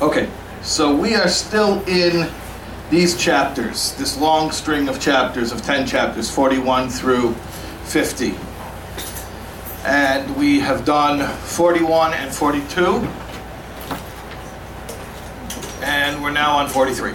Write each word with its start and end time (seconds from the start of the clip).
Okay, 0.00 0.30
so 0.62 0.94
we 0.94 1.16
are 1.16 1.26
still 1.26 1.82
in 1.88 2.30
these 2.88 3.16
chapters, 3.16 3.96
this 3.96 4.16
long 4.16 4.52
string 4.52 4.88
of 4.88 5.00
chapters, 5.00 5.50
of 5.50 5.60
10 5.62 5.88
chapters, 5.88 6.30
41 6.30 6.88
through 6.88 7.32
50. 7.82 8.36
And 9.84 10.36
we 10.36 10.60
have 10.60 10.84
done 10.84 11.26
41 11.38 12.14
and 12.14 12.32
42. 12.32 12.80
And 15.82 16.22
we're 16.22 16.30
now 16.30 16.58
on 16.58 16.68
43. 16.68 17.10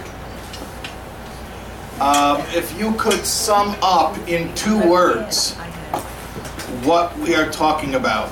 Um, 2.00 2.42
if 2.50 2.78
you 2.78 2.92
could 2.96 3.24
sum 3.24 3.74
up 3.80 4.18
in 4.28 4.54
two 4.54 4.78
words 4.86 5.54
what 6.84 7.16
we 7.18 7.34
are 7.34 7.50
talking 7.50 7.94
about 7.94 8.30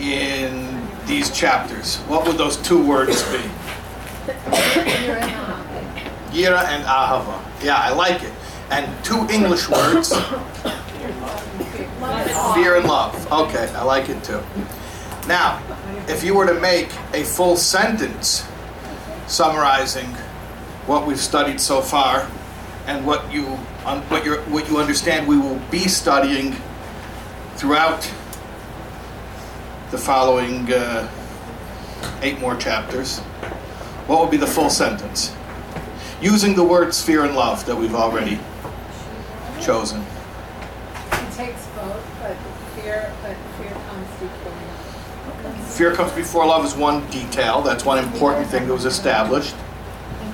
in 0.00 0.73
these 1.06 1.30
chapters, 1.30 1.96
what 2.08 2.26
would 2.26 2.36
those 2.38 2.56
two 2.58 2.84
words 2.86 3.22
be? 3.30 3.38
Yira 6.32 6.64
and 6.64 6.84
Ahava. 6.84 7.40
Yeah, 7.62 7.76
I 7.76 7.92
like 7.92 8.22
it. 8.22 8.32
And 8.70 9.04
two 9.04 9.26
English 9.30 9.68
words 9.68 10.12
fear 12.54 12.76
and 12.76 12.86
love. 12.86 13.32
Okay, 13.32 13.68
I 13.74 13.82
like 13.82 14.08
it 14.08 14.22
too. 14.24 14.40
Now, 15.26 15.62
if 16.08 16.22
you 16.22 16.34
were 16.34 16.46
to 16.46 16.60
make 16.60 16.88
a 17.12 17.24
full 17.24 17.56
sentence 17.56 18.46
summarizing 19.26 20.06
what 20.86 21.06
we've 21.06 21.20
studied 21.20 21.60
so 21.60 21.80
far 21.80 22.28
and 22.86 23.06
what 23.06 23.32
you 23.32 23.44
what 23.44 24.24
you 24.24 24.36
what 24.52 24.68
you 24.68 24.78
understand 24.78 25.26
we 25.26 25.38
will 25.38 25.58
be 25.70 25.88
studying 25.88 26.54
throughout 27.56 28.10
the 29.94 30.00
following 30.00 30.72
uh, 30.72 31.08
eight 32.22 32.40
more 32.40 32.56
chapters, 32.56 33.20
what 34.08 34.20
would 34.20 34.28
be 34.28 34.36
the 34.36 34.46
full 34.46 34.68
sentence? 34.68 35.32
Using 36.20 36.56
the 36.56 36.64
words 36.64 37.00
fear 37.00 37.22
and 37.22 37.36
love 37.36 37.64
that 37.66 37.76
we've 37.76 37.94
already 37.94 38.40
chosen. 39.62 40.00
It 40.00 41.32
takes 41.36 41.64
both, 41.76 42.04
but 42.20 42.36
fear, 42.74 43.14
but 43.22 43.36
fear 43.56 43.70
comes 43.70 44.08
before 44.18 44.52
love. 45.44 45.74
Fear 45.76 45.94
comes 45.94 46.10
before 46.10 46.44
love 46.44 46.64
is 46.64 46.74
one 46.74 47.08
detail. 47.10 47.62
That's 47.62 47.84
one 47.84 48.02
important 48.02 48.48
thing 48.48 48.66
that 48.66 48.74
was 48.74 48.86
established. 48.86 49.54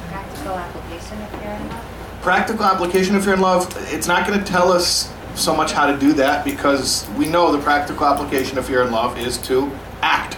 Practical 0.08 0.54
application 0.54 1.20
of 1.20 1.28
fear 1.32 1.50
and 1.50 1.68
love? 1.68 1.84
Practical 2.22 2.64
application 2.64 3.14
of 3.14 3.24
fear 3.24 3.34
and 3.34 3.42
love, 3.42 3.76
it's 3.92 4.06
not 4.06 4.26
going 4.26 4.42
to 4.42 4.44
tell 4.44 4.72
us 4.72 5.12
so 5.34 5.54
much 5.54 5.72
how 5.72 5.86
to 5.90 5.98
do 5.98 6.12
that 6.14 6.44
because 6.44 7.08
we 7.16 7.26
know 7.26 7.52
the 7.52 7.62
practical 7.62 8.06
application 8.06 8.58
of 8.58 8.66
fear 8.66 8.82
and 8.82 8.92
love 8.92 9.18
is 9.18 9.38
to 9.38 9.70
act 10.02 10.36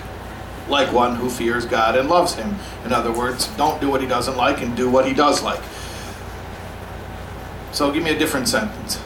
like 0.69 0.93
one 0.93 1.17
who 1.17 1.29
fears 1.29 1.65
God 1.65 1.97
and 1.97 2.09
loves 2.09 2.35
Him. 2.35 2.55
In 2.85 2.93
other 2.93 3.13
words, 3.13 3.49
don't 3.57 3.81
do 3.81 3.91
what 3.91 4.01
He 4.01 4.07
doesn't 4.07 4.37
like 4.37 4.63
and 4.63 4.77
do 4.77 4.91
what 4.91 5.07
He 5.07 5.15
does 5.15 5.43
like. 5.43 5.63
So 7.73 7.91
give 7.91 8.03
me 8.03 8.11
a 8.11 8.19
different 8.19 8.49
sentence. 8.49 9.01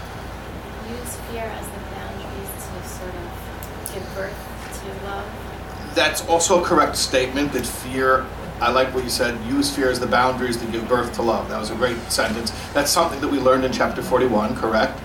Use 0.89 1.17
fear 1.31 1.45
as 1.45 1.67
the 1.67 1.81
boundaries 1.95 2.51
to 2.51 2.89
sort 2.89 3.15
of 3.15 3.95
give 3.95 4.15
birth 4.15 4.83
to 4.83 5.07
love. 5.07 5.95
That's 5.95 6.27
also 6.29 6.63
a 6.63 6.65
correct 6.65 6.97
statement 6.97 7.53
that 7.53 7.65
fear, 7.65 8.27
I 8.61 8.71
like 8.71 8.93
what 8.95 9.05
you 9.05 9.11
said, 9.11 9.39
use 9.47 9.75
fear 9.75 9.91
as 9.91 10.01
the 10.01 10.07
boundaries 10.07 10.57
to 10.59 10.67
give 10.67 10.87
birth 10.89 11.15
to 11.15 11.23
love. 11.23 11.49
That 11.49 11.59
was 11.59 11.71
a 11.71 11.77
great 11.77 11.99
sentence. 12.11 12.51
That's 12.75 12.91
something 12.91 13.21
that 13.21 13.29
we 13.29 13.39
learned 13.39 13.65
in 13.65 13.73
chapter 13.73 14.03
41, 14.03 14.57
correct? 14.57 15.01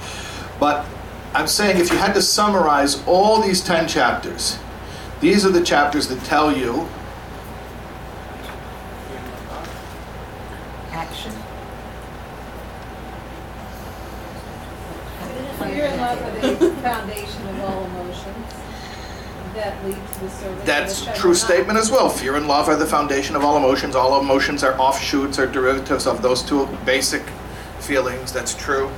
But 0.61 0.85
I'm 1.33 1.47
saying 1.47 1.81
if 1.81 1.91
you 1.91 1.97
had 1.97 2.13
to 2.13 2.21
summarize 2.21 3.03
all 3.07 3.41
these 3.41 3.61
10 3.63 3.87
chapters, 3.87 4.59
these 5.19 5.43
are 5.43 5.49
the 5.49 5.63
chapters 5.63 6.07
that 6.09 6.23
tell 6.23 6.55
you 6.55 6.87
Action. 10.91 11.31
Fear 15.57 15.85
and 15.85 16.01
love 16.01 16.21
are 16.21 16.57
the 16.57 16.71
foundation 16.83 17.47
of 17.47 17.59
all 17.61 17.85
emotions 17.85 18.53
that 19.55 19.83
lead 19.83 19.95
to 19.95 20.19
the 20.19 20.29
service. 20.29 20.65
that's 20.65 21.07
a 21.07 21.13
true 21.15 21.33
statement 21.33 21.79
as 21.79 21.89
well. 21.89 22.07
Fear 22.07 22.35
and 22.35 22.47
love 22.47 22.69
are 22.69 22.75
the 22.75 22.85
foundation 22.85 23.35
of 23.35 23.43
all 23.43 23.57
emotions. 23.57 23.95
All 23.95 24.21
emotions 24.21 24.63
are 24.63 24.79
offshoots 24.79 25.39
or 25.39 25.47
derivatives 25.47 26.05
of 26.05 26.21
those 26.21 26.43
two 26.43 26.67
basic 26.85 27.23
feelings. 27.79 28.31
That's 28.31 28.53
true. 28.53 28.91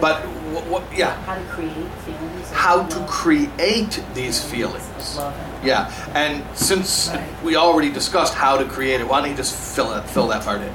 But 0.00 0.22
what, 0.52 0.66
what 0.66 0.96
yeah, 0.96 1.14
How 1.24 1.34
to 1.34 1.44
create 1.44 1.74
feelings. 2.04 2.50
how 2.52 2.84
to 2.84 3.06
create 3.06 4.02
these 4.14 4.42
feelings. 4.42 5.18
Yeah, 5.62 5.92
and 6.14 6.42
since 6.56 7.10
we 7.44 7.56
already 7.56 7.90
discussed 7.92 8.34
how 8.34 8.56
to 8.56 8.64
create 8.64 9.00
it, 9.00 9.08
why 9.08 9.20
don't 9.20 9.30
you 9.30 9.36
just 9.36 9.54
fill 9.54 9.92
it, 9.94 10.08
fill 10.08 10.28
that 10.28 10.42
part 10.44 10.60
in? 10.62 10.72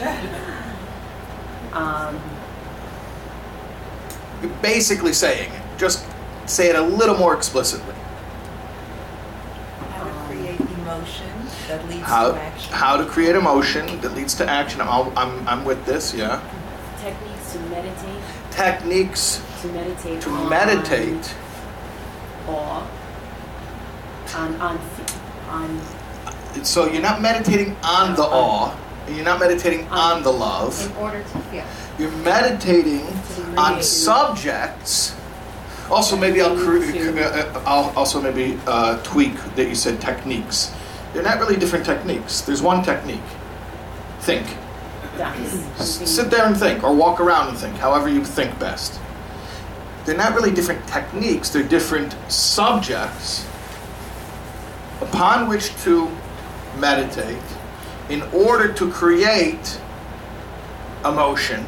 Um, 1.72 2.20
You're 4.42 4.50
basically 4.60 5.14
saying. 5.14 5.50
Just 5.78 6.04
say 6.44 6.68
it 6.68 6.76
a 6.76 6.82
little 6.82 7.16
more 7.16 7.34
explicitly. 7.34 7.94
How 9.88 10.04
to 10.04 10.10
create 10.26 10.60
emotion 10.60 11.30
that 11.72 11.88
leads 11.88 12.02
How 12.02 12.32
to 12.32 12.38
action. 12.40 12.72
how 12.74 12.96
to 12.98 13.04
create 13.06 13.34
emotion 13.34 14.00
that 14.02 14.14
leads 14.14 14.34
to 14.34 14.44
action. 14.48 14.80
I'm 14.82 14.88
all, 14.88 15.12
I'm 15.16 15.48
I'm 15.48 15.64
with 15.64 15.84
this. 15.86 16.12
Yeah. 16.14 16.40
techniques 17.00 17.52
to 17.52 17.58
meditate, 17.72 18.22
Techniques 18.50 19.40
to 19.62 19.68
meditate. 19.68 20.20
to 20.22 20.30
on 20.30 20.48
meditate. 20.50 21.34
Awe. 22.48 22.86
On, 24.34 24.54
on, 24.60 24.78
on, 25.50 25.80
So 26.64 26.86
you're 26.92 27.02
not 27.02 27.20
meditating 27.22 27.76
on 27.84 28.14
the 28.16 28.22
awe. 28.24 28.74
and 29.06 29.16
You're 29.16 29.24
not 29.24 29.40
meditating 29.40 29.86
on 29.88 30.22
the 30.22 30.32
love. 30.32 30.74
In 30.90 30.96
order 30.96 31.22
to 31.22 31.38
feel. 31.50 31.64
You're 31.98 32.16
meditating 32.24 33.04
on 33.58 33.82
subjects. 33.82 35.14
Also, 35.90 36.16
maybe 36.16 36.40
I'll, 36.40 36.56
cre- 36.56 36.80
To- 36.92 37.56
uh, 37.56 37.62
I'll 37.66 37.90
also 37.96 38.20
maybe 38.22 38.58
uh, 38.66 39.02
tweak 39.02 39.34
that 39.56 39.68
you 39.68 39.74
said 39.74 40.00
techniques. 40.00 40.72
They're 41.12 41.22
not 41.22 41.38
really 41.38 41.56
different 41.56 41.84
techniques. 41.84 42.40
There's 42.40 42.62
one 42.62 42.82
technique. 42.82 43.20
Think. 44.20 44.46
Sit 45.78 46.30
there 46.30 46.46
and 46.46 46.56
think, 46.56 46.82
or 46.82 46.94
walk 46.94 47.20
around 47.20 47.48
and 47.48 47.58
think, 47.58 47.76
however 47.76 48.08
you 48.08 48.24
think 48.24 48.58
best. 48.58 48.98
They're 50.04 50.16
not 50.16 50.34
really 50.34 50.50
different 50.50 50.86
techniques, 50.88 51.50
they're 51.50 51.62
different 51.62 52.16
subjects 52.28 53.46
upon 55.00 55.48
which 55.48 55.74
to 55.82 56.10
meditate 56.78 57.42
in 58.08 58.22
order 58.32 58.72
to 58.72 58.90
create 58.90 59.80
emotion. 61.04 61.66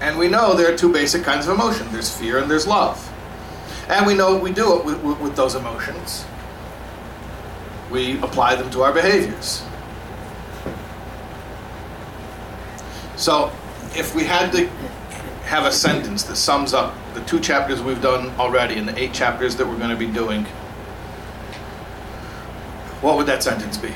And 0.00 0.18
we 0.18 0.28
know 0.28 0.54
there 0.54 0.72
are 0.72 0.76
two 0.76 0.92
basic 0.92 1.22
kinds 1.22 1.46
of 1.46 1.54
emotion 1.54 1.90
there's 1.90 2.14
fear 2.14 2.38
and 2.38 2.50
there's 2.50 2.66
love. 2.66 3.12
And 3.88 4.06
we 4.06 4.14
know 4.14 4.36
we 4.36 4.52
do 4.52 4.78
it 4.78 4.84
with, 4.84 5.02
with, 5.02 5.20
with 5.20 5.36
those 5.36 5.54
emotions. 5.54 6.24
We 7.96 8.18
apply 8.20 8.56
them 8.56 8.68
to 8.72 8.82
our 8.82 8.92
behaviors. 8.92 9.64
So, 13.16 13.50
if 13.94 14.14
we 14.14 14.22
had 14.24 14.52
to 14.52 14.66
have 15.46 15.64
a 15.64 15.72
sentence 15.72 16.22
that 16.24 16.36
sums 16.36 16.74
up 16.74 16.94
the 17.14 17.22
two 17.22 17.40
chapters 17.40 17.80
we've 17.80 18.02
done 18.02 18.38
already 18.38 18.74
and 18.74 18.86
the 18.86 18.94
eight 18.98 19.14
chapters 19.14 19.56
that 19.56 19.66
we're 19.66 19.78
going 19.78 19.88
to 19.88 19.96
be 19.96 20.08
doing, 20.08 20.44
what 23.00 23.16
would 23.16 23.24
that 23.28 23.42
sentence 23.42 23.78
be? 23.78 23.88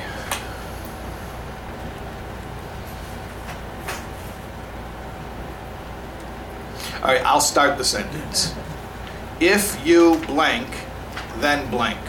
All 7.02 7.08
right, 7.12 7.22
I'll 7.26 7.42
start 7.42 7.76
the 7.76 7.84
sentence. 7.84 8.54
If 9.40 9.86
you 9.86 10.16
blank, 10.20 10.68
then 11.40 11.70
blank. 11.70 12.00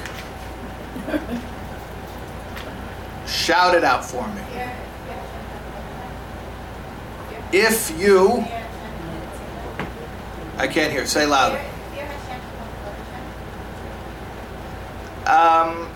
Shout 3.31 3.75
it 3.75 3.83
out 3.83 4.03
for 4.03 4.27
me. 4.27 4.41
If 7.53 7.97
you, 7.97 8.45
I 10.57 10.67
can't 10.67 10.91
hear, 10.91 11.05
say 11.05 11.25
louder. 11.25 11.61
Um, 15.25 15.89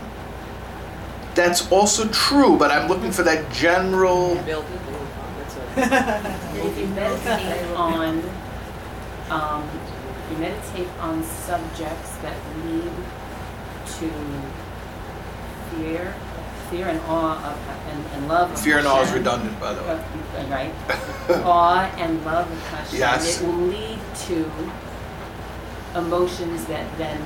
that's 1.33 1.69
also 1.71 2.07
true, 2.07 2.57
but 2.57 2.71
I'm 2.71 2.87
looking 2.87 3.11
for 3.11 3.23
that 3.23 3.51
general. 3.51 4.35
Build 4.43 4.65
it. 4.65 4.79
That's 5.75 5.91
it. 5.91 6.41
If 6.65 6.79
you 6.79 6.87
meditate 6.87 7.67
on, 7.75 8.23
um, 9.29 9.69
you 10.31 10.37
meditate 10.37 10.87
on 10.99 11.21
subjects 11.23 12.15
that 12.17 12.37
lead 12.65 12.91
to 13.99 14.09
fear, 15.69 16.15
fear 16.75 16.87
and 16.89 16.99
awe 17.07 17.37
of, 17.37 17.69
and, 17.89 18.05
and 18.13 18.27
love 18.27 18.51
of 18.51 18.59
Fear 18.59 18.79
and 18.79 18.87
awe 18.87 19.01
is 19.01 19.11
redundant, 19.13 19.57
by 19.59 19.73
the 19.73 19.81
way. 19.83 19.89
Uh, 19.89 20.45
Right? 20.49 20.73
awe 21.45 21.89
and 21.97 22.23
love 22.25 22.51
of 22.51 22.67
Hashem. 22.67 22.99
Yes. 22.99 23.41
It 23.41 23.47
will 23.47 23.53
lead 23.53 23.99
to 24.27 24.51
emotions 25.95 26.65
that 26.65 26.85
then 26.97 27.21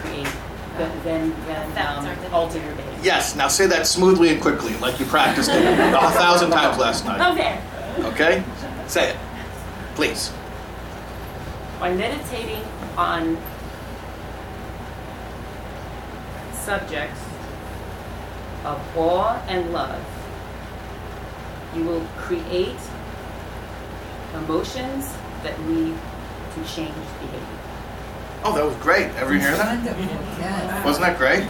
create, 0.00 0.28
that 0.76 1.04
then, 1.04 1.34
then 1.46 1.70
Affect 1.72 2.26
um, 2.26 2.34
alter 2.34 2.58
your 2.58 2.74
behavior. 2.74 3.00
Yes, 3.02 3.34
now 3.34 3.48
say 3.48 3.66
that 3.68 3.86
smoothly 3.86 4.28
and 4.28 4.40
quickly, 4.42 4.76
like 4.76 5.00
you 5.00 5.06
practiced 5.06 5.50
it 5.50 5.64
a 5.64 6.10
thousand 6.12 6.50
times 6.50 6.76
last 6.76 7.06
night. 7.06 7.32
Okay. 7.32 7.58
Okay? 8.08 8.44
Say 8.86 9.10
it, 9.10 9.16
please. 9.94 10.30
By 11.78 11.94
meditating 11.94 12.62
on 12.98 13.38
subjects 16.52 17.29
of 18.64 18.80
awe 18.96 19.42
and 19.48 19.72
love, 19.72 20.04
you 21.74 21.84
will 21.84 22.04
create 22.16 22.76
emotions 24.34 25.14
that 25.42 25.58
lead 25.66 25.96
to 26.54 26.64
changed 26.64 26.94
behavior. 27.20 27.58
Oh, 28.42 28.54
that 28.54 28.64
was 28.64 28.74
great. 28.76 29.06
Ever 29.16 29.34
hear 29.34 29.56
that? 29.56 29.76
Wonderful, 29.76 30.04
yes. 30.38 30.84
Wasn't 30.84 31.04
that 31.04 31.18
great? 31.18 31.46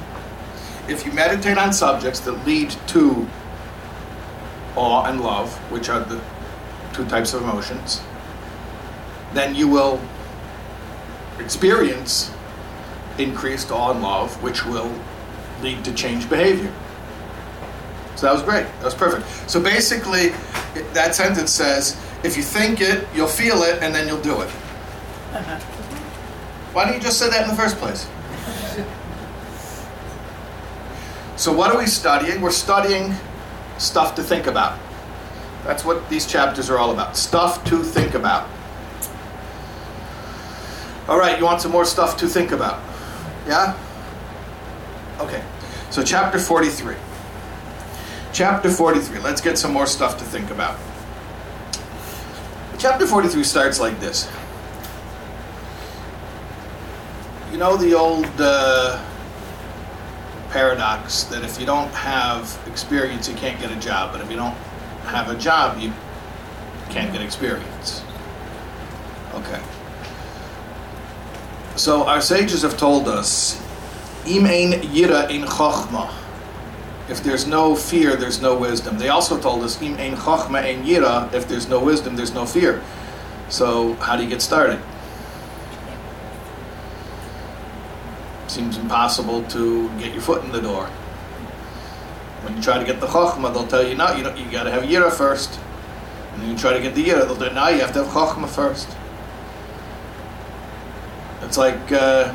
If 0.88 1.04
you 1.04 1.10
meditate 1.10 1.58
on 1.58 1.72
subjects 1.72 2.20
that 2.20 2.46
lead 2.46 2.70
to 2.88 3.26
awe 4.76 5.04
and 5.06 5.20
love, 5.20 5.52
which 5.72 5.88
are 5.88 5.98
the 5.98 6.20
two 6.92 7.04
types 7.06 7.34
of 7.34 7.42
emotions, 7.42 8.00
then 9.32 9.56
you 9.56 9.66
will 9.66 10.00
experience 11.40 12.30
increased 13.18 13.70
awe 13.70 13.90
and 13.90 14.02
love, 14.02 14.42
which 14.42 14.64
will 14.64 14.92
lead 15.62 15.84
to 15.84 15.92
changed 15.92 16.28
behavior. 16.28 16.72
So 18.16 18.26
that 18.26 18.32
was 18.32 18.42
great. 18.42 18.64
That 18.64 18.84
was 18.84 18.94
perfect. 18.94 19.26
So 19.50 19.60
basically, 19.60 20.30
that 20.94 21.14
sentence 21.14 21.50
says, 21.50 22.00
if 22.22 22.36
you 22.36 22.42
think 22.42 22.80
it, 22.80 23.06
you'll 23.14 23.28
feel 23.28 23.62
it, 23.62 23.82
and 23.82 23.94
then 23.94 24.08
you'll 24.08 24.22
do 24.22 24.40
it. 24.40 24.48
Uh-huh. 25.32 25.58
Why 26.72 26.84
didn't 26.84 26.96
you 26.96 27.02
just 27.02 27.18
say 27.18 27.28
that 27.28 27.42
in 27.42 27.48
the 27.48 27.56
first 27.56 27.76
place? 27.76 28.08
So, 31.36 31.52
what 31.52 31.70
are 31.70 31.78
we 31.78 31.86
studying? 31.86 32.40
We're 32.40 32.50
studying 32.50 33.14
stuff 33.76 34.14
to 34.14 34.22
think 34.22 34.46
about. 34.46 34.78
That's 35.64 35.84
what 35.84 36.08
these 36.08 36.26
chapters 36.26 36.70
are 36.70 36.78
all 36.78 36.92
about 36.92 37.16
stuff 37.16 37.62
to 37.64 37.82
think 37.82 38.14
about. 38.14 38.48
All 41.08 41.18
right, 41.18 41.38
you 41.38 41.44
want 41.44 41.60
some 41.60 41.72
more 41.72 41.84
stuff 41.84 42.16
to 42.18 42.28
think 42.28 42.52
about? 42.52 42.80
Yeah? 43.46 43.78
Okay, 45.20 45.42
so 45.90 46.02
chapter 46.02 46.38
43. 46.38 46.96
Chapter 48.32 48.70
43, 48.70 49.20
let's 49.20 49.40
get 49.40 49.56
some 49.56 49.72
more 49.72 49.86
stuff 49.86 50.18
to 50.18 50.24
think 50.24 50.50
about. 50.50 50.78
Chapter 52.78 53.06
43 53.06 53.42
starts 53.44 53.80
like 53.80 53.98
this. 54.00 54.30
You 57.50 57.58
know 57.58 57.76
the 57.78 57.94
old 57.94 58.28
uh, 58.38 59.02
paradox 60.50 61.24
that 61.24 61.42
if 61.42 61.58
you 61.58 61.64
don't 61.64 61.90
have 61.92 62.60
experience, 62.66 63.28
you 63.28 63.34
can't 63.36 63.58
get 63.58 63.70
a 63.70 63.80
job, 63.80 64.12
but 64.12 64.20
if 64.20 64.30
you 64.30 64.36
don't 64.36 64.56
have 65.06 65.30
a 65.30 65.38
job, 65.38 65.78
you 65.78 65.92
can't 66.90 67.12
get 67.12 67.22
experience. 67.22 68.02
Okay. 69.32 69.62
So 71.76 72.06
our 72.06 72.22
sages 72.22 72.62
have 72.62 72.78
told 72.78 73.06
us, 73.06 73.60
"Im 74.26 74.46
ein 74.46 74.72
yira 74.80 75.28
in 75.30 75.42
chochma." 75.42 76.10
If 77.08 77.22
there's 77.22 77.46
no 77.46 77.76
fear, 77.76 78.16
there's 78.16 78.40
no 78.40 78.56
wisdom. 78.56 78.98
They 78.98 79.10
also 79.10 79.36
told 79.38 79.62
us, 79.62 79.80
"Im 79.80 79.96
ein 79.98 80.16
ein 80.16 80.84
yira." 80.84 81.32
If 81.34 81.48
there's 81.48 81.68
no 81.68 81.78
wisdom, 81.78 82.16
there's 82.16 82.32
no 82.32 82.46
fear. 82.46 82.80
So 83.50 83.94
how 84.00 84.16
do 84.16 84.22
you 84.22 84.28
get 84.28 84.40
started? 84.40 84.80
Seems 88.48 88.78
impossible 88.78 89.42
to 89.50 89.90
get 89.98 90.12
your 90.12 90.22
foot 90.22 90.42
in 90.44 90.52
the 90.52 90.62
door. 90.62 90.88
When 92.42 92.56
you 92.56 92.62
try 92.62 92.78
to 92.78 92.84
get 92.84 93.00
the 93.00 93.06
chokhmah, 93.06 93.52
they'll 93.52 93.66
tell 93.66 93.86
you, 93.86 93.94
no, 93.94 94.12
you, 94.14 94.24
you 94.36 94.50
got 94.50 94.64
to 94.64 94.70
have 94.70 94.84
yira 94.84 95.12
first. 95.12 95.58
And 96.32 96.42
then 96.42 96.50
you 96.50 96.56
try 96.56 96.72
to 96.72 96.80
get 96.80 96.94
the 96.94 97.04
yira, 97.04 97.26
they'll 97.26 97.36
tell 97.36 97.48
you, 97.48 97.54
no, 97.54 97.68
you 97.68 97.80
have 97.80 97.92
to 97.92 98.04
have 98.04 98.12
chokhmah 98.12 98.48
first. 98.48 98.88
It's 101.46 101.56
like 101.56 101.92
uh, 101.92 102.34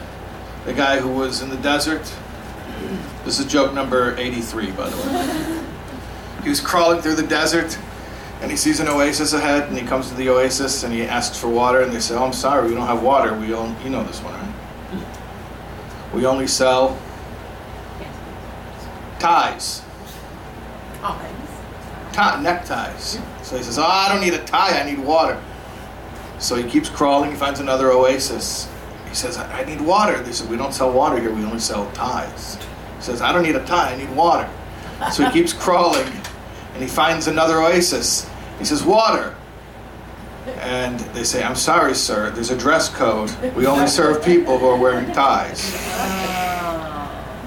the 0.64 0.74
guy 0.74 1.00
who 1.02 1.10
was 1.10 1.42
in 1.42 1.50
the 1.50 1.58
desert. 1.58 2.02
This 3.26 3.40
is 3.40 3.46
joke 3.46 3.74
number 3.74 4.16
83, 4.18 4.72
by 4.72 4.90
the 4.90 4.98
way. 4.98 5.64
He 6.44 6.50
was 6.50 6.62
crawling 6.62 7.02
through 7.02 7.16
the 7.16 7.28
desert 7.28 7.78
and 8.42 8.50
he 8.50 8.56
sees 8.56 8.80
an 8.80 8.88
oasis 8.88 9.34
ahead 9.34 9.68
and 9.68 9.78
he 9.78 9.86
comes 9.86 10.08
to 10.10 10.16
the 10.16 10.30
oasis 10.30 10.84
and 10.84 10.94
he 10.94 11.04
asks 11.04 11.38
for 11.38 11.50
water 11.50 11.82
and 11.82 11.92
they 11.92 12.00
say, 12.00 12.16
oh, 12.16 12.24
I'm 12.24 12.32
sorry, 12.32 12.70
we 12.70 12.74
don't 12.74 12.88
have 12.88 13.04
water. 13.04 13.38
We 13.38 13.54
only, 13.54 13.84
you 13.84 13.90
know 13.90 14.04
this 14.06 14.20
one, 14.24 14.34
right? 14.34 15.06
We 16.14 16.26
only 16.26 16.48
sell 16.48 16.98
ties, 19.20 19.84
tie, 22.14 22.42
neckties. 22.42 23.20
So 23.44 23.58
he 23.58 23.64
says, 23.64 23.78
oh, 23.78 23.84
I 23.84 24.08
don't 24.08 24.22
need 24.22 24.34
a 24.34 24.44
tie, 24.46 24.80
I 24.80 24.90
need 24.90 25.00
water. 25.00 25.40
So 26.40 26.56
he 26.56 26.64
keeps 26.64 26.88
crawling, 26.88 27.32
he 27.32 27.36
finds 27.36 27.60
another 27.60 27.92
oasis. 27.92 28.71
He 29.12 29.16
says, 29.18 29.36
I 29.36 29.60
I 29.60 29.66
need 29.66 29.82
water. 29.82 30.24
They 30.24 30.32
said, 30.32 30.50
we 30.50 30.56
don't 30.56 30.72
sell 30.72 30.90
water 30.90 31.20
here, 31.20 31.34
we 31.34 31.44
only 31.44 31.60
sell 31.60 31.92
ties. 31.92 32.56
He 32.96 33.04
says, 33.04 33.22
I 33.22 33.34
don't 33.34 33.44
need 33.44 33.58
a 33.58 33.66
tie, 33.66 33.92
I 33.92 33.98
need 33.98 34.10
water. 34.16 34.50
So 35.12 35.26
he 35.26 35.32
keeps 35.34 35.52
crawling 35.66 36.08
and 36.74 36.82
he 36.82 36.88
finds 36.88 37.28
another 37.28 37.62
oasis. 37.62 38.26
He 38.58 38.64
says, 38.64 38.84
water. 38.84 39.36
And 40.60 40.98
they 41.14 41.26
say, 41.26 41.44
I'm 41.44 41.58
sorry, 41.58 41.94
sir, 41.94 42.32
there's 42.32 42.52
a 42.52 42.58
dress 42.58 42.88
code. 42.88 43.30
We 43.54 43.68
only 43.68 43.88
serve 43.88 44.24
people 44.24 44.58
who 44.58 44.68
are 44.68 44.78
wearing 44.78 45.12
ties. 45.12 45.74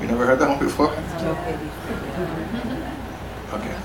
You 0.03 0.07
never 0.07 0.27
heard 0.27 0.39
that 0.41 0.51
one 0.51 0.59
before? 0.59 0.93
Okay. 3.55 3.77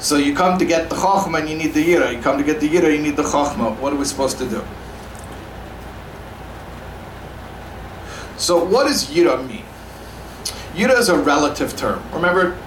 So 0.00 0.16
you 0.16 0.34
come 0.34 0.58
to 0.58 0.66
get 0.66 0.90
the 0.90 0.96
chokhmah 0.96 1.40
and 1.40 1.48
you 1.48 1.56
need 1.56 1.72
the 1.72 1.82
yira. 1.82 2.14
You 2.14 2.20
come 2.20 2.36
to 2.36 2.44
get 2.44 2.60
the 2.60 2.68
yira, 2.68 2.94
you 2.94 3.00
need 3.00 3.16
the 3.16 3.22
chokhmah. 3.22 3.78
What 3.78 3.94
are 3.94 3.96
we 3.96 4.04
supposed 4.04 4.36
to 4.36 4.46
do? 4.46 4.62
So 8.42 8.64
what 8.64 8.88
does 8.88 9.04
yira 9.04 9.46
mean? 9.46 9.64
Yira 10.74 10.98
is 10.98 11.08
a 11.08 11.16
relative 11.16 11.76
term. 11.76 12.02
Remember, 12.12 12.58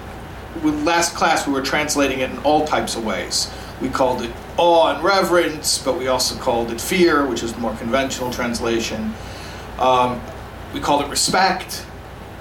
with 0.62 0.82
last 0.84 1.14
class 1.14 1.46
we 1.46 1.52
were 1.52 1.60
translating 1.60 2.20
it 2.20 2.30
in 2.30 2.38
all 2.38 2.66
types 2.66 2.96
of 2.96 3.04
ways. 3.04 3.52
We 3.82 3.90
called 3.90 4.22
it 4.22 4.32
awe 4.56 4.94
and 4.94 5.04
reverence, 5.04 5.76
but 5.76 5.98
we 5.98 6.08
also 6.08 6.34
called 6.40 6.70
it 6.70 6.80
fear, 6.80 7.26
which 7.26 7.42
is 7.42 7.52
the 7.52 7.60
more 7.60 7.76
conventional 7.76 8.32
translation. 8.32 9.12
Um, 9.78 10.18
we 10.72 10.80
called 10.80 11.02
it 11.02 11.10
respect, 11.10 11.84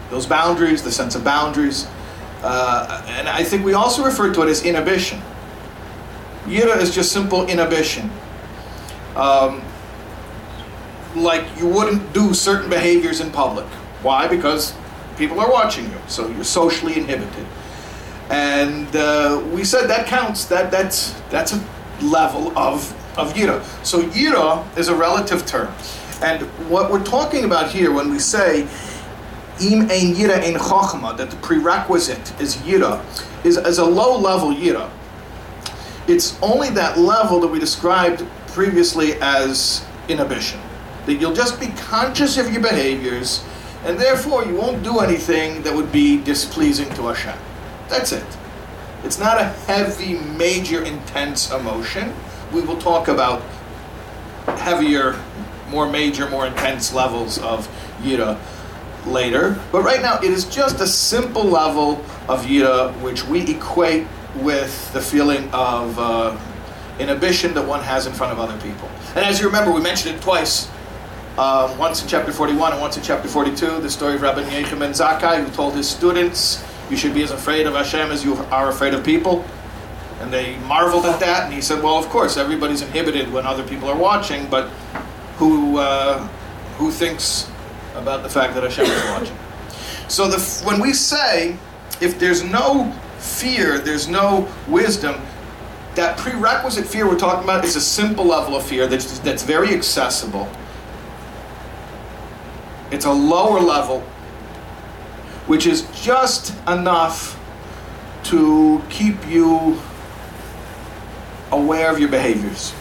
those 0.09 0.25
boundaries, 0.25 0.81
the 0.81 0.91
sense 0.91 1.13
of 1.13 1.25
boundaries. 1.25 1.87
Uh, 2.41 3.03
and 3.09 3.27
I 3.27 3.43
think 3.43 3.65
we 3.65 3.73
also 3.73 4.05
refer 4.05 4.33
to 4.33 4.43
it 4.43 4.47
as 4.47 4.63
inhibition. 4.63 5.19
Yira 6.45 6.77
is 6.77 6.95
just 6.95 7.11
simple 7.11 7.45
inhibition. 7.47 8.09
Um, 9.17 9.61
like 11.15 11.45
you 11.57 11.67
wouldn't 11.67 12.13
do 12.13 12.33
certain 12.33 12.69
behaviors 12.69 13.21
in 13.21 13.31
public. 13.31 13.65
Why? 14.01 14.27
Because 14.27 14.73
people 15.17 15.39
are 15.39 15.51
watching 15.51 15.85
you, 15.85 15.97
so 16.07 16.27
you're 16.27 16.43
socially 16.43 16.97
inhibited. 16.97 17.45
And 18.29 18.93
uh, 18.95 19.43
we 19.53 19.63
said 19.63 19.87
that 19.87 20.07
counts. 20.07 20.45
That 20.45 20.71
that's 20.71 21.13
that's 21.29 21.53
a 21.53 21.63
level 22.01 22.57
of 22.57 22.91
of 23.17 23.33
yira. 23.33 23.63
So 23.85 24.01
yira 24.01 24.65
is 24.77 24.87
a 24.87 24.95
relative 24.95 25.45
term, 25.45 25.73
and 26.21 26.41
what 26.69 26.91
we're 26.91 27.03
talking 27.03 27.45
about 27.45 27.69
here 27.69 27.91
when 27.91 28.09
we 28.09 28.19
say 28.19 28.67
im 29.61 29.81
ein 29.83 30.15
yira 30.15 30.41
ein 30.41 30.55
chokhmah, 30.55 31.17
that 31.17 31.29
the 31.29 31.37
prerequisite 31.37 32.41
is 32.41 32.57
yira, 32.57 33.03
is 33.45 33.57
as 33.57 33.77
a 33.77 33.85
low 33.85 34.17
level 34.17 34.53
yira. 34.53 34.89
It's 36.07 36.37
only 36.41 36.69
that 36.71 36.97
level 36.97 37.39
that 37.39 37.47
we 37.47 37.59
described 37.59 38.25
previously 38.47 39.13
as 39.21 39.85
inhibition. 40.07 40.59
That 41.05 41.15
you'll 41.15 41.35
just 41.35 41.59
be 41.59 41.67
conscious 41.67 42.37
of 42.37 42.51
your 42.51 42.61
behaviors, 42.61 43.43
and 43.83 43.99
therefore 43.99 44.45
you 44.45 44.55
won't 44.55 44.83
do 44.83 44.99
anything 44.99 45.61
that 45.63 45.73
would 45.73 45.91
be 45.91 46.21
displeasing 46.23 46.89
to 46.95 47.07
Hashem. 47.07 47.37
That's 47.89 48.11
it. 48.11 48.25
It's 49.03 49.19
not 49.19 49.39
a 49.39 49.43
heavy, 49.43 50.15
major, 50.15 50.83
intense 50.83 51.51
emotion. 51.51 52.13
We 52.51 52.61
will 52.61 52.77
talk 52.77 53.07
about 53.07 53.43
heavier, 54.57 55.19
more 55.69 55.87
major, 55.87 56.27
more 56.29 56.47
intense 56.47 56.91
levels 56.91 57.37
of 57.37 57.67
yira 58.01 58.39
later. 59.05 59.59
But 59.71 59.83
right 59.83 60.01
now, 60.01 60.17
it 60.17 60.31
is 60.31 60.45
just 60.45 60.79
a 60.81 60.87
simple 60.87 61.43
level 61.43 62.03
of 62.27 62.45
yira 62.45 62.99
which 63.01 63.23
we 63.25 63.41
equate 63.41 64.07
with 64.37 64.91
the 64.93 65.01
feeling 65.01 65.49
of 65.53 65.97
uh, 65.99 66.37
inhibition 66.99 67.53
that 67.53 67.67
one 67.67 67.81
has 67.83 68.07
in 68.07 68.13
front 68.13 68.33
of 68.33 68.39
other 68.39 68.57
people. 68.61 68.89
And 69.15 69.23
as 69.23 69.39
you 69.39 69.45
remember, 69.45 69.71
we 69.71 69.81
mentioned 69.81 70.15
it 70.15 70.21
twice 70.21 70.69
um, 71.37 71.77
once 71.77 72.01
in 72.01 72.07
chapter 72.07 72.31
41 72.31 72.71
and 72.71 72.81
once 72.81 72.95
in 72.95 73.03
chapter 73.03 73.27
42, 73.27 73.81
the 73.81 73.89
story 73.89 74.15
of 74.15 74.21
Rabbi 74.21 74.43
Yochanan 74.43 74.79
ben 74.79 74.91
Zakkai, 74.91 75.43
who 75.43 75.51
told 75.51 75.73
his 75.75 75.89
students, 75.89 76.63
You 76.89 76.95
should 76.95 77.13
be 77.13 77.23
as 77.23 77.31
afraid 77.31 77.67
of 77.67 77.73
Hashem 77.73 78.09
as 78.09 78.23
you 78.23 78.35
are 78.51 78.69
afraid 78.69 78.93
of 78.93 79.03
people. 79.03 79.43
And 80.21 80.31
they 80.31 80.57
marveled 80.59 81.05
at 81.05 81.19
that, 81.19 81.43
and 81.43 81.53
he 81.53 81.59
said, 81.59 81.83
Well, 81.83 81.95
of 81.97 82.07
course, 82.07 82.37
everybody's 82.37 82.81
inhibited 82.81 83.31
when 83.33 83.45
other 83.45 83.67
people 83.67 83.89
are 83.89 83.97
watching, 83.97 84.47
but 84.49 84.69
who, 85.37 85.77
uh, 85.77 86.25
who 86.77 86.89
thinks 86.89 87.51
about 87.95 88.23
the 88.23 88.29
fact 88.29 88.53
that 88.53 88.63
Hashem 88.63 88.85
is 88.85 89.03
watching? 89.09 89.37
So 90.07 90.29
the, 90.29 90.39
when 90.65 90.79
we 90.79 90.93
say, 90.93 91.57
if 91.99 92.17
there's 92.17 92.43
no 92.43 92.93
fear, 93.17 93.77
there's 93.77 94.07
no 94.07 94.47
wisdom, 94.69 95.21
that 95.95 96.17
prerequisite 96.17 96.85
fear 96.85 97.05
we're 97.07 97.19
talking 97.19 97.43
about 97.43 97.65
is 97.65 97.75
a 97.75 97.81
simple 97.81 98.23
level 98.23 98.55
of 98.55 98.65
fear 98.65 98.87
that's, 98.87 99.19
that's 99.19 99.43
very 99.43 99.73
accessible. 99.73 100.49
It's 102.95 103.03
a 103.03 103.11
lower 103.11 103.59
level, 103.59 103.99
which 105.47 105.67
is 105.67 105.81
just 106.01 106.57
enough 106.65 107.37
to 108.23 108.81
keep 108.89 109.27
you 109.27 109.81
aware 111.51 111.91
of 111.91 111.99
your 111.99 112.07
behaviors. 112.07 112.71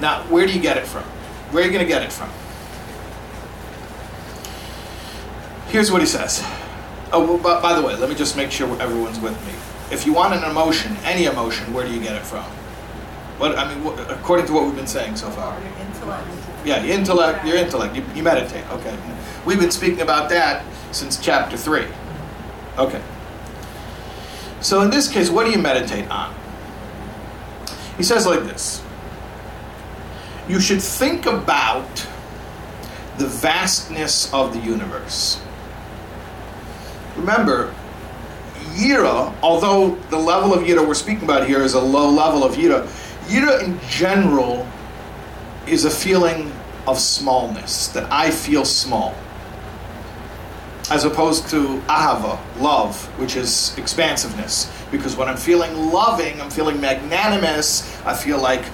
Now, 0.00 0.24
where 0.24 0.48
do 0.48 0.52
you 0.52 0.60
get 0.60 0.76
it 0.78 0.84
from? 0.84 1.04
Where 1.52 1.62
are 1.62 1.66
you 1.66 1.72
going 1.72 1.84
to 1.84 1.88
get 1.88 2.02
it 2.02 2.12
from? 2.12 2.28
Here's 5.68 5.92
what 5.92 6.00
he 6.00 6.08
says. 6.08 6.42
Oh, 7.12 7.38
well, 7.40 7.62
by, 7.62 7.72
the 7.72 7.86
way, 7.86 7.94
let 7.94 8.08
me 8.08 8.16
just 8.16 8.36
make 8.36 8.50
sure 8.50 8.68
everyone's 8.82 9.20
with 9.20 9.38
me. 9.46 9.52
If 9.94 10.06
you 10.06 10.12
want 10.12 10.34
an 10.34 10.42
emotion, 10.50 10.96
any 11.04 11.26
emotion, 11.26 11.72
where 11.72 11.86
do 11.86 11.94
you 11.94 12.02
get 12.02 12.16
it 12.16 12.24
from? 12.24 12.42
What 13.38 13.56
I 13.56 13.72
mean, 13.72 13.84
what, 13.84 13.96
according 14.10 14.46
to 14.46 14.54
what 14.54 14.64
we've 14.64 14.74
been 14.74 14.88
saying 14.88 15.14
so 15.14 15.30
far. 15.30 15.56
Your 15.60 15.72
intellect. 15.86 16.51
Yeah, 16.64 16.84
intellect, 16.84 17.44
your 17.44 17.56
intellect. 17.56 17.96
You, 17.96 18.04
you 18.14 18.22
meditate. 18.22 18.64
Okay, 18.70 18.96
we've 19.44 19.58
been 19.58 19.70
speaking 19.70 20.00
about 20.00 20.28
that 20.30 20.64
since 20.92 21.18
chapter 21.18 21.56
three. 21.56 21.86
Okay. 22.78 23.02
So 24.60 24.80
in 24.82 24.90
this 24.90 25.10
case, 25.10 25.28
what 25.28 25.44
do 25.44 25.50
you 25.50 25.58
meditate 25.58 26.08
on? 26.08 26.34
He 27.96 28.02
says 28.02 28.26
like 28.26 28.44
this. 28.44 28.82
You 30.48 30.60
should 30.60 30.80
think 30.80 31.26
about 31.26 32.06
the 33.18 33.26
vastness 33.26 34.32
of 34.32 34.52
the 34.52 34.60
universe. 34.60 35.40
Remember, 37.16 37.74
Yira, 38.74 39.34
although 39.42 39.96
the 40.10 40.16
level 40.16 40.54
of 40.54 40.62
Yira 40.62 40.86
we're 40.86 40.94
speaking 40.94 41.24
about 41.24 41.46
here 41.46 41.62
is 41.62 41.74
a 41.74 41.80
low 41.80 42.08
level 42.08 42.42
of 42.42 42.54
Yira, 42.54 42.86
Yira 43.26 43.62
in 43.62 43.78
general 43.88 44.66
is 45.66 45.84
a 45.84 45.90
feeling 45.90 46.52
of 46.86 46.98
smallness, 46.98 47.88
that 47.88 48.10
I 48.10 48.30
feel 48.30 48.64
small. 48.64 49.14
As 50.90 51.04
opposed 51.04 51.48
to 51.50 51.78
ahava, 51.86 52.38
love, 52.60 53.04
which 53.18 53.36
is 53.36 53.76
expansiveness. 53.78 54.70
Because 54.90 55.16
when 55.16 55.28
I'm 55.28 55.36
feeling 55.36 55.74
loving, 55.92 56.40
I'm 56.40 56.50
feeling 56.50 56.80
magnanimous, 56.80 58.00
I 58.04 58.14
feel 58.14 58.40
like 58.40 58.64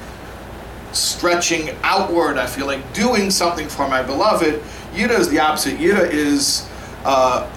stretching 0.92 1.76
outward, 1.82 2.38
I 2.38 2.46
feel 2.46 2.66
like 2.66 2.92
doing 2.94 3.30
something 3.30 3.68
for 3.68 3.86
my 3.88 4.02
beloved. 4.02 4.62
Yira 4.94 5.18
is 5.18 5.28
the 5.28 5.38
opposite. 5.38 5.78
Yira 5.78 6.10
is, 6.10 6.66
uh, 7.04 7.48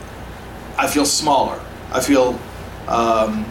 I 0.77 0.87
feel 0.87 1.05
smaller. 1.05 1.59
I 1.91 2.01
feel 2.01 2.37
um, 2.87 3.45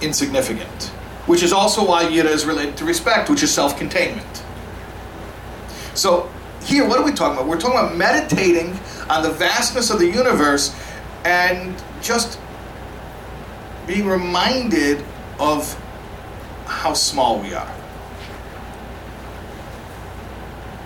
insignificant. 0.00 0.84
Which 1.26 1.42
is 1.42 1.52
also 1.52 1.84
why 1.84 2.04
Yira 2.04 2.26
is 2.26 2.46
related 2.46 2.76
to 2.76 2.84
respect, 2.84 3.28
which 3.28 3.42
is 3.42 3.52
self 3.52 3.76
containment. 3.76 4.44
So, 5.96 6.30
here, 6.62 6.86
what 6.86 6.98
are 6.98 7.04
we 7.04 7.12
talking 7.12 7.38
about? 7.38 7.48
We're 7.48 7.58
talking 7.58 7.78
about 7.78 7.96
meditating 7.96 8.78
on 9.08 9.22
the 9.22 9.30
vastness 9.30 9.90
of 9.90 9.98
the 9.98 10.06
universe 10.06 10.78
and 11.24 11.74
just 12.02 12.38
being 13.86 14.06
reminded 14.06 15.02
of 15.40 15.72
how 16.66 16.92
small 16.92 17.40
we 17.40 17.54
are. 17.54 17.72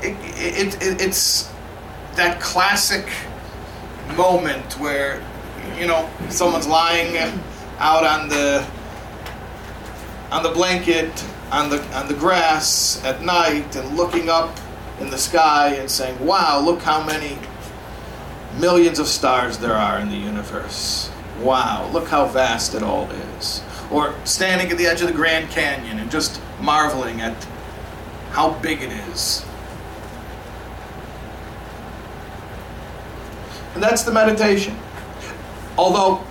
It, 0.02 0.16
it, 0.36 0.82
it, 0.82 1.00
it's 1.00 1.50
that 2.14 2.40
classic 2.40 3.10
moment 4.16 4.78
where, 4.78 5.22
you 5.76 5.86
know, 5.86 6.08
someone's 6.28 6.68
lying 6.68 7.16
out 7.78 8.04
on 8.04 8.28
the 8.28 8.64
on 10.30 10.44
the 10.44 10.50
blanket 10.50 11.10
on 11.50 11.68
the 11.68 11.82
on 11.98 12.06
the 12.06 12.14
grass 12.14 13.02
at 13.04 13.22
night 13.22 13.74
and 13.74 13.96
looking 13.96 14.28
up 14.28 14.56
in 15.00 15.10
the 15.10 15.18
sky 15.18 15.68
and 15.78 15.90
saying, 15.90 16.24
"Wow, 16.24 16.60
look 16.60 16.82
how 16.82 17.02
many 17.02 17.38
millions 18.58 18.98
of 18.98 19.08
stars 19.08 19.58
there 19.58 19.76
are 19.76 19.98
in 19.98 20.10
the 20.10 20.16
universe. 20.16 21.10
Wow, 21.40 21.88
look 21.92 22.08
how 22.08 22.26
vast 22.26 22.74
it 22.74 22.82
all 22.82 23.08
is." 23.38 23.62
Or 23.90 24.14
standing 24.24 24.70
at 24.70 24.78
the 24.78 24.86
edge 24.86 25.00
of 25.00 25.08
the 25.08 25.14
Grand 25.14 25.50
Canyon 25.50 25.98
and 25.98 26.10
just 26.10 26.40
marveling 26.60 27.20
at 27.20 27.34
how 28.32 28.50
big 28.50 28.82
it 28.82 28.92
is. 29.10 29.44
And 33.74 33.82
that's 33.82 34.02
the 34.02 34.12
meditation. 34.12 34.76
Although 35.78 36.22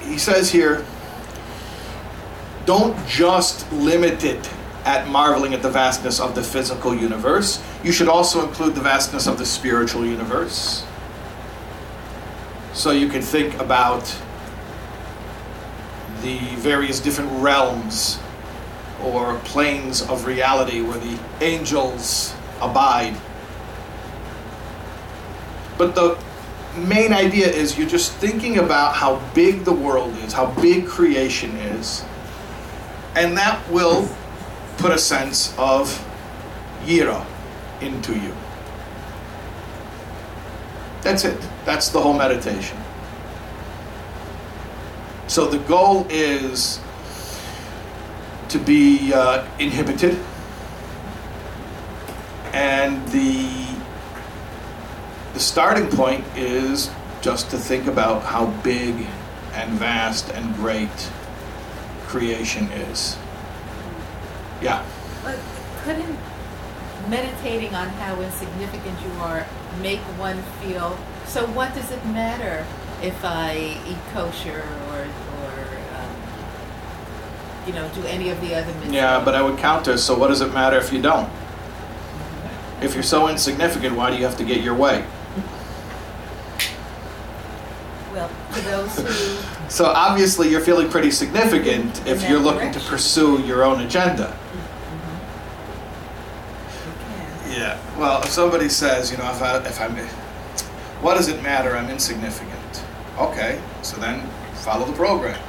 he 0.00 0.18
says 0.18 0.50
here, 0.50 0.84
don't 2.64 2.96
just 3.06 3.70
limit 3.72 4.24
it 4.24 4.48
at 4.86 5.08
marveling 5.08 5.52
at 5.52 5.62
the 5.62 5.68
vastness 5.68 6.20
of 6.20 6.36
the 6.36 6.42
physical 6.42 6.94
universe. 6.94 7.62
You 7.82 7.90
should 7.90 8.08
also 8.08 8.46
include 8.46 8.76
the 8.76 8.80
vastness 8.80 9.26
of 9.26 9.36
the 9.36 9.44
spiritual 9.44 10.06
universe. 10.06 10.86
So 12.72 12.92
you 12.92 13.08
can 13.08 13.20
think 13.20 13.58
about 13.58 14.04
the 16.22 16.38
various 16.56 17.00
different 17.00 17.32
realms 17.42 18.20
or 19.02 19.38
planes 19.40 20.02
of 20.02 20.24
reality 20.24 20.80
where 20.82 20.98
the 20.98 21.18
angels 21.40 22.32
abide. 22.60 23.16
But 25.76 25.96
the 25.96 26.16
main 26.76 27.12
idea 27.12 27.48
is 27.48 27.76
you're 27.76 27.88
just 27.88 28.12
thinking 28.12 28.58
about 28.58 28.94
how 28.94 29.16
big 29.34 29.64
the 29.64 29.72
world 29.72 30.16
is, 30.18 30.32
how 30.32 30.46
big 30.60 30.86
creation 30.86 31.50
is, 31.56 32.04
and 33.16 33.36
that 33.36 33.68
will 33.70 34.08
put 34.78 34.92
a 34.92 34.98
sense 34.98 35.54
of 35.58 35.88
yira 36.84 37.24
into 37.80 38.14
you. 38.14 38.34
That's 41.02 41.24
it. 41.24 41.40
That's 41.64 41.88
the 41.90 42.00
whole 42.00 42.14
meditation. 42.14 42.78
So 45.28 45.46
the 45.46 45.58
goal 45.58 46.06
is 46.08 46.80
to 48.48 48.58
be 48.58 49.12
uh, 49.12 49.46
inhibited, 49.58 50.18
and 52.52 53.06
the 53.08 53.66
the 55.34 55.40
starting 55.40 55.88
point 55.88 56.24
is 56.34 56.90
just 57.20 57.50
to 57.50 57.58
think 57.58 57.86
about 57.86 58.22
how 58.22 58.46
big 58.62 59.06
and 59.52 59.70
vast 59.72 60.30
and 60.30 60.54
great 60.54 61.10
creation 62.06 62.64
is. 62.72 63.18
Yeah. 64.62 64.84
But 65.22 65.38
couldn't 65.82 66.18
meditating 67.08 67.74
on 67.74 67.88
how 67.88 68.20
insignificant 68.20 68.98
you 69.02 69.12
are 69.20 69.46
make 69.80 70.00
one 70.18 70.42
feel? 70.60 70.98
So 71.26 71.46
what 71.46 71.74
does 71.74 71.90
it 71.90 72.04
matter 72.06 72.66
if 73.02 73.24
I 73.24 73.78
eat 73.86 73.98
kosher 74.12 74.64
or 74.90 75.00
or 75.00 75.50
um, 75.98 76.16
you 77.66 77.72
know 77.72 77.88
do 77.94 78.02
any 78.06 78.30
of 78.30 78.40
the 78.40 78.54
other 78.54 78.72
mitzvot? 78.72 78.92
Yeah, 78.92 79.22
but 79.24 79.34
I 79.34 79.42
would 79.42 79.58
counter. 79.58 79.96
So 79.98 80.16
what 80.18 80.28
does 80.28 80.40
it 80.40 80.52
matter 80.52 80.78
if 80.78 80.92
you 80.92 81.02
don't? 81.02 81.30
If 82.80 82.94
you're 82.94 83.02
so 83.02 83.28
insignificant, 83.28 83.96
why 83.96 84.10
do 84.10 84.16
you 84.16 84.24
have 84.24 84.36
to 84.36 84.44
get 84.44 84.62
your 84.62 84.74
way? 84.74 85.04
well, 88.12 88.30
to 88.54 88.60
those 88.62 88.98
who 88.98 89.68
So 89.68 89.86
obviously, 89.86 90.50
you're 90.50 90.60
feeling 90.60 90.88
pretty 90.88 91.10
significant 91.10 92.06
if 92.06 92.28
you're 92.28 92.38
looking 92.38 92.72
to 92.72 92.80
pursue 92.80 93.42
your 93.42 93.64
own 93.64 93.80
agenda. 93.80 94.28
who 96.84 96.92
can. 97.04 97.58
Yeah. 97.58 97.78
Well, 97.98 98.22
if 98.22 98.28
somebody 98.28 98.68
says, 98.68 99.10
you 99.10 99.16
know, 99.16 99.30
if 99.30 99.40
I 99.40 99.56
if 99.58 99.80
I'm, 99.80 99.96
what 101.02 101.16
does 101.16 101.28
it 101.28 101.42
matter? 101.42 101.74
I'm 101.74 101.88
insignificant. 101.88 102.84
Okay, 103.18 103.58
so 103.80 103.96
then 103.96 104.28
follow 104.56 104.84
the 104.84 104.92
program. 104.92 105.40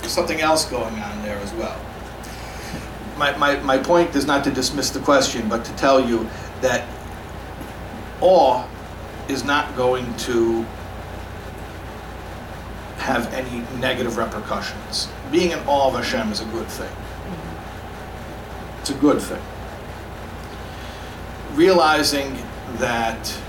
There's 0.00 0.12
something 0.12 0.40
else 0.40 0.64
going 0.64 0.98
on 0.98 1.22
there 1.22 1.36
as 1.38 1.52
well. 1.52 1.78
My, 3.18 3.36
my, 3.36 3.58
my 3.60 3.76
point 3.76 4.14
is 4.16 4.24
not 4.26 4.44
to 4.44 4.50
dismiss 4.50 4.90
the 4.90 5.00
question, 5.00 5.48
but 5.48 5.64
to 5.64 5.74
tell 5.76 6.00
you 6.00 6.26
that 6.62 6.88
awe 8.20 8.66
is 9.28 9.44
not 9.44 9.76
going 9.76 10.16
to 10.18 10.62
have 12.98 13.32
any 13.34 13.60
negative 13.78 14.16
repercussions. 14.16 15.08
Being 15.30 15.50
in 15.50 15.58
awe 15.66 15.88
of 15.88 15.94
Hashem 15.94 16.32
is 16.32 16.40
a 16.40 16.46
good 16.46 16.68
thing. 16.68 16.92
It's 18.80 18.90
a 18.90 18.94
good 18.94 19.20
thing. 19.20 19.42
Realizing 21.54 22.36
that 22.76 23.40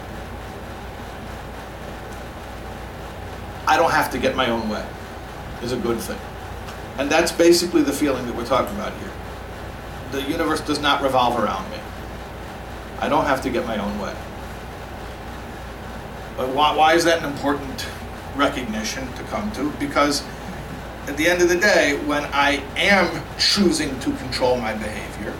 I 3.67 3.77
don't 3.77 3.91
have 3.91 4.09
to 4.11 4.17
get 4.17 4.35
my 4.35 4.49
own 4.49 4.67
way 4.69 4.85
is 5.61 5.71
a 5.71 5.77
good 5.77 5.99
thing. 5.99 6.19
And 6.97 7.09
that's 7.09 7.31
basically 7.31 7.83
the 7.83 7.93
feeling 7.93 8.25
that 8.25 8.35
we're 8.35 8.45
talking 8.45 8.75
about 8.75 8.93
here. 8.99 9.11
The 10.11 10.23
universe 10.23 10.61
does 10.61 10.81
not 10.81 11.01
revolve 11.01 11.41
around 11.41 11.69
me. 11.69 11.77
I 12.99 13.07
don't 13.07 13.25
have 13.25 13.41
to 13.43 13.49
get 13.49 13.65
my 13.65 13.77
own 13.77 13.99
way. 13.99 14.15
But 16.35 16.49
why, 16.49 16.75
why 16.75 16.93
is 16.95 17.03
that 17.05 17.19
an 17.19 17.25
important 17.25 17.87
recognition 18.35 19.05
to 19.13 19.23
come 19.23 19.51
to? 19.53 19.71
Because 19.79 20.23
at 21.07 21.15
the 21.17 21.27
end 21.27 21.41
of 21.41 21.49
the 21.49 21.57
day, 21.57 21.99
when 22.05 22.25
I 22.25 22.63
am 22.75 23.23
choosing 23.37 23.99
to 23.99 24.11
control 24.17 24.57
my 24.57 24.73
behavior, 24.73 25.33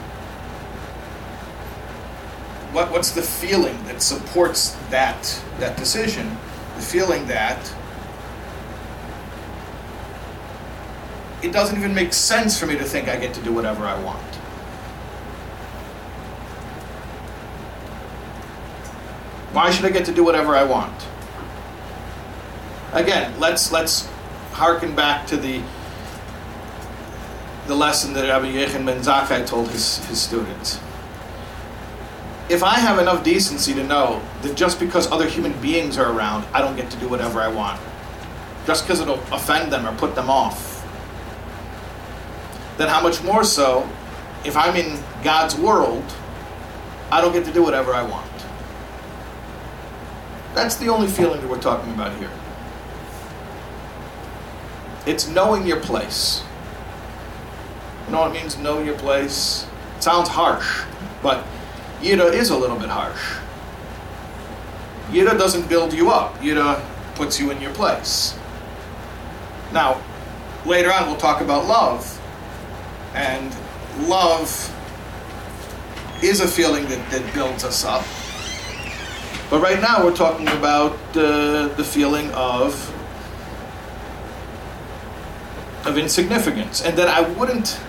what, 2.72 2.90
what's 2.90 3.10
the 3.12 3.22
feeling 3.22 3.82
that 3.84 4.00
supports 4.02 4.76
that, 4.90 5.42
that 5.58 5.76
decision? 5.76 6.28
The 6.76 6.82
feeling 6.82 7.26
that 7.26 7.58
it 11.42 11.52
doesn't 11.52 11.78
even 11.78 11.94
make 11.94 12.12
sense 12.12 12.58
for 12.58 12.66
me 12.66 12.76
to 12.76 12.84
think 12.84 13.08
I 13.08 13.16
get 13.16 13.34
to 13.34 13.42
do 13.42 13.52
whatever 13.52 13.84
I 13.84 14.00
want. 14.02 14.18
Why 19.52 19.70
should 19.70 19.84
I 19.84 19.90
get 19.90 20.04
to 20.04 20.12
do 20.12 20.22
whatever 20.22 20.54
I 20.54 20.62
want? 20.62 20.94
Again, 22.92 23.38
let's 23.40 23.72
let's 23.72 24.06
harken 24.52 24.94
back 24.94 25.26
to 25.28 25.36
the 25.36 25.62
the 27.66 27.74
lesson 27.74 28.12
that 28.14 28.28
Rabbi 28.28 28.52
Yochanan 28.52 28.86
Ben 28.86 29.00
Zakkai 29.00 29.46
told 29.46 29.70
his, 29.70 30.04
his 30.06 30.20
students. 30.20 30.80
If 32.50 32.64
I 32.64 32.80
have 32.80 32.98
enough 32.98 33.22
decency 33.22 33.72
to 33.74 33.84
know 33.84 34.20
that 34.42 34.56
just 34.56 34.80
because 34.80 35.10
other 35.12 35.28
human 35.28 35.52
beings 35.62 35.96
are 35.96 36.12
around, 36.12 36.44
I 36.52 36.60
don't 36.60 36.74
get 36.74 36.90
to 36.90 36.96
do 36.98 37.08
whatever 37.08 37.40
I 37.40 37.46
want, 37.46 37.80
just 38.66 38.84
because 38.84 39.00
it'll 39.00 39.22
offend 39.32 39.72
them 39.72 39.86
or 39.86 39.96
put 39.96 40.16
them 40.16 40.28
off, 40.28 40.84
then 42.76 42.88
how 42.88 43.00
much 43.00 43.22
more 43.22 43.44
so 43.44 43.88
if 44.44 44.56
I'm 44.56 44.74
in 44.74 45.00
God's 45.22 45.54
world, 45.54 46.02
I 47.12 47.20
don't 47.20 47.32
get 47.32 47.44
to 47.44 47.52
do 47.52 47.62
whatever 47.62 47.94
I 47.94 48.02
want. 48.02 48.28
That's 50.52 50.74
the 50.74 50.88
only 50.88 51.06
feeling 51.06 51.40
that 51.42 51.48
we're 51.48 51.60
talking 51.60 51.92
about 51.92 52.16
here. 52.18 52.30
It's 55.06 55.28
knowing 55.28 55.68
your 55.68 55.78
place. 55.78 56.42
You 58.06 58.12
know 58.12 58.22
what 58.22 58.34
it 58.34 58.40
means, 58.40 58.58
know 58.58 58.82
your 58.82 58.98
place? 58.98 59.68
It 59.98 60.02
sounds 60.02 60.28
harsh, 60.28 60.82
but 61.22 61.46
Yira 62.00 62.32
is 62.32 62.50
a 62.50 62.56
little 62.56 62.78
bit 62.78 62.88
harsh. 62.88 63.38
Yira 65.10 65.36
doesn't 65.36 65.68
build 65.68 65.92
you 65.92 66.10
up, 66.10 66.34
Yira 66.38 66.82
puts 67.14 67.38
you 67.38 67.50
in 67.50 67.60
your 67.60 67.74
place. 67.74 68.38
Now, 69.72 70.00
later 70.64 70.90
on, 70.92 71.06
we'll 71.06 71.18
talk 71.18 71.42
about 71.42 71.66
love. 71.66 72.16
And 73.14 73.54
love 74.08 74.48
is 76.22 76.40
a 76.40 76.48
feeling 76.48 76.86
that, 76.86 77.10
that 77.10 77.34
builds 77.34 77.64
us 77.64 77.84
up. 77.84 78.04
But 79.50 79.60
right 79.60 79.80
now, 79.80 80.04
we're 80.04 80.16
talking 80.16 80.48
about 80.48 80.92
uh, 81.16 81.68
the 81.68 81.84
feeling 81.84 82.30
of 82.32 82.96
of 85.86 85.96
insignificance, 85.96 86.82
and 86.82 86.96
that 86.98 87.08
I 87.08 87.22
wouldn't 87.22 87.80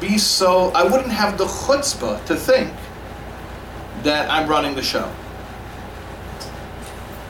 be 0.00 0.18
so. 0.18 0.70
I 0.72 0.82
wouldn't 0.82 1.12
have 1.12 1.38
the 1.38 1.44
chutzpah 1.44 2.24
to 2.24 2.34
think 2.34 2.72
that 4.02 4.30
I'm 4.30 4.48
running 4.48 4.74
the 4.74 4.82
show. 4.82 5.10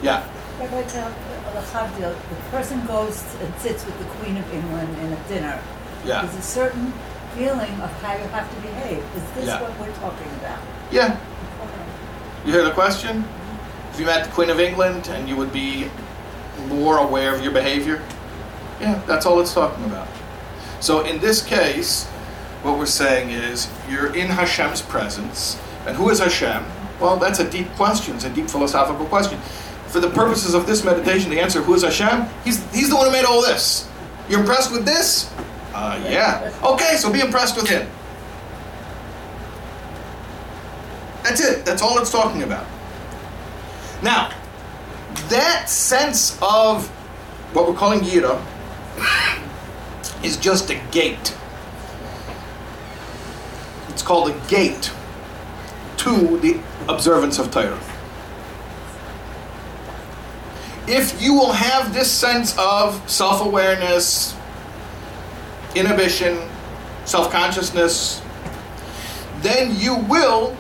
Yeah. 0.02 0.24
Uh, 0.60 1.88
the 1.98 2.14
the 2.28 2.40
person 2.50 2.84
goes 2.86 3.22
and 3.42 3.54
sits 3.60 3.84
with 3.84 3.98
the 3.98 4.04
Queen 4.16 4.36
of 4.36 4.52
England 4.52 4.96
in 4.98 5.12
a 5.12 5.28
dinner. 5.28 5.60
Yeah. 6.04 6.22
There's 6.22 6.36
a 6.36 6.42
certain 6.42 6.92
feeling 7.34 7.72
of 7.80 7.90
how 8.02 8.12
you 8.14 8.24
have 8.28 8.48
to 8.54 8.60
behave. 8.60 8.98
Is 9.16 9.22
this 9.34 9.46
Yeah. 9.46 9.62
what 9.62 9.78
we're 9.78 9.94
talking 9.96 10.26
about? 10.40 10.58
Yeah. 10.90 11.16
Okay. 11.62 12.46
You 12.46 12.52
hear 12.52 12.64
the 12.64 12.72
question? 12.72 13.24
If 13.92 14.00
you 14.00 14.06
met 14.06 14.24
the 14.24 14.30
Queen 14.30 14.50
of 14.50 14.60
England 14.60 15.08
and 15.08 15.28
you 15.28 15.36
would 15.36 15.52
be 15.52 15.90
more 16.68 16.98
aware 16.98 17.34
of 17.34 17.42
your 17.42 17.52
behavior? 17.52 18.00
Yeah, 18.80 19.00
that's 19.06 19.26
all 19.26 19.40
it's 19.40 19.52
talking 19.52 19.84
about. 19.84 20.08
So 20.80 21.00
in 21.02 21.20
this 21.20 21.42
case, 21.42 22.06
what 22.62 22.78
we're 22.78 22.86
saying 22.86 23.30
is 23.30 23.68
you're 23.88 24.14
in 24.14 24.28
Hashem's 24.28 24.82
presence. 24.82 25.58
And 25.86 25.96
who 25.96 26.10
is 26.10 26.18
Hashem? 26.18 26.64
Well, 27.00 27.16
that's 27.16 27.38
a 27.38 27.50
deep 27.50 27.68
question. 27.70 28.16
It's 28.16 28.24
a 28.24 28.30
deep 28.30 28.48
philosophical 28.48 29.06
question. 29.06 29.40
For 29.86 30.00
the 30.00 30.10
purposes 30.10 30.54
of 30.54 30.66
this 30.66 30.84
meditation, 30.84 31.30
the 31.30 31.40
answer, 31.40 31.62
who 31.62 31.74
is 31.74 31.82
Hashem? 31.82 32.26
He's, 32.44 32.62
he's 32.72 32.90
the 32.90 32.96
one 32.96 33.06
who 33.06 33.12
made 33.12 33.24
all 33.24 33.42
this. 33.42 33.88
You're 34.28 34.40
impressed 34.40 34.70
with 34.70 34.84
this? 34.84 35.32
Uh, 35.74 36.00
yeah. 36.08 36.52
Okay, 36.62 36.96
so 36.96 37.12
be 37.12 37.20
impressed 37.20 37.56
with 37.56 37.68
him. 37.68 37.88
That's 41.22 41.40
it. 41.40 41.64
That's 41.64 41.82
all 41.82 41.98
it's 41.98 42.12
talking 42.12 42.42
about. 42.42 42.66
Now, 44.02 44.32
that 45.28 45.68
sense 45.68 46.38
of 46.42 46.88
what 47.52 47.66
we're 47.66 47.74
calling 47.74 48.00
Yira 48.00 48.40
is 50.22 50.36
just 50.36 50.70
a 50.70 50.80
gate. 50.90 51.36
It's 53.88 54.02
called 54.02 54.30
a 54.30 54.38
gate 54.48 54.92
to 56.00 56.38
the 56.38 56.58
observance 56.88 57.38
of 57.38 57.50
Torah. 57.50 57.78
If 60.88 61.20
you 61.20 61.34
will 61.34 61.52
have 61.52 61.92
this 61.92 62.10
sense 62.10 62.56
of 62.58 63.08
self 63.08 63.44
awareness, 63.44 64.34
inhibition, 65.74 66.48
self 67.04 67.30
consciousness, 67.30 68.22
then 69.40 69.76
you 69.76 69.96
will 69.96 70.56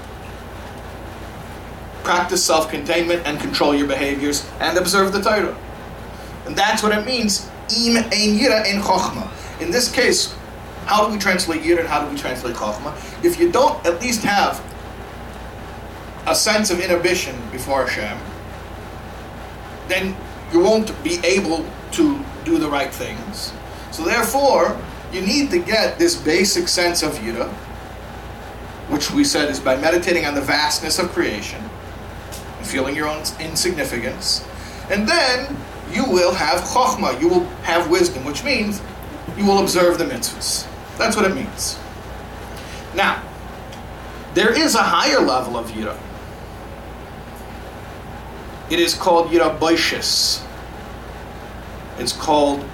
practice 2.04 2.44
self 2.44 2.70
containment 2.70 3.26
and 3.26 3.40
control 3.40 3.74
your 3.74 3.88
behaviors 3.88 4.46
and 4.60 4.76
observe 4.76 5.12
the 5.12 5.22
Torah. 5.22 5.56
And 6.46 6.54
that's 6.54 6.82
what 6.82 6.96
it 6.96 7.06
means, 7.06 7.48
im 7.76 7.96
ein 7.96 8.38
yira 8.38 8.66
in 9.60 9.70
this 9.70 9.90
case, 9.90 10.34
how 10.86 11.06
do 11.06 11.12
we 11.12 11.18
translate 11.18 11.62
yira 11.62 11.80
and 11.80 11.88
how 11.88 12.04
do 12.04 12.10
we 12.10 12.16
translate 12.18 12.56
chokhmah? 12.56 13.24
If 13.24 13.38
you 13.38 13.50
don't 13.50 13.84
at 13.86 14.00
least 14.00 14.22
have 14.22 14.58
a 16.26 16.34
sense 16.34 16.70
of 16.70 16.80
inhibition 16.80 17.36
before 17.50 17.86
Hashem, 17.86 18.18
then 19.88 20.16
you 20.52 20.60
won't 20.60 20.92
be 21.02 21.18
able 21.24 21.66
to 21.92 22.24
do 22.44 22.58
the 22.58 22.68
right 22.68 22.92
things. 22.92 23.52
So 23.90 24.04
therefore, 24.04 24.78
you 25.12 25.20
need 25.20 25.50
to 25.50 25.58
get 25.58 25.98
this 25.98 26.14
basic 26.16 26.68
sense 26.68 27.02
of 27.02 27.12
yira, 27.14 27.48
which 28.88 29.10
we 29.10 29.24
said 29.24 29.50
is 29.50 29.60
by 29.60 29.76
meditating 29.76 30.24
on 30.24 30.34
the 30.34 30.40
vastness 30.40 30.98
of 30.98 31.10
creation 31.10 31.62
and 32.58 32.66
feeling 32.66 32.94
your 32.94 33.08
own 33.08 33.22
insignificance. 33.40 34.46
And 34.90 35.08
then 35.08 35.56
you 35.92 36.04
will 36.04 36.32
have 36.34 36.60
chokhmah, 36.60 37.20
you 37.20 37.28
will 37.28 37.44
have 37.62 37.90
wisdom, 37.90 38.24
which 38.24 38.44
means 38.44 38.80
you 39.36 39.44
will 39.44 39.58
observe 39.58 39.98
the 39.98 40.04
mitzvahs. 40.04 40.66
That's 40.96 41.16
what 41.16 41.24
it 41.24 41.34
means. 41.34 41.78
Now, 42.94 43.22
there 44.34 44.56
is 44.56 44.74
a 44.74 44.82
higher 44.82 45.20
level 45.20 45.56
of 45.56 45.70
yira. 45.70 45.98
It 48.70 48.78
is 48.78 48.94
called 48.94 49.30
yira 49.30 49.58
boishis. 49.58 50.44
It's 51.98 52.12
called 52.12 52.64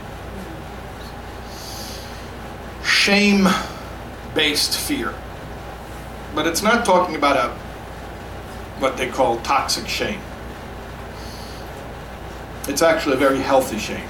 shame-based 2.85 4.77
fear. 4.79 5.15
But 6.35 6.47
it's 6.47 6.63
not 6.63 6.85
talking 6.85 7.17
about 7.17 7.37
a 7.37 7.57
what 8.79 8.99
they 8.99 9.09
call 9.09 9.39
toxic 9.39 9.89
shame. 9.89 10.21
It's 12.69 12.83
actually 12.83 13.15
a 13.15 13.19
very 13.19 13.39
healthy 13.39 13.79
shame. 13.79 14.07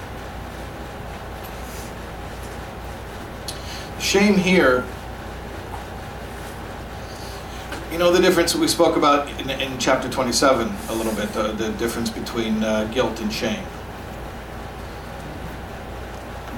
Shame 4.00 4.34
here, 4.34 4.84
you 7.96 8.00
know 8.02 8.12
the 8.12 8.20
difference 8.20 8.54
we 8.54 8.68
spoke 8.68 8.98
about 8.98 9.26
in, 9.40 9.48
in 9.48 9.78
chapter 9.78 10.06
27 10.06 10.70
a 10.90 10.94
little 10.94 11.14
bit, 11.14 11.32
the, 11.32 11.52
the 11.52 11.70
difference 11.78 12.10
between 12.10 12.62
uh, 12.62 12.84
guilt 12.92 13.18
and 13.22 13.32
shame. 13.32 13.64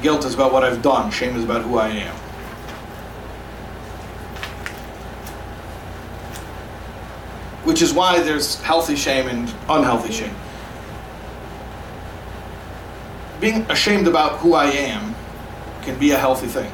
Guilt 0.03 0.25
is 0.25 0.35
about 0.35 0.53
what 0.53 0.65
I've 0.65 0.83
done, 0.83 1.13
shame 1.13 1.37
is 1.37 1.45
about 1.45 1.63
who 1.63 1.79
I 1.79 1.91
am. 1.91 2.17
Which 7.65 7.83
is 7.83 7.93
why 7.93 8.21
there's 8.21 8.61
healthy 8.63 8.97
shame 8.97 9.29
and 9.29 9.49
unhealthy 9.69 10.13
shame. 10.13 10.35
Being 13.41 13.63
ashamed 13.71 14.09
about 14.09 14.41
who 14.41 14.55
I 14.55 14.65
am 14.65 15.15
can 15.83 15.97
be 16.01 16.11
a 16.11 16.19
healthy 16.19 16.49
thing. 16.49 16.73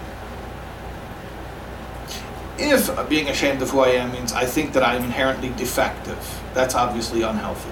If 2.57 3.09
being 3.09 3.29
ashamed 3.29 3.63
of 3.63 3.71
who 3.71 3.81
I 3.81 3.89
am 3.89 4.13
means 4.13 4.33
I 4.33 4.47
think 4.47 4.73
that 4.75 4.83
I'm 4.83 5.03
inherently 5.03 5.51
defective, 5.57 6.43
that's 6.55 6.75
obviously 6.75 7.23
unhealthy. 7.23 7.71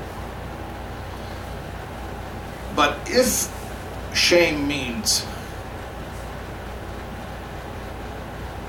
But 2.74 2.98
if 3.06 3.48
shame 4.14 4.66
means 4.66 5.24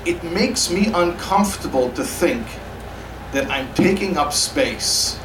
it 0.06 0.22
makes 0.22 0.70
me 0.70 0.92
uncomfortable 0.94 1.90
to 1.92 2.04
think 2.04 2.46
that 3.32 3.50
I'm 3.50 3.72
taking 3.74 4.16
up 4.16 4.32
space 4.32 5.18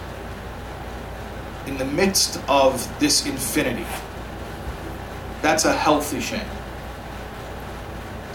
in 1.68 1.78
the 1.78 1.86
midst 1.86 2.42
of 2.48 2.88
this 3.00 3.26
infinity. 3.26 3.86
That's 5.42 5.66
a 5.66 5.74
healthy 5.74 6.20
shame. 6.20 6.48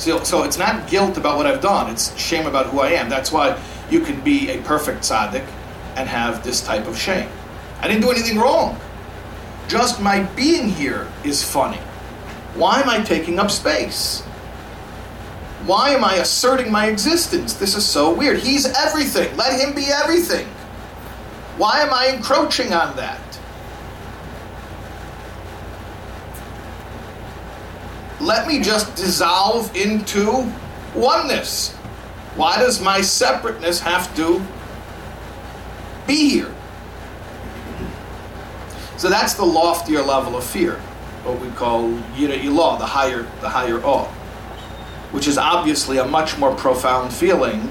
So, 0.05 0.23
so 0.23 0.43
it's 0.43 0.59
not 0.59 0.87
guilt 0.87 1.17
about 1.17 1.39
what 1.39 1.47
I've 1.47 1.63
done, 1.63 1.91
it's 1.91 2.15
shame 2.19 2.47
about 2.47 2.67
who 2.67 2.81
I 2.81 2.91
am. 2.91 3.09
That's 3.09 3.33
why 3.33 3.59
you 3.89 4.01
can 4.01 4.21
be 4.21 4.51
a 4.51 4.61
perfect 4.61 5.01
tzaddik 5.01 5.47
and 5.97 6.07
have 6.07 6.45
this 6.45 6.61
type 6.61 6.87
of 6.87 6.99
shame. 6.99 7.27
I 7.81 7.89
didn't 7.89 8.03
do 8.03 8.11
anything 8.11 8.39
wrong. 8.39 8.79
Just 9.67 10.03
my 10.03 10.25
being 10.37 10.69
here 10.69 11.09
is 11.25 11.43
funny. 11.43 11.79
Why 12.55 12.83
am 12.83 12.91
I 12.91 13.03
taking 13.03 13.39
up 13.39 13.51
space? 13.51 14.21
Why 15.65 15.95
am 15.95 16.05
I 16.05 16.17
asserting 16.17 16.71
my 16.71 16.89
existence? 16.89 17.55
This 17.55 17.75
is 17.75 17.87
so 17.87 18.13
weird. 18.13 18.41
He's 18.41 18.67
everything. 18.67 19.35
Let 19.39 19.59
him 19.59 19.75
be 19.75 19.87
everything. 19.87 20.47
Why 21.57 21.81
am 21.81 21.95
I 21.95 22.09
encroaching 22.09 22.75
on 22.75 22.95
that? 22.97 23.24
Let 28.25 28.49
me 28.49 28.61
just 28.61 28.97
dissolve 28.97 29.75
into 29.77 30.51
oneness. 30.95 31.73
Why 32.37 32.57
does 32.57 32.81
my 32.81 33.03
separateness 33.03 33.81
have 33.81 34.15
to 34.17 34.43
be 36.07 36.31
here? 36.31 36.53
So 38.97 39.11
that's 39.11 39.35
the 39.35 39.45
loftier 39.45 40.01
level 40.03 40.37
of 40.37 40.45
fear, 40.45 40.77
what 41.25 41.39
we 41.39 41.51
call 41.51 41.91
yira 42.17 42.41
ilah, 42.41 42.79
the 42.79 42.87
higher, 42.87 43.27
the 43.43 43.49
higher 43.51 43.79
awe, 43.85 44.07
which 45.13 45.29
is 45.29 45.37
obviously 45.37 45.99
a 45.99 46.05
much 46.07 46.39
more 46.39 46.55
profound 46.55 47.13
feeling 47.13 47.71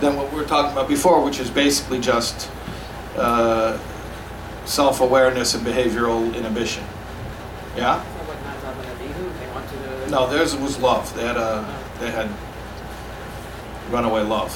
than 0.00 0.16
what 0.16 0.32
we 0.32 0.38
were 0.38 0.46
talking 0.46 0.72
about 0.72 0.88
before, 0.88 1.22
which 1.22 1.38
is 1.38 1.50
basically 1.50 2.00
just 2.00 2.50
uh, 3.16 3.78
self-awareness 4.64 5.54
and 5.54 5.66
behavioral 5.66 6.34
inhibition. 6.34 6.84
Yeah. 7.76 8.02
So 8.02 8.28
like 8.28 8.38
Nadav 8.38 8.78
and 8.78 8.86
Abihu, 8.90 9.38
they 9.38 9.48
want 9.52 9.68
to. 9.68 10.03
No, 10.14 10.28
theirs 10.28 10.54
was 10.54 10.78
love. 10.78 11.12
They 11.16 11.26
had 11.26 11.36
a, 11.36 11.66
they 11.98 12.08
had 12.08 12.30
runaway 13.90 14.22
love. 14.22 14.52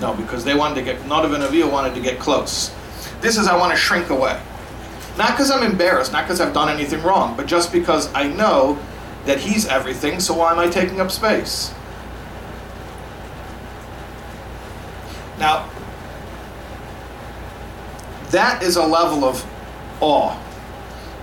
No, 0.00 0.12
because 0.12 0.44
they 0.44 0.56
wanted 0.56 0.74
to 0.74 0.82
get, 0.82 1.00
Nadav 1.02 1.32
and 1.32 1.44
Avihu 1.44 1.70
wanted 1.70 1.94
to 1.94 2.00
get 2.00 2.18
close. 2.18 2.74
This 3.20 3.38
is, 3.38 3.46
I 3.46 3.56
want 3.56 3.72
to 3.72 3.78
shrink 3.78 4.10
away. 4.10 4.36
Not 5.16 5.30
because 5.30 5.52
I'm 5.52 5.62
embarrassed, 5.62 6.10
not 6.10 6.24
because 6.24 6.40
I've 6.40 6.52
done 6.52 6.68
anything 6.68 7.04
wrong, 7.04 7.36
but 7.36 7.46
just 7.46 7.70
because 7.70 8.12
I 8.14 8.26
know 8.26 8.76
that 9.26 9.38
he's 9.38 9.68
everything, 9.68 10.18
so 10.18 10.34
why 10.34 10.50
am 10.50 10.58
I 10.58 10.66
taking 10.66 11.00
up 11.00 11.12
space? 11.12 11.72
Now, 15.38 15.70
that 18.30 18.64
is 18.64 18.74
a 18.74 18.84
level 18.84 19.24
of 19.24 19.46
awe 20.00 20.36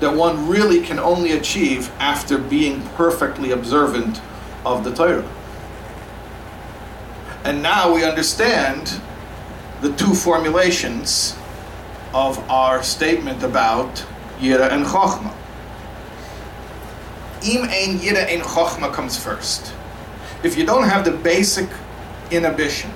that 0.04 0.14
one 0.14 0.50
really 0.50 0.82
can 0.82 1.00
only 1.00 1.32
achieve 1.32 1.90
after 1.98 2.38
being 2.38 2.82
perfectly 2.90 3.52
observant 3.52 4.22
of 4.66 4.84
the 4.84 4.94
Torah. 4.94 5.28
And 7.46 7.64
now 7.64 7.94
we 7.94 8.04
understand 8.04 9.00
the 9.82 9.94
two 9.94 10.14
formulations 10.14 11.38
of 12.14 12.38
our 12.50 12.84
statement 12.84 13.44
about 13.44 14.06
Yira 14.40 14.72
and 14.72 14.86
Chochmah. 14.86 15.34
Im 17.48 17.64
ein 17.64 18.00
Yira 18.00 18.28
ein 18.28 18.42
Chochmah 18.42 18.94
comes 18.94 19.18
first. 19.18 19.74
If 20.44 20.58
you 20.58 20.66
don't 20.66 20.84
have 20.84 21.06
the 21.06 21.12
basic 21.12 21.70
inhibition 22.30 22.92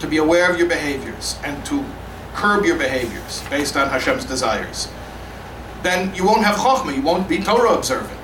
to 0.00 0.06
be 0.06 0.18
aware 0.18 0.50
of 0.50 0.58
your 0.58 0.68
behaviors 0.68 1.38
and 1.44 1.64
to 1.64 1.82
curb 2.34 2.66
your 2.66 2.76
behaviors 2.76 3.42
based 3.48 3.76
on 3.76 3.88
Hashem's 3.88 4.26
desires, 4.26 4.88
then 5.82 6.14
you 6.14 6.24
won't 6.24 6.44
have 6.44 6.56
Chochmah, 6.56 6.94
you 6.94 7.02
won't 7.02 7.28
be 7.28 7.38
Torah 7.38 7.74
observant. 7.74 8.22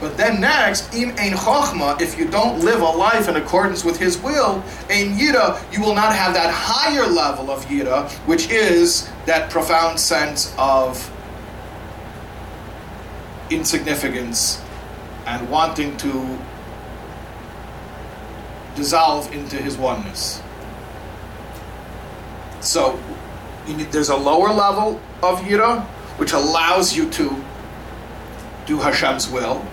But 0.00 0.18
then 0.18 0.40
next, 0.40 0.92
im 0.94 1.10
ein 1.16 1.32
chokhmah, 1.32 1.98
if 1.98 2.18
you 2.18 2.26
don't 2.28 2.60
live 2.60 2.82
a 2.82 2.90
life 2.90 3.26
in 3.26 3.36
accordance 3.36 3.84
with 3.84 3.98
His 3.98 4.18
will, 4.18 4.62
ein 4.90 5.16
yira, 5.16 5.58
you 5.72 5.80
will 5.80 5.94
not 5.94 6.14
have 6.14 6.34
that 6.34 6.52
higher 6.52 7.06
level 7.06 7.50
of 7.50 7.64
yira, 7.66 8.10
which 8.26 8.50
is 8.50 9.08
that 9.24 9.50
profound 9.50 9.98
sense 9.98 10.54
of 10.58 11.10
insignificance 13.48 14.60
and 15.26 15.48
wanting 15.48 15.96
to 15.96 16.38
dissolve 18.74 19.32
into 19.32 19.56
His 19.56 19.78
oneness. 19.78 20.42
So, 22.60 22.98
need, 23.72 23.90
there's 23.90 24.10
a 24.10 24.16
lower 24.16 24.52
level 24.52 25.00
of 25.22 25.40
yira, 25.40 25.82
which 26.18 26.32
allows 26.32 26.94
you 26.94 27.08
to 27.10 27.42
do 28.66 28.78
Hashem's 28.78 29.28
will. 29.30 29.66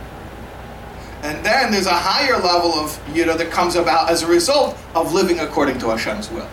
And 1.23 1.45
then 1.45 1.71
there's 1.71 1.85
a 1.85 1.93
higher 1.93 2.39
level 2.41 2.73
of 2.73 2.97
yira 3.07 3.37
that 3.37 3.51
comes 3.51 3.75
about 3.75 4.09
as 4.09 4.23
a 4.23 4.27
result 4.27 4.77
of 4.95 5.13
living 5.13 5.39
according 5.39 5.77
to 5.79 5.89
Hashem's 5.89 6.31
will. 6.31 6.47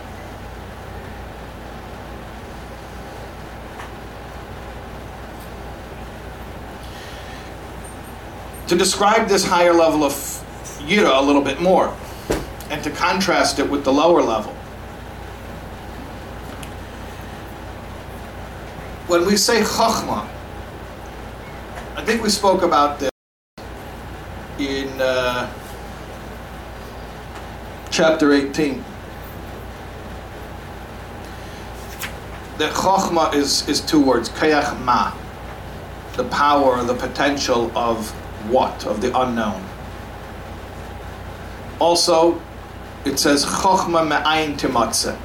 To 8.67 8.75
describe 8.75 9.27
this 9.27 9.43
higher 9.43 9.73
level 9.73 10.03
of 10.03 10.13
yira 10.81 11.19
a 11.19 11.25
little 11.25 11.41
bit 11.41 11.59
more, 11.59 11.95
and 12.69 12.83
to 12.83 12.91
contrast 12.91 13.57
it 13.57 13.67
with 13.67 13.83
the 13.83 13.91
lower 13.91 14.21
level. 14.21 14.55
When 19.09 19.25
we 19.25 19.37
say 19.37 19.61
chachma, 19.61 20.29
I 21.95 22.05
think 22.05 22.21
we 22.21 22.29
spoke 22.29 22.61
about 22.61 22.99
this 22.99 23.09
in 24.59 24.87
uh, 25.01 25.51
chapter 27.89 28.33
18. 28.33 28.85
That 32.59 32.71
chokhmah 32.71 33.33
is, 33.33 33.67
is 33.67 33.81
two 33.81 33.99
words, 33.99 34.29
kayach 34.29 34.79
ma, 34.85 35.11
the 36.15 36.25
power, 36.25 36.83
the 36.83 36.93
potential 36.93 37.75
of 37.75 38.11
what, 38.51 38.85
of 38.85 39.01
the 39.01 39.09
unknown. 39.19 39.65
Also, 41.79 42.39
it 43.05 43.17
says 43.17 43.43
chokhmah 43.43 44.07
me'ayin 44.07 44.55
timatze. 44.55 45.17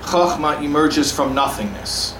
Chokhmah 0.00 0.60
emerges 0.60 1.12
from 1.12 1.36
nothingness. 1.36 2.17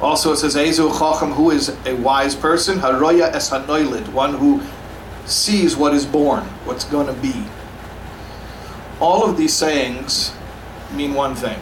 Also, 0.00 0.32
it 0.32 0.36
says 0.36 0.56
Ezu 0.56 0.90
Chacham, 0.98 1.32
who 1.32 1.50
is 1.50 1.68
a 1.86 1.94
wise 1.94 2.34
person, 2.34 2.78
Haroya 2.78 3.32
es 3.32 3.50
hanoilid, 3.50 4.12
one 4.12 4.34
who 4.34 4.60
sees 5.24 5.76
what 5.76 5.94
is 5.94 6.04
born, 6.04 6.44
what's 6.64 6.84
going 6.84 7.06
to 7.06 7.12
be. 7.14 7.44
All 9.00 9.24
of 9.28 9.36
these 9.36 9.52
sayings 9.52 10.32
mean 10.92 11.14
one 11.14 11.34
thing. 11.34 11.58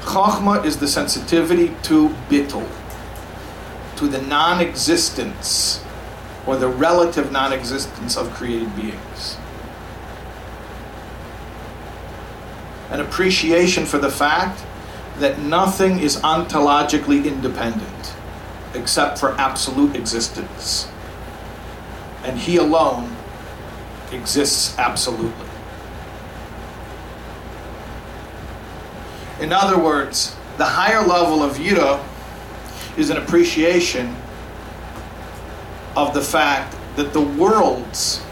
Chachma 0.00 0.64
is 0.64 0.78
the 0.78 0.88
sensitivity 0.88 1.74
to 1.84 2.08
bittul, 2.28 2.68
to 3.96 4.08
the 4.08 4.22
non 4.22 4.60
existence 4.60 5.84
or 6.46 6.56
the 6.56 6.68
relative 6.68 7.30
non 7.30 7.52
existence 7.52 8.16
of 8.16 8.30
created 8.32 8.74
beings. 8.74 9.36
An 12.90 13.00
appreciation 13.00 13.84
for 13.84 13.98
the 13.98 14.10
fact 14.10 14.64
that 15.18 15.38
nothing 15.40 15.98
is 15.98 16.16
ontologically 16.18 17.24
independent 17.24 18.14
except 18.74 19.18
for 19.18 19.32
absolute 19.32 19.96
existence. 19.96 20.88
And 22.24 22.38
He 22.38 22.56
alone 22.56 23.16
exists 24.12 24.78
absolutely. 24.78 25.46
In 29.40 29.52
other 29.52 29.78
words, 29.78 30.36
the 30.56 30.64
higher 30.64 31.06
level 31.06 31.42
of 31.42 31.56
Yira 31.56 32.02
is 32.96 33.10
an 33.10 33.16
appreciation 33.16 34.16
of 35.96 36.12
the 36.14 36.20
fact 36.20 36.76
that 36.96 37.12
the 37.12 37.20
worlds 37.20 38.24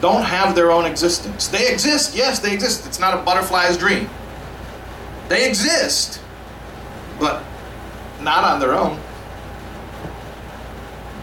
don't 0.00 0.22
have 0.22 0.54
their 0.54 0.70
own 0.70 0.86
existence. 0.86 1.48
They 1.48 1.70
exist, 1.70 2.16
yes, 2.16 2.38
they 2.38 2.54
exist. 2.54 2.86
It's 2.86 2.98
not 2.98 3.18
a 3.18 3.22
butterfly's 3.22 3.76
dream. 3.76 4.08
They 5.30 5.48
exist, 5.48 6.20
but 7.20 7.44
not 8.20 8.42
on 8.42 8.58
their 8.60 8.74
own. 8.74 8.98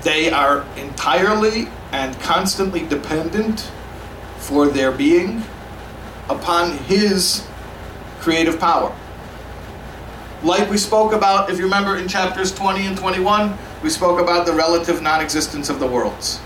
they 0.04 0.32
are 0.32 0.66
entirely 0.78 1.68
and 1.92 2.18
constantly 2.22 2.88
dependent 2.88 3.70
for 4.38 4.68
their 4.68 4.94
being 4.94 5.44
upon 6.30 6.78
His 6.78 7.46
creative 8.22 8.58
power. 8.60 8.96
Like 10.44 10.70
we 10.70 10.78
spoke 10.78 11.12
about, 11.12 11.50
if 11.50 11.58
you 11.58 11.66
remember 11.66 11.98
in 11.98 12.08
chapters 12.08 12.56
20 12.56 12.86
and 12.86 12.98
21, 12.98 13.58
we 13.84 13.90
spoke 13.90 14.22
about 14.22 14.46
the 14.46 14.54
relative 14.54 15.02
non 15.02 15.20
existence 15.20 15.70
of 15.70 15.82
the 15.82 15.88
worlds. 15.88 16.40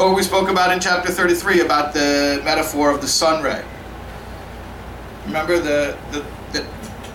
Or 0.00 0.12
we 0.12 0.24
spoke 0.24 0.48
about 0.48 0.72
in 0.72 0.80
chapter 0.80 1.12
33 1.12 1.60
about 1.60 1.94
the 1.94 2.40
metaphor 2.44 2.90
of 2.90 3.00
the 3.00 3.06
sun 3.06 3.44
ray. 3.44 3.62
Remember, 5.30 5.60
the, 5.60 5.96
the, 6.10 6.26
the 6.52 6.66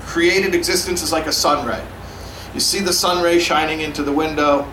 created 0.04 0.56
existence 0.56 1.04
is 1.04 1.12
like 1.12 1.28
a 1.28 1.34
sun 1.34 1.68
ray. 1.68 1.84
You 2.54 2.62
see 2.62 2.80
the 2.80 2.94
sun 2.94 3.22
ray 3.22 3.40
shining 3.40 3.82
into 3.82 4.04
the 4.04 4.14
window, 4.14 4.66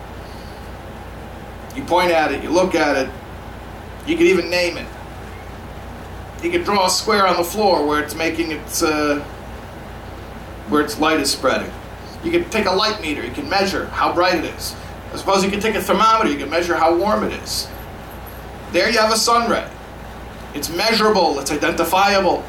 you 1.75 1.83
point 1.83 2.11
at 2.11 2.31
it, 2.31 2.41
you 2.41 2.49
look 2.49 2.73
at 2.73 2.95
it, 2.95 3.09
you 4.07 4.15
can 4.15 4.27
even 4.27 4.49
name 4.49 4.77
it. 4.77 4.87
You 6.41 6.51
can 6.51 6.63
draw 6.63 6.85
a 6.85 6.89
square 6.89 7.27
on 7.27 7.35
the 7.35 7.43
floor 7.43 7.85
where 7.85 8.01
it's 8.01 8.15
making 8.15 8.51
its 8.51 8.81
uh, 8.81 9.19
where 10.69 10.81
its 10.81 10.97
light 10.97 11.19
is 11.19 11.29
spreading. 11.29 11.71
You 12.23 12.31
can 12.31 12.49
take 12.49 12.65
a 12.65 12.71
light 12.71 13.01
meter, 13.01 13.25
you 13.25 13.33
can 13.33 13.49
measure 13.49 13.87
how 13.87 14.13
bright 14.13 14.35
it 14.35 14.45
is. 14.45 14.73
I 15.11 15.17
suppose 15.17 15.43
you 15.43 15.51
can 15.51 15.59
take 15.59 15.75
a 15.75 15.81
thermometer, 15.81 16.31
you 16.31 16.37
can 16.37 16.49
measure 16.49 16.77
how 16.77 16.95
warm 16.95 17.25
it 17.25 17.33
is. 17.43 17.67
There 18.71 18.89
you 18.89 18.99
have 18.99 19.11
a 19.11 19.17
sun 19.17 19.51
ray. 19.51 19.69
It's 20.53 20.69
measurable, 20.69 21.39
it's 21.39 21.51
identifiable. 21.51 22.45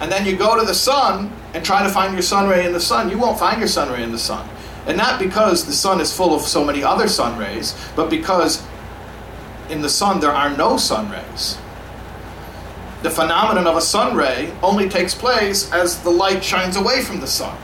And 0.00 0.10
then 0.10 0.26
you 0.26 0.36
go 0.36 0.58
to 0.58 0.66
the 0.66 0.74
sun 0.74 1.32
and 1.54 1.64
try 1.64 1.82
to 1.82 1.88
find 1.88 2.12
your 2.12 2.22
sun 2.22 2.48
ray 2.48 2.66
in 2.66 2.72
the 2.72 2.80
sun. 2.80 3.10
You 3.10 3.18
won't 3.18 3.38
find 3.38 3.58
your 3.58 3.68
sun 3.68 3.92
ray 3.92 4.02
in 4.02 4.12
the 4.12 4.18
sun. 4.18 4.48
And 4.86 4.96
not 4.98 5.18
because 5.18 5.64
the 5.64 5.72
sun 5.72 6.00
is 6.00 6.14
full 6.14 6.34
of 6.34 6.42
so 6.42 6.64
many 6.64 6.82
other 6.82 7.08
sun 7.08 7.38
rays, 7.38 7.74
but 7.96 8.10
because 8.10 8.62
in 9.70 9.80
the 9.80 9.88
sun 9.88 10.20
there 10.20 10.32
are 10.32 10.54
no 10.56 10.76
sun 10.76 11.10
rays. 11.10 11.58
The 13.02 13.10
phenomenon 13.10 13.66
of 13.66 13.76
a 13.76 13.80
sun 13.80 14.16
ray 14.16 14.52
only 14.62 14.88
takes 14.88 15.14
place 15.14 15.70
as 15.72 16.02
the 16.02 16.10
light 16.10 16.42
shines 16.42 16.76
away 16.76 17.02
from 17.02 17.20
the 17.20 17.26
sun. 17.26 17.56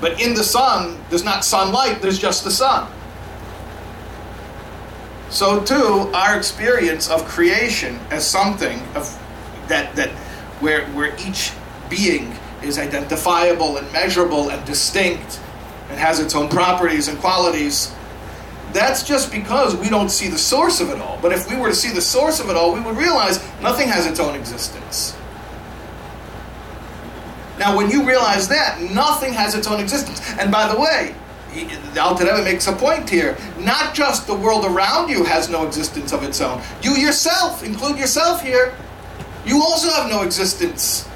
But 0.00 0.20
in 0.20 0.34
the 0.34 0.44
sun, 0.44 0.98
there's 1.08 1.24
not 1.24 1.44
sunlight, 1.44 2.02
there's 2.02 2.18
just 2.18 2.44
the 2.44 2.50
sun. 2.50 2.90
So 5.30 5.62
too, 5.62 6.10
our 6.12 6.36
experience 6.36 7.08
of 7.08 7.24
creation 7.24 7.98
as 8.10 8.26
something 8.26 8.80
of 8.94 9.18
that 9.68 9.96
that 9.96 10.10
where 10.62 10.86
where 10.90 11.14
each 11.26 11.52
being 11.90 12.34
is 12.62 12.78
identifiable 12.78 13.76
and 13.76 13.92
measurable 13.92 14.50
and 14.50 14.64
distinct 14.64 15.40
and 15.90 15.98
has 15.98 16.20
its 16.20 16.34
own 16.34 16.48
properties 16.48 17.08
and 17.08 17.18
qualities. 17.18 17.94
That's 18.72 19.02
just 19.02 19.30
because 19.30 19.76
we 19.76 19.90
don't 19.90 20.08
see 20.08 20.28
the 20.28 20.38
source 20.38 20.80
of 20.80 20.88
it 20.88 20.98
all. 20.98 21.18
But 21.20 21.32
if 21.32 21.50
we 21.50 21.56
were 21.56 21.68
to 21.68 21.74
see 21.74 21.92
the 21.92 22.00
source 22.00 22.40
of 22.40 22.48
it 22.48 22.56
all, 22.56 22.72
we 22.72 22.80
would 22.80 22.96
realize 22.96 23.38
nothing 23.60 23.88
has 23.88 24.06
its 24.06 24.18
own 24.18 24.34
existence. 24.34 25.14
Now, 27.58 27.76
when 27.76 27.90
you 27.90 28.06
realize 28.06 28.48
that, 28.48 28.80
nothing 28.80 29.34
has 29.34 29.54
its 29.54 29.66
own 29.66 29.78
existence. 29.78 30.22
And 30.38 30.50
by 30.50 30.72
the 30.72 30.80
way, 30.80 31.14
Alter 32.00 32.24
Rebbe 32.24 32.42
makes 32.42 32.66
a 32.66 32.72
point 32.72 33.10
here. 33.10 33.36
Not 33.58 33.94
just 33.94 34.26
the 34.26 34.34
world 34.34 34.64
around 34.64 35.10
you 35.10 35.24
has 35.24 35.50
no 35.50 35.66
existence 35.66 36.12
of 36.12 36.22
its 36.22 36.40
own. 36.40 36.62
You 36.80 36.92
yourself, 36.92 37.62
include 37.62 37.98
yourself 37.98 38.42
here, 38.42 38.74
you 39.44 39.60
also 39.60 39.90
have 39.90 40.08
no 40.10 40.22
existence 40.22 41.08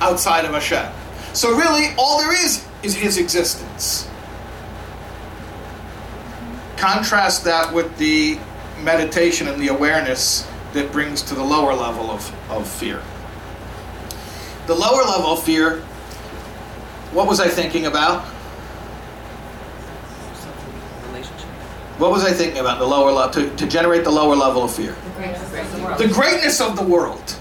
outside 0.00 0.44
of 0.44 0.52
Hashem. 0.52 0.92
So 1.32 1.54
really, 1.56 1.94
all 1.98 2.18
there 2.18 2.32
is 2.32 2.64
is 2.82 2.94
His 2.94 3.18
existence. 3.18 4.08
Contrast 6.76 7.44
that 7.44 7.72
with 7.72 7.96
the 7.98 8.38
meditation 8.82 9.48
and 9.48 9.60
the 9.60 9.68
awareness 9.68 10.48
that 10.72 10.92
brings 10.92 11.22
to 11.22 11.34
the 11.34 11.42
lower 11.42 11.74
level 11.74 12.10
of, 12.10 12.50
of 12.50 12.68
fear. 12.68 13.02
The 14.66 14.74
lower 14.74 15.02
level 15.02 15.32
of 15.32 15.42
fear, 15.42 15.80
what 17.12 17.26
was 17.26 17.40
I 17.40 17.48
thinking 17.48 17.86
about? 17.86 18.26
Relationship. 21.08 21.46
What 21.98 22.10
was 22.10 22.24
I 22.24 22.32
thinking 22.32 22.58
about? 22.58 22.78
The 22.78 22.86
lower 22.86 23.10
level 23.10 23.32
to, 23.42 23.56
to 23.56 23.66
generate 23.66 24.04
the 24.04 24.10
lower 24.10 24.36
level 24.36 24.64
of 24.64 24.74
fear. 24.74 24.94
The 25.96 26.08
greatness 26.12 26.60
of 26.60 26.76
the 26.76 26.82
world. 26.82 27.38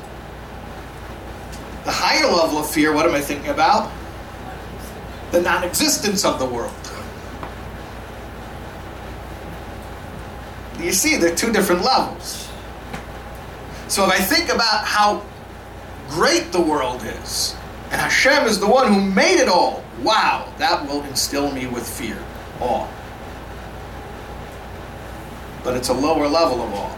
The 1.86 1.92
higher 1.92 2.26
level 2.26 2.58
of 2.58 2.70
fear, 2.70 2.94
what 2.94 3.06
am 3.06 3.14
I 3.14 3.22
thinking 3.22 3.50
about? 3.50 3.92
The 5.32 5.42
non 5.42 5.64
existence 5.64 6.26
of 6.26 6.40
the 6.40 6.46
world. 6.46 6.74
You 10.80 10.92
see, 10.92 11.16
they're 11.16 11.36
two 11.36 11.52
different 11.52 11.84
levels. 11.84 12.50
So 13.88 14.04
if 14.04 14.12
I 14.12 14.18
think 14.18 14.50
about 14.50 14.86
how 14.86 15.24
great 16.10 16.52
the 16.52 16.62
world 16.62 17.02
is, 17.04 17.56
and 17.92 18.02
Hashem 18.02 18.46
is 18.46 18.60
the 18.60 18.68
one 18.68 18.92
who 18.92 19.02
made 19.02 19.40
it 19.40 19.48
all, 19.48 19.84
wow, 20.02 20.52
that 20.58 20.88
will 20.88 21.04
instill 21.04 21.52
me 21.52 21.68
with 21.68 21.88
fear, 21.88 22.18
awe. 22.60 22.88
But 25.64 25.78
it's 25.78 25.90
a 25.90 25.94
lower 25.94 26.28
level 26.28 26.62
of 26.62 26.74
awe. 26.74 26.98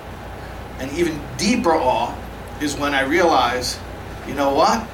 And 0.80 0.92
even 0.94 1.22
deeper 1.38 1.74
awe 1.74 2.16
is 2.62 2.76
when 2.76 2.94
I 2.94 3.02
realize, 3.02 3.80
you 4.28 4.34
know 4.34 4.54
what? 4.54 4.88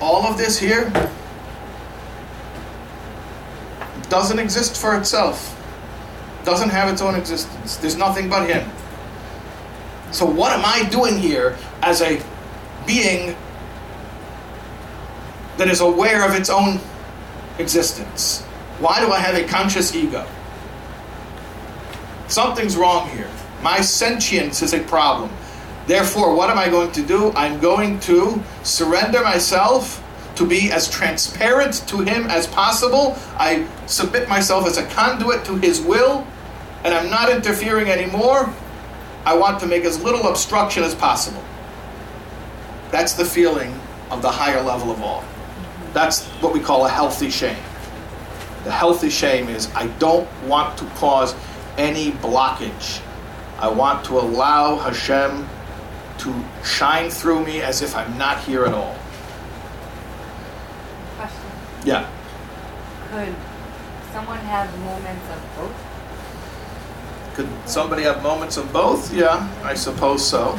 All 0.00 0.24
of 0.26 0.38
this 0.38 0.58
here 0.58 0.90
doesn't 4.08 4.38
exist 4.38 4.80
for 4.80 4.96
itself. 4.96 5.54
Doesn't 6.44 6.70
have 6.70 6.90
its 6.90 7.02
own 7.02 7.14
existence. 7.14 7.76
There's 7.76 7.96
nothing 7.96 8.28
but 8.30 8.48
him. 8.48 8.68
So 10.12 10.24
what 10.24 10.52
am 10.52 10.64
I 10.64 10.88
doing 10.88 11.18
here 11.18 11.58
as 11.82 12.00
a 12.00 12.22
being 12.86 13.36
that 15.58 15.68
is 15.68 15.80
aware 15.80 16.26
of 16.26 16.34
its 16.34 16.48
own 16.48 16.80
existence? 17.58 18.42
Why 18.78 19.00
do 19.00 19.10
I 19.10 19.18
have 19.18 19.34
a 19.34 19.46
conscious 19.46 19.94
ego? 19.94 20.26
Something's 22.28 22.76
wrong 22.76 23.08
here. 23.10 23.28
My 23.62 23.80
sentience 23.80 24.62
is 24.62 24.72
a 24.72 24.80
problem. 24.84 25.30
Therefore, 25.88 26.34
what 26.34 26.50
am 26.50 26.58
I 26.58 26.68
going 26.68 26.92
to 26.92 27.02
do? 27.02 27.32
I'm 27.32 27.58
going 27.60 27.98
to 28.00 28.42
surrender 28.62 29.22
myself 29.22 30.04
to 30.34 30.46
be 30.46 30.70
as 30.70 30.90
transparent 30.90 31.82
to 31.88 32.00
Him 32.00 32.26
as 32.26 32.46
possible. 32.46 33.16
I 33.38 33.66
submit 33.86 34.28
myself 34.28 34.66
as 34.66 34.76
a 34.76 34.84
conduit 34.84 35.46
to 35.46 35.56
His 35.56 35.80
will, 35.80 36.26
and 36.84 36.92
I'm 36.92 37.08
not 37.08 37.30
interfering 37.30 37.88
anymore. 37.88 38.52
I 39.24 39.34
want 39.34 39.60
to 39.60 39.66
make 39.66 39.86
as 39.86 40.02
little 40.04 40.28
obstruction 40.28 40.82
as 40.82 40.94
possible. 40.94 41.42
That's 42.90 43.14
the 43.14 43.24
feeling 43.24 43.72
of 44.10 44.20
the 44.20 44.30
higher 44.30 44.60
level 44.60 44.90
of 44.90 45.00
awe. 45.00 45.24
That's 45.94 46.26
what 46.42 46.52
we 46.52 46.60
call 46.60 46.84
a 46.84 46.90
healthy 46.90 47.30
shame. 47.30 47.62
The 48.64 48.72
healthy 48.72 49.08
shame 49.08 49.48
is 49.48 49.74
I 49.74 49.86
don't 49.98 50.28
want 50.44 50.76
to 50.78 50.84
cause 50.96 51.34
any 51.78 52.12
blockage. 52.12 53.00
I 53.58 53.68
want 53.68 54.04
to 54.04 54.18
allow 54.18 54.76
Hashem 54.76 55.48
to 56.18 56.44
shine 56.64 57.10
through 57.10 57.44
me 57.44 57.60
as 57.62 57.82
if 57.82 57.94
I'm 57.96 58.16
not 58.18 58.40
here 58.44 58.64
at 58.64 58.74
all. 58.74 58.96
Question, 61.16 61.50
Yeah. 61.84 62.06
could 63.10 63.34
someone 64.12 64.38
have 64.40 64.76
moments 64.80 65.26
of 65.30 65.40
both? 65.56 67.34
Could 67.34 67.48
somebody 67.66 68.02
have 68.02 68.22
moments 68.22 68.56
of 68.56 68.72
both? 68.72 69.12
Yeah, 69.14 69.48
I 69.62 69.74
suppose 69.74 70.26
so. 70.26 70.54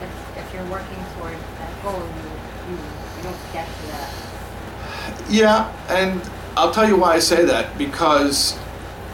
If, 0.00 0.38
if 0.38 0.54
you're 0.54 0.64
working 0.70 1.04
toward 1.18 1.34
that 1.58 1.82
goal, 1.82 1.98
you, 2.00 2.72
you, 2.72 2.78
you 3.16 3.22
don't 3.24 3.52
get 3.52 3.66
to 3.66 3.86
that. 3.88 4.10
Yeah, 5.28 5.72
and 5.88 6.22
I'll 6.56 6.70
tell 6.72 6.86
you 6.88 6.96
why 6.96 7.14
I 7.14 7.18
say 7.18 7.44
that 7.46 7.76
because 7.76 8.56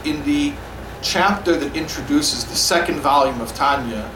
in 0.05 0.23
the 0.25 0.53
chapter 1.01 1.55
that 1.57 1.75
introduces 1.75 2.45
the 2.45 2.55
second 2.55 2.99
volume 2.99 3.41
of 3.41 3.53
Tanya, 3.55 4.09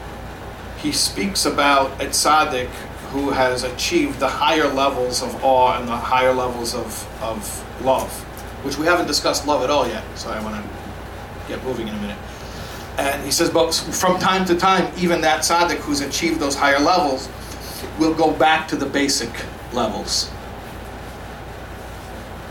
he 0.86 0.92
speaks 0.92 1.46
about 1.46 1.90
a 2.00 2.06
tzaddik 2.06 2.68
who 3.10 3.30
has 3.30 3.64
achieved 3.64 4.20
the 4.20 4.28
higher 4.28 4.68
levels 4.68 5.20
of 5.20 5.42
awe 5.42 5.76
and 5.76 5.88
the 5.88 5.96
higher 5.96 6.32
levels 6.32 6.76
of, 6.76 6.86
of 7.20 7.84
love, 7.84 8.08
which 8.64 8.78
we 8.78 8.86
haven't 8.86 9.08
discussed 9.08 9.48
love 9.48 9.64
at 9.64 9.70
all 9.70 9.88
yet, 9.88 10.04
so 10.14 10.30
I 10.30 10.40
want 10.44 10.54
to 10.54 11.48
get 11.48 11.64
moving 11.64 11.88
in 11.88 11.94
a 11.96 11.98
minute. 11.98 12.18
And 12.98 13.20
he 13.24 13.32
says, 13.32 13.50
but 13.50 13.74
from 13.74 14.20
time 14.20 14.44
to 14.44 14.54
time, 14.54 14.92
even 14.96 15.20
that 15.22 15.40
tzaddik 15.40 15.78
who's 15.78 16.02
achieved 16.02 16.38
those 16.38 16.54
higher 16.54 16.78
levels 16.78 17.28
will 17.98 18.14
go 18.14 18.32
back 18.32 18.68
to 18.68 18.76
the 18.76 18.86
basic 18.86 19.30
levels. 19.72 20.30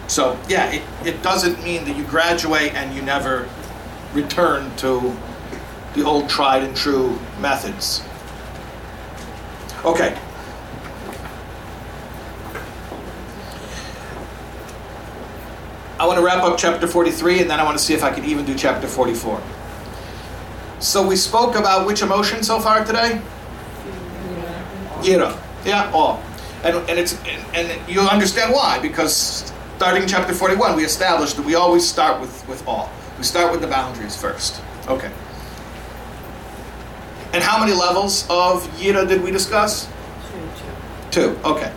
So, 0.07 0.37
yeah, 0.49 0.73
it, 0.73 0.83
it 1.05 1.23
doesn't 1.23 1.63
mean 1.63 1.85
that 1.85 1.95
you 1.95 2.03
graduate 2.03 2.73
and 2.73 2.93
you 2.93 3.01
never 3.01 3.47
return 4.13 4.75
to 4.75 5.15
the 5.93 6.03
old 6.03 6.29
tried 6.29 6.63
and 6.63 6.75
true 6.75 7.17
methods. 7.39 8.03
Okay. 9.85 10.17
I 15.99 16.07
want 16.07 16.17
to 16.17 16.25
wrap 16.25 16.43
up 16.43 16.57
chapter 16.57 16.87
43 16.87 17.41
and 17.41 17.49
then 17.49 17.59
I 17.59 17.63
want 17.63 17.77
to 17.77 17.83
see 17.83 17.93
if 17.93 18.03
I 18.03 18.11
can 18.11 18.25
even 18.25 18.45
do 18.45 18.55
chapter 18.55 18.87
44. 18.87 19.41
So 20.79 21.07
we 21.07 21.15
spoke 21.15 21.55
about 21.55 21.85
which 21.85 22.01
emotion 22.01 22.41
so 22.41 22.59
far 22.59 22.83
today? 22.83 23.21
Yira. 25.01 25.39
Yeah, 25.63 25.91
all. 25.93 26.21
And, 26.63 26.77
and 26.89 26.97
it's 26.97 27.17
and, 27.25 27.55
and 27.69 27.89
you'll 27.89 28.07
understand 28.07 28.53
why 28.53 28.79
because 28.79 29.53
starting 29.77 30.07
chapter 30.07 30.33
41 30.33 30.75
we 30.75 30.83
established 30.83 31.35
that 31.37 31.45
we 31.45 31.53
always 31.53 31.87
start 31.87 32.19
with 32.19 32.47
with 32.47 32.67
all. 32.67 32.89
We 33.19 33.23
start 33.23 33.51
with 33.51 33.61
the 33.61 33.67
boundaries 33.67 34.19
first. 34.19 34.61
Okay. 34.87 35.11
And 37.35 37.43
how 37.43 37.59
many 37.59 37.73
levels 37.73 38.25
of 38.29 38.65
Yira 38.79 39.05
did 39.05 39.21
we 39.21 39.29
discuss? 39.29 39.89
Two. 41.11 41.33
Two, 41.33 41.37
Okay. 41.43 41.69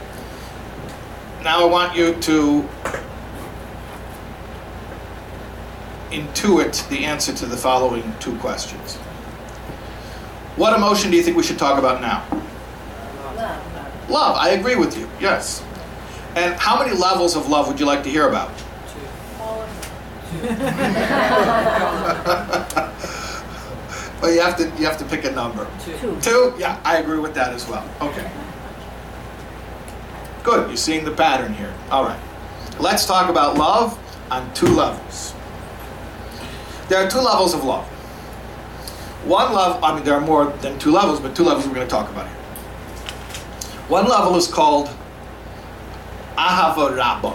Now 1.42 1.62
I 1.62 1.64
want 1.64 1.96
you 1.96 2.14
to 2.14 2.68
intuit 6.12 6.88
the 6.90 7.04
answer 7.04 7.34
to 7.34 7.46
the 7.46 7.56
following 7.56 8.14
two 8.20 8.36
questions. 8.38 8.94
What 10.54 10.76
emotion 10.76 11.10
do 11.10 11.16
you 11.16 11.24
think 11.24 11.36
we 11.36 11.42
should 11.42 11.58
talk 11.58 11.76
about 11.76 12.00
now? 12.00 12.24
Love. 13.34 14.08
Love, 14.10 14.36
I 14.36 14.50
agree 14.50 14.76
with 14.76 14.96
you. 14.96 15.10
Yes. 15.18 15.60
And 16.36 16.54
how 16.54 16.78
many 16.78 16.96
levels 16.96 17.34
of 17.34 17.48
love 17.48 17.66
would 17.66 17.80
you 17.80 17.86
like 17.86 18.04
to 18.04 18.10
hear 18.10 18.28
about? 18.28 18.52
All 19.40 19.62
of 19.62 19.68
well, 24.20 24.32
you 24.32 24.40
have 24.40 24.56
to 24.56 24.64
you 24.78 24.86
have 24.86 24.98
to 24.98 25.04
pick 25.04 25.24
a 25.24 25.30
number. 25.30 25.66
Two. 25.84 26.20
Two? 26.20 26.54
Yeah, 26.58 26.80
I 26.84 26.98
agree 26.98 27.18
with 27.18 27.34
that 27.34 27.52
as 27.52 27.68
well. 27.68 27.88
Okay. 28.00 28.30
Good. 30.42 30.68
You're 30.68 30.76
seeing 30.76 31.04
the 31.04 31.12
pattern 31.12 31.54
here. 31.54 31.72
All 31.90 32.04
right. 32.04 32.20
Let's 32.80 33.06
talk 33.06 33.28
about 33.28 33.56
love 33.56 33.98
on 34.30 34.52
two 34.54 34.66
levels. 34.68 35.34
There 36.88 37.04
are 37.04 37.10
two 37.10 37.20
levels 37.20 37.54
of 37.54 37.64
love. 37.64 37.86
One 39.24 39.52
love, 39.52 39.82
I 39.82 39.94
mean, 39.94 40.04
there 40.04 40.14
are 40.14 40.20
more 40.20 40.46
than 40.62 40.78
two 40.78 40.90
levels, 40.90 41.20
but 41.20 41.36
two 41.36 41.42
levels 41.44 41.66
we're 41.66 41.74
going 41.74 41.86
to 41.86 41.90
talk 41.90 42.08
about 42.10 42.28
here. 42.28 42.36
One 43.88 44.08
level 44.08 44.36
is 44.36 44.46
called 44.46 44.88
Ahava 46.36 46.96
Rabba, 46.96 47.32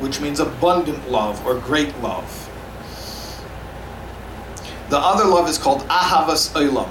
which 0.00 0.20
means 0.20 0.40
abundant 0.40 1.10
love 1.10 1.44
or 1.46 1.58
great 1.58 1.96
love. 2.00 2.39
The 4.90 4.98
other 4.98 5.24
love 5.24 5.48
is 5.48 5.56
called 5.56 5.82
Ahavas 5.82 6.50
Olam, 6.54 6.88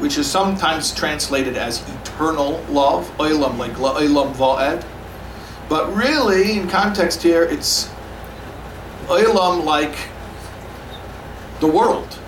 which 0.00 0.16
is 0.16 0.26
sometimes 0.26 0.94
translated 0.94 1.54
as 1.54 1.86
eternal 2.00 2.64
love, 2.70 3.06
Olam, 3.18 3.58
like 3.58 3.72
Olam 3.72 4.32
Va'ed. 4.32 4.82
But 5.68 5.94
really, 5.94 6.58
in 6.58 6.66
context 6.66 7.22
here, 7.22 7.42
it's 7.42 7.90
Olam 9.08 9.64
like 9.66 9.94
the 11.60 11.66
world. 11.66 12.18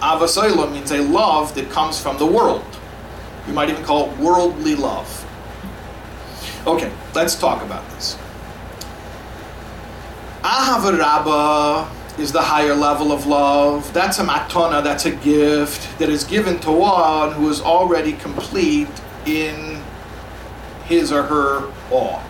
Avas 0.00 0.36
Olam 0.36 0.72
means 0.72 0.92
a 0.92 1.00
love 1.00 1.54
that 1.54 1.70
comes 1.70 1.98
from 1.98 2.18
the 2.18 2.26
world. 2.26 2.64
You 3.46 3.54
might 3.54 3.70
even 3.70 3.84
call 3.84 4.10
it 4.10 4.18
worldly 4.18 4.74
love. 4.74 5.08
Okay, 6.66 6.92
let's 7.14 7.36
talk 7.36 7.62
about 7.62 7.88
this. 7.92 8.18
Ahavarabba 10.42 11.99
is 12.20 12.32
the 12.32 12.42
higher 12.42 12.74
level 12.74 13.12
of 13.12 13.26
love. 13.26 13.92
That's 13.94 14.18
a 14.18 14.24
matana, 14.24 14.84
that's 14.84 15.06
a 15.06 15.10
gift 15.10 15.98
that 15.98 16.10
is 16.10 16.22
given 16.24 16.60
to 16.60 16.70
one 16.70 17.32
who 17.32 17.48
is 17.48 17.62
already 17.62 18.12
complete 18.12 18.88
in 19.24 19.82
his 20.84 21.10
or 21.10 21.22
her 21.22 21.72
awe. 21.90 22.22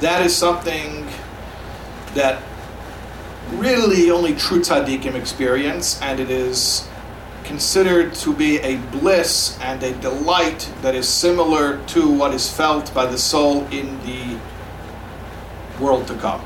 That 0.00 0.24
is 0.24 0.36
something 0.36 1.08
that 2.14 2.42
really 3.54 4.10
only 4.10 4.34
true 4.34 4.60
tzaddikim 4.60 5.14
experience, 5.14 6.00
and 6.00 6.20
it 6.20 6.30
is 6.30 6.88
considered 7.44 8.14
to 8.14 8.32
be 8.32 8.58
a 8.58 8.76
bliss 8.76 9.58
and 9.60 9.82
a 9.82 9.92
delight 9.94 10.70
that 10.82 10.94
is 10.94 11.08
similar 11.08 11.84
to 11.86 12.10
what 12.10 12.34
is 12.34 12.50
felt 12.50 12.92
by 12.94 13.06
the 13.06 13.18
soul 13.18 13.66
in 13.68 13.98
the 14.04 14.38
world 15.80 16.06
to 16.06 16.14
come. 16.14 16.40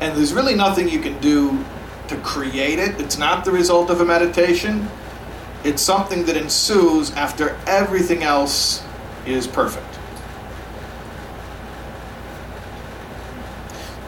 And 0.00 0.16
there's 0.16 0.32
really 0.32 0.56
nothing 0.56 0.88
you 0.88 1.00
can 1.00 1.18
do 1.20 1.64
to 2.08 2.16
create 2.16 2.78
it. 2.78 3.00
It's 3.00 3.18
not 3.18 3.44
the 3.44 3.52
result 3.52 3.88
of 3.88 4.00
a 4.00 4.04
meditation. 4.04 4.88
It's 5.64 5.80
something 5.80 6.24
that 6.24 6.36
ensues 6.36 7.12
after 7.12 7.56
everything 7.66 8.24
else 8.24 8.84
is 9.26 9.46
perfect. 9.46 9.91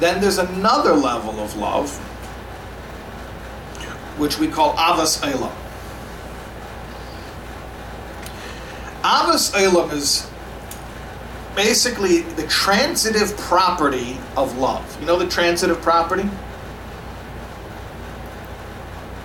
Then 0.01 0.21
there's 0.21 0.39
another 0.39 0.93
level 0.93 1.41
of 1.41 1.57
love, 1.57 1.97
which 4.19 4.39
we 4.39 4.49
call 4.49 4.75
Avas 4.75 5.23
Elam. 5.23 5.53
Avas 9.03 9.55
Elam 9.55 9.91
is 9.91 10.29
basically 11.55 12.23
the 12.23 12.47
transitive 12.49 13.37
property 13.37 14.19
of 14.37 14.59
love. 14.59 15.01
You 15.01 15.07
know 15.07 15.19
the 15.19 15.29
transitive 15.29 15.81
property? 15.81 16.29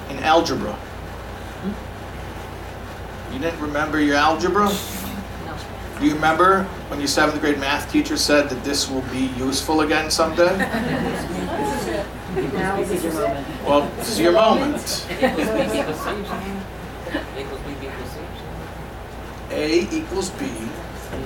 In 0.10 0.20
algebra. 0.20 0.78
You 3.34 3.40
didn't 3.40 3.60
remember 3.62 4.00
your 4.00 4.16
algebra? 4.16 4.70
Do 6.00 6.06
you 6.06 6.14
remember 6.16 6.64
when 6.88 7.00
your 7.00 7.10
seventh 7.10 7.42
grade 7.42 7.60
math 7.60 7.92
teacher 7.92 8.16
said 8.16 8.50
that 8.50 8.64
this 8.64 8.90
will 8.90 9.02
be 9.12 9.28
useful 9.38 9.82
again 9.82 10.10
someday? 10.10 10.56
Now 12.54 12.80
is 12.80 13.04
your 13.04 13.14
moment. 13.14 13.48
Well, 13.66 13.90
this 13.98 14.12
is 14.12 14.20
your 14.20 14.32
moment. 14.32 15.08
A 15.10 15.24
equals 15.82 17.50
B 17.66 17.72
equals 17.82 17.90
C. 18.12 18.16
A 19.52 19.82
equals 19.82 20.30
B, 20.30 20.30
equals 20.30 20.30
C. 20.30 20.46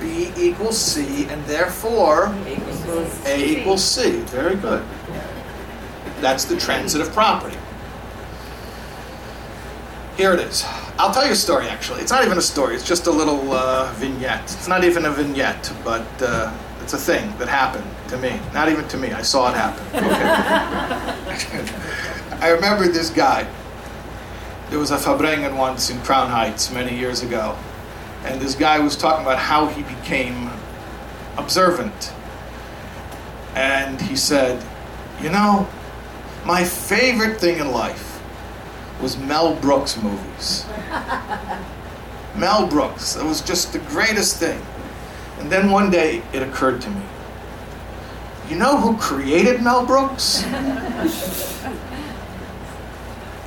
B 0.00 0.32
equals 0.36 0.78
C, 0.78 1.26
and 1.28 1.44
therefore 1.44 2.34
A 2.46 2.52
equals 2.54 3.12
C. 3.12 3.30
A 3.30 3.60
equals 3.60 3.84
C. 3.84 4.10
Very 4.32 4.56
good. 4.56 4.84
That's 6.20 6.44
the 6.46 6.56
transitive 6.56 7.12
property. 7.12 7.58
Here 10.16 10.32
it 10.32 10.38
is. 10.38 10.64
I'll 10.96 11.12
tell 11.12 11.26
you 11.26 11.32
a 11.32 11.36
story 11.36 11.66
actually. 11.66 12.00
It's 12.00 12.12
not 12.12 12.24
even 12.24 12.38
a 12.38 12.42
story, 12.42 12.76
it's 12.76 12.86
just 12.86 13.08
a 13.08 13.10
little 13.10 13.52
uh, 13.52 13.92
vignette. 13.94 14.44
It's 14.44 14.68
not 14.68 14.84
even 14.84 15.06
a 15.06 15.10
vignette, 15.10 15.72
but 15.84 16.06
uh, 16.22 16.56
it's 16.82 16.92
a 16.92 16.98
thing 16.98 17.36
that 17.38 17.48
happened 17.48 17.84
to 18.10 18.16
me. 18.18 18.40
Not 18.52 18.68
even 18.68 18.86
to 18.88 18.96
me, 18.96 19.10
I 19.10 19.22
saw 19.22 19.50
it 19.50 19.56
happen. 19.56 19.84
Okay. 19.96 21.66
I 22.40 22.50
remember 22.50 22.86
this 22.86 23.10
guy. 23.10 23.44
There 24.70 24.78
was 24.78 24.92
a 24.92 24.98
Farbrengen 24.98 25.56
once 25.56 25.90
in 25.90 26.00
Crown 26.02 26.30
Heights 26.30 26.70
many 26.70 26.96
years 26.96 27.22
ago. 27.22 27.58
And 28.24 28.40
this 28.40 28.54
guy 28.54 28.78
was 28.78 28.96
talking 28.96 29.22
about 29.26 29.38
how 29.38 29.66
he 29.66 29.82
became 29.82 30.48
observant. 31.36 32.12
And 33.56 34.00
he 34.00 34.14
said, 34.14 34.64
You 35.20 35.30
know, 35.30 35.68
my 36.44 36.62
favorite 36.62 37.40
thing 37.40 37.58
in 37.58 37.72
life 37.72 38.13
was 39.00 39.16
Mel 39.16 39.54
Brooks 39.56 40.00
movies. 40.02 40.66
Mel 42.36 42.66
Brooks. 42.66 43.16
It 43.16 43.24
was 43.24 43.40
just 43.40 43.72
the 43.72 43.78
greatest 43.80 44.38
thing. 44.38 44.60
And 45.38 45.50
then 45.50 45.70
one 45.70 45.90
day 45.90 46.22
it 46.32 46.42
occurred 46.42 46.80
to 46.82 46.90
me 46.90 47.02
you 48.48 48.56
know 48.56 48.76
who 48.76 48.96
created 48.98 49.62
Mel 49.62 49.86
Brooks? 49.86 50.42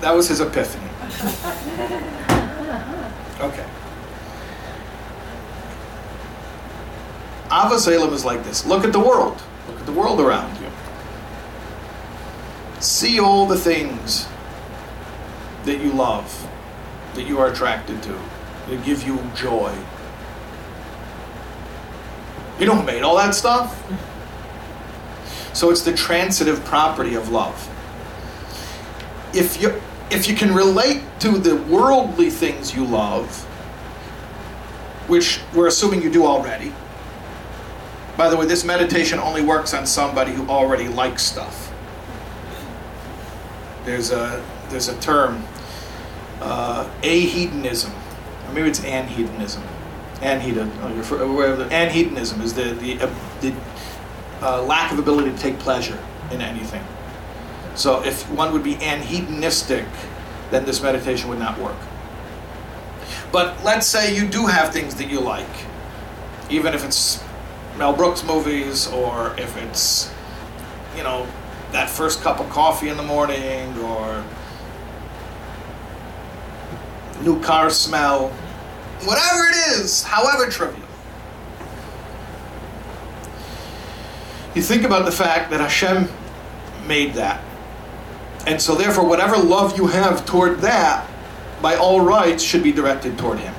that 0.02 0.12
was 0.12 0.28
his 0.28 0.42
epiphany. 0.42 0.90
Okay. 3.40 3.66
Avos 7.50 7.80
Salem 7.82 8.14
is 8.14 8.26
like 8.26 8.44
this. 8.44 8.66
Look 8.66 8.84
at 8.84 8.92
the 8.92 9.00
world. 9.00 9.42
Look 9.68 9.80
at 9.80 9.86
the 9.86 9.92
world 9.92 10.20
around 10.20 10.60
you. 10.60 10.68
See 12.80 13.20
all 13.20 13.46
the 13.46 13.58
things 13.58 14.28
that 15.68 15.82
you 15.82 15.94
love, 15.94 16.50
that 17.16 17.28
you 17.28 17.40
are 17.40 17.50
attracted 17.52 18.04
to, 18.04 18.20
that 18.70 18.84
give 18.86 19.04
you 19.08 19.20
joy. 19.36 19.78
You 22.60 22.66
don't 22.68 22.86
made 22.86 23.04
all 23.04 23.18
that 23.18 23.36
stuff? 23.36 23.84
So 25.54 25.72
it's 25.72 25.82
the 25.84 25.94
transitive 25.94 26.64
property 26.66 27.16
of 27.16 27.30
love. 27.30 27.70
If 29.34 29.62
you 29.62 29.82
if 30.12 30.30
you 30.30 30.36
can 30.36 30.56
relate 30.56 31.04
to 31.22 31.38
the 31.38 31.58
worldly 31.58 32.30
things 32.30 32.76
you 32.76 32.86
love, 32.86 33.44
which 35.08 35.42
we're 35.56 35.68
assuming 35.68 36.02
you 36.02 36.12
do 36.12 36.26
already, 36.26 36.74
By 38.18 38.30
the 38.30 38.38
way, 38.38 38.46
this 38.48 38.66
meditation 38.66 39.20
only 39.20 39.44
works 39.44 39.74
on 39.74 39.86
somebody 39.86 40.34
who 40.34 40.48
already 40.50 40.88
likes 40.88 41.24
stuff. 41.24 41.72
There's 43.86 44.12
a 44.12 44.44
there's 44.70 44.90
a 44.90 45.00
term, 45.00 45.44
uh, 46.42 46.90
ahedonism, 47.04 47.92
or 48.48 48.54
maybe 48.54 48.70
it's 48.70 48.84
anhedonism. 48.84 49.64
Anhedon, 50.22 50.72
anhedonism 51.72 52.42
is 52.42 52.54
the 52.54 52.74
the, 52.74 53.00
uh, 53.00 53.10
the 53.42 53.54
uh, 54.42 54.64
lack 54.64 54.92
of 54.92 55.00
ability 55.00 55.32
to 55.32 55.38
take 55.38 55.60
pleasure 55.60 56.00
in 56.32 56.42
anything. 56.42 56.84
So 57.76 58.04
if 58.04 58.30
one 58.32 58.52
would 58.54 58.64
be 58.64 58.76
anhedonistic, 58.76 59.86
then 60.50 60.66
this 60.66 60.82
meditation 60.82 61.30
would 61.30 61.40
not 61.40 61.60
work. 61.60 61.78
But 63.32 63.64
let's 63.64 63.86
say 63.86 64.16
you 64.16 64.28
do 64.28 64.48
have 64.48 64.74
things 64.74 64.96
that 64.96 65.10
you 65.10 65.20
like, 65.20 65.46
even 66.50 66.74
if 66.74 66.84
it's 66.84 67.24
Mel 67.78 67.94
Brooks 67.94 68.24
movies 68.24 68.88
or 68.88 69.36
if 69.38 69.56
it's, 69.58 70.12
you 70.96 71.04
know, 71.04 71.28
that 71.72 71.90
first 71.90 72.22
cup 72.22 72.40
of 72.40 72.50
coffee 72.50 72.90
in 72.90 72.98
the 72.98 73.04
morning 73.04 73.78
or 73.80 74.24
new 77.28 77.42
car 77.42 77.70
smell, 77.70 78.30
whatever 79.04 79.44
it 79.48 79.56
is, 79.80 80.04
however 80.04 80.50
trivial. 80.50 80.88
You 84.56 84.62
think 84.62 84.84
about 84.84 85.06
the 85.06 85.12
fact 85.12 85.52
that 85.52 85.60
Hashem 85.60 86.08
made 86.88 87.14
that. 87.16 87.44
And 88.48 88.62
so, 88.62 88.76
therefore, 88.76 89.06
whatever 89.06 89.36
love 89.38 89.78
you 89.78 89.88
have 89.88 90.26
toward 90.26 90.60
that, 90.62 91.06
by 91.62 91.76
all 91.76 92.00
rights, 92.02 92.42
should 92.42 92.64
be 92.64 92.72
directed 92.72 93.18
toward 93.18 93.40
Him. 93.40 93.54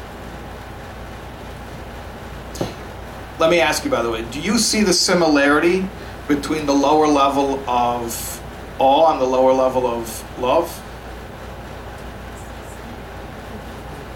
Let 3.38 3.50
me 3.50 3.60
ask 3.60 3.84
you, 3.84 3.90
by 3.90 4.02
the 4.02 4.10
way, 4.10 4.24
do 4.30 4.40
you 4.40 4.58
see 4.58 4.82
the 4.82 4.94
similarity 4.94 5.86
between 6.26 6.64
the 6.66 6.74
lower 6.74 7.06
level 7.06 7.60
of 7.68 8.42
awe 8.78 9.12
and 9.12 9.20
the 9.20 9.26
lower 9.26 9.52
level 9.52 9.86
of 9.86 10.40
love? 10.40 10.82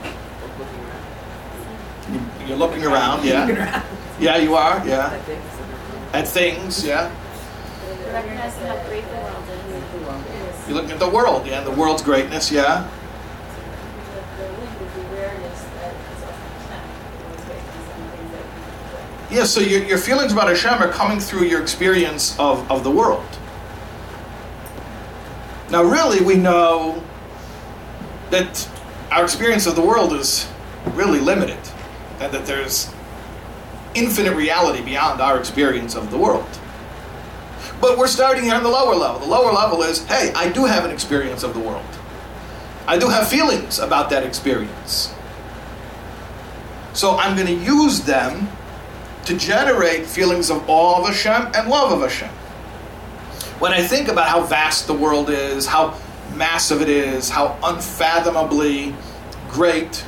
Look- 0.02 0.58
looking 0.58 0.80
around. 0.80 2.12
You- 2.40 2.46
You're 2.48 2.51
looking 2.62 2.84
around, 2.84 3.24
yeah. 3.24 3.82
Yeah, 4.20 4.36
you 4.36 4.54
are, 4.54 4.86
yeah. 4.86 5.20
At 6.12 6.28
things, 6.28 6.84
yeah. 6.84 7.10
Recognizing 8.12 8.66
how 8.66 8.86
great 8.86 9.04
the 9.08 9.16
world 9.16 10.24
is. 10.28 10.68
You're 10.68 10.76
looking 10.76 10.92
at 10.92 11.00
the 11.00 11.08
world, 11.08 11.46
yeah, 11.46 11.58
and 11.58 11.66
the 11.66 11.78
world's 11.78 12.02
greatness, 12.02 12.52
yeah. 12.52 12.88
Yeah, 19.30 19.44
so 19.44 19.60
your, 19.60 19.82
your 19.84 19.98
feelings 19.98 20.30
about 20.32 20.48
Hashem 20.48 20.74
are 20.74 20.92
coming 20.92 21.18
through 21.18 21.44
your 21.44 21.62
experience 21.62 22.38
of, 22.38 22.70
of 22.70 22.84
the 22.84 22.90
world. 22.90 23.24
Now, 25.70 25.82
really, 25.82 26.20
we 26.20 26.36
know 26.36 27.02
that 28.30 28.68
our 29.10 29.24
experience 29.24 29.66
of 29.66 29.74
the 29.74 29.80
world 29.80 30.12
is 30.12 30.46
really 30.92 31.18
limited, 31.18 31.58
that 32.28 32.46
there's 32.46 32.90
infinite 33.94 34.34
reality 34.34 34.82
beyond 34.82 35.20
our 35.20 35.38
experience 35.38 35.94
of 35.94 36.10
the 36.10 36.18
world. 36.18 36.48
But 37.80 37.98
we're 37.98 38.06
starting 38.06 38.44
here 38.44 38.54
on 38.54 38.62
the 38.62 38.70
lower 38.70 38.94
level. 38.94 39.20
The 39.20 39.26
lower 39.26 39.52
level 39.52 39.82
is 39.82 40.04
hey, 40.06 40.32
I 40.34 40.50
do 40.50 40.64
have 40.64 40.84
an 40.84 40.90
experience 40.90 41.42
of 41.42 41.54
the 41.54 41.60
world, 41.60 41.84
I 42.86 42.98
do 42.98 43.08
have 43.08 43.28
feelings 43.28 43.78
about 43.78 44.10
that 44.10 44.24
experience. 44.24 45.14
So 46.94 47.16
I'm 47.16 47.34
going 47.36 47.46
to 47.46 47.64
use 47.64 48.00
them 48.00 48.48
to 49.24 49.36
generate 49.36 50.04
feelings 50.04 50.50
of 50.50 50.68
awe 50.68 51.00
of 51.00 51.06
Hashem 51.06 51.52
and 51.54 51.70
love 51.70 51.92
of 51.92 52.00
Hashem. 52.00 52.28
When 53.60 53.72
I 53.72 53.82
think 53.82 54.08
about 54.08 54.28
how 54.28 54.42
vast 54.42 54.86
the 54.86 54.92
world 54.92 55.30
is, 55.30 55.66
how 55.66 55.98
massive 56.34 56.82
it 56.82 56.88
is, 56.88 57.30
how 57.30 57.58
unfathomably 57.62 58.94
great 59.48 60.04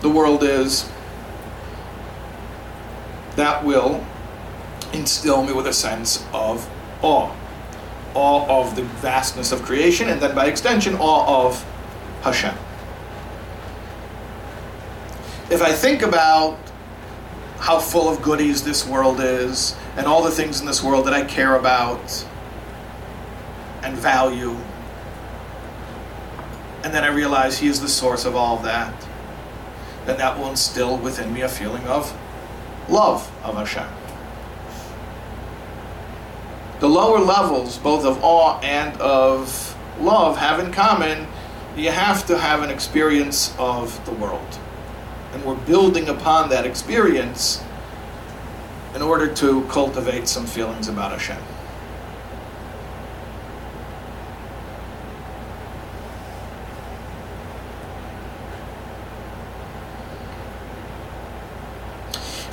the 0.00 0.10
world 0.10 0.42
is, 0.42 0.90
that 3.36 3.64
will 3.64 4.04
instill 4.92 5.44
me 5.44 5.52
with 5.52 5.66
a 5.66 5.72
sense 5.72 6.24
of 6.32 6.68
awe. 7.02 7.34
Awe 8.14 8.62
of 8.62 8.76
the 8.76 8.82
vastness 8.82 9.52
of 9.52 9.62
creation, 9.62 10.08
and 10.08 10.20
then 10.20 10.34
by 10.34 10.46
extension, 10.46 10.94
awe 10.96 11.46
of 11.46 11.62
Hashem. 12.22 12.54
If 15.50 15.62
I 15.62 15.72
think 15.72 16.02
about 16.02 16.58
how 17.58 17.78
full 17.78 18.08
of 18.08 18.22
goodies 18.22 18.64
this 18.64 18.86
world 18.86 19.20
is, 19.20 19.76
and 19.96 20.06
all 20.06 20.22
the 20.22 20.30
things 20.30 20.60
in 20.60 20.66
this 20.66 20.82
world 20.82 21.06
that 21.06 21.14
I 21.14 21.24
care 21.24 21.56
about 21.56 22.26
and 23.82 23.96
value. 23.96 24.56
And 26.82 26.92
then 26.92 27.04
I 27.04 27.08
realize 27.08 27.58
He 27.58 27.68
is 27.68 27.80
the 27.80 27.88
source 27.88 28.24
of 28.24 28.36
all 28.36 28.58
that. 28.58 29.05
Then 30.06 30.18
that 30.18 30.38
will 30.38 30.48
instill 30.48 30.96
within 30.96 31.34
me 31.34 31.42
a 31.42 31.48
feeling 31.48 31.84
of 31.84 32.16
love 32.88 33.30
of 33.42 33.56
Hashem. 33.56 33.88
The 36.80 36.88
lower 36.88 37.18
levels, 37.18 37.78
both 37.78 38.04
of 38.04 38.22
awe 38.22 38.60
and 38.60 38.98
of 39.00 39.76
love, 40.00 40.38
have 40.38 40.60
in 40.60 40.72
common 40.72 41.26
you 41.76 41.90
have 41.90 42.26
to 42.26 42.38
have 42.38 42.62
an 42.62 42.70
experience 42.70 43.54
of 43.58 44.02
the 44.06 44.12
world. 44.12 44.58
And 45.32 45.44
we're 45.44 45.54
building 45.54 46.08
upon 46.08 46.48
that 46.50 46.64
experience 46.64 47.62
in 48.94 49.02
order 49.02 49.32
to 49.34 49.62
cultivate 49.66 50.28
some 50.28 50.46
feelings 50.46 50.88
about 50.88 51.12
Hashem. 51.12 51.42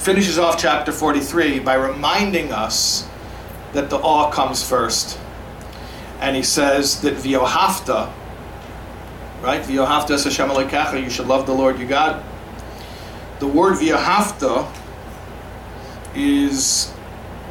Finishes 0.03 0.37
off 0.37 0.59
chapter 0.59 0.91
43 0.91 1.59
by 1.59 1.75
reminding 1.75 2.51
us 2.51 3.07
that 3.71 3.89
the 3.89 3.95
awe 3.95 4.29
comes 4.29 4.61
first. 4.61 5.17
And 6.19 6.35
he 6.35 6.43
says 6.43 6.99
that 7.03 7.13
Viohafta, 7.13 8.11
right? 9.41 9.61
Viohafta 9.61 10.11
es 10.11 10.25
Hashem 10.25 10.49
Elokecha, 10.49 11.01
you 11.01 11.09
should 11.09 11.27
love 11.27 11.45
the 11.45 11.53
Lord 11.53 11.79
your 11.79 11.87
God. 11.87 12.21
The 13.39 13.47
word 13.47 13.77
Viohafta 13.77 14.69
is, 16.13 16.93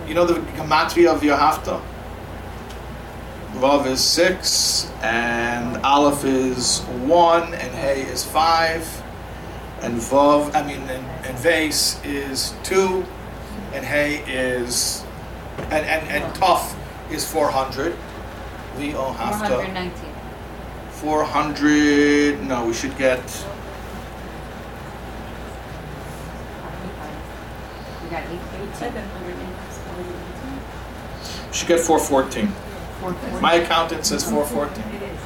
you 0.06 0.12
know 0.12 0.26
the 0.26 0.34
gematria 0.34 1.14
of 1.14 1.22
Viohafta? 1.22 1.80
Vav 3.54 3.86
is 3.86 4.04
six, 4.04 4.90
and 5.00 5.78
Aleph 5.78 6.26
is 6.26 6.80
one, 7.06 7.54
and 7.54 7.74
Hey 7.74 8.02
is 8.02 8.22
five, 8.22 9.01
and 9.82 9.94
Vav, 10.00 10.54
I 10.54 10.62
mean, 10.66 10.80
and, 10.88 11.04
and 11.26 11.38
Vase 11.38 12.00
is 12.04 12.54
two, 12.62 13.04
and 13.72 13.84
Hay 13.84 14.22
is, 14.26 15.04
and, 15.70 15.84
and, 15.86 16.08
and 16.08 16.34
Tuf 16.36 16.74
is 17.10 17.30
400. 17.30 17.94
Viohafta. 18.76 19.48
419. 19.48 19.92
400, 20.92 22.42
no, 22.44 22.64
we 22.66 22.72
should 22.72 22.96
get, 22.96 23.20
We 28.02 28.08
got 28.08 28.22
eight, 28.24 28.40
eighteen. 28.60 28.92
should 31.52 31.68
get 31.68 31.80
414. 31.80 32.46
Four 33.00 33.12
forty. 33.14 33.40
My 33.42 33.54
accountant 33.54 34.06
says 34.06 34.22
414. 34.22 34.94
It 34.94 35.02
is. 35.02 35.18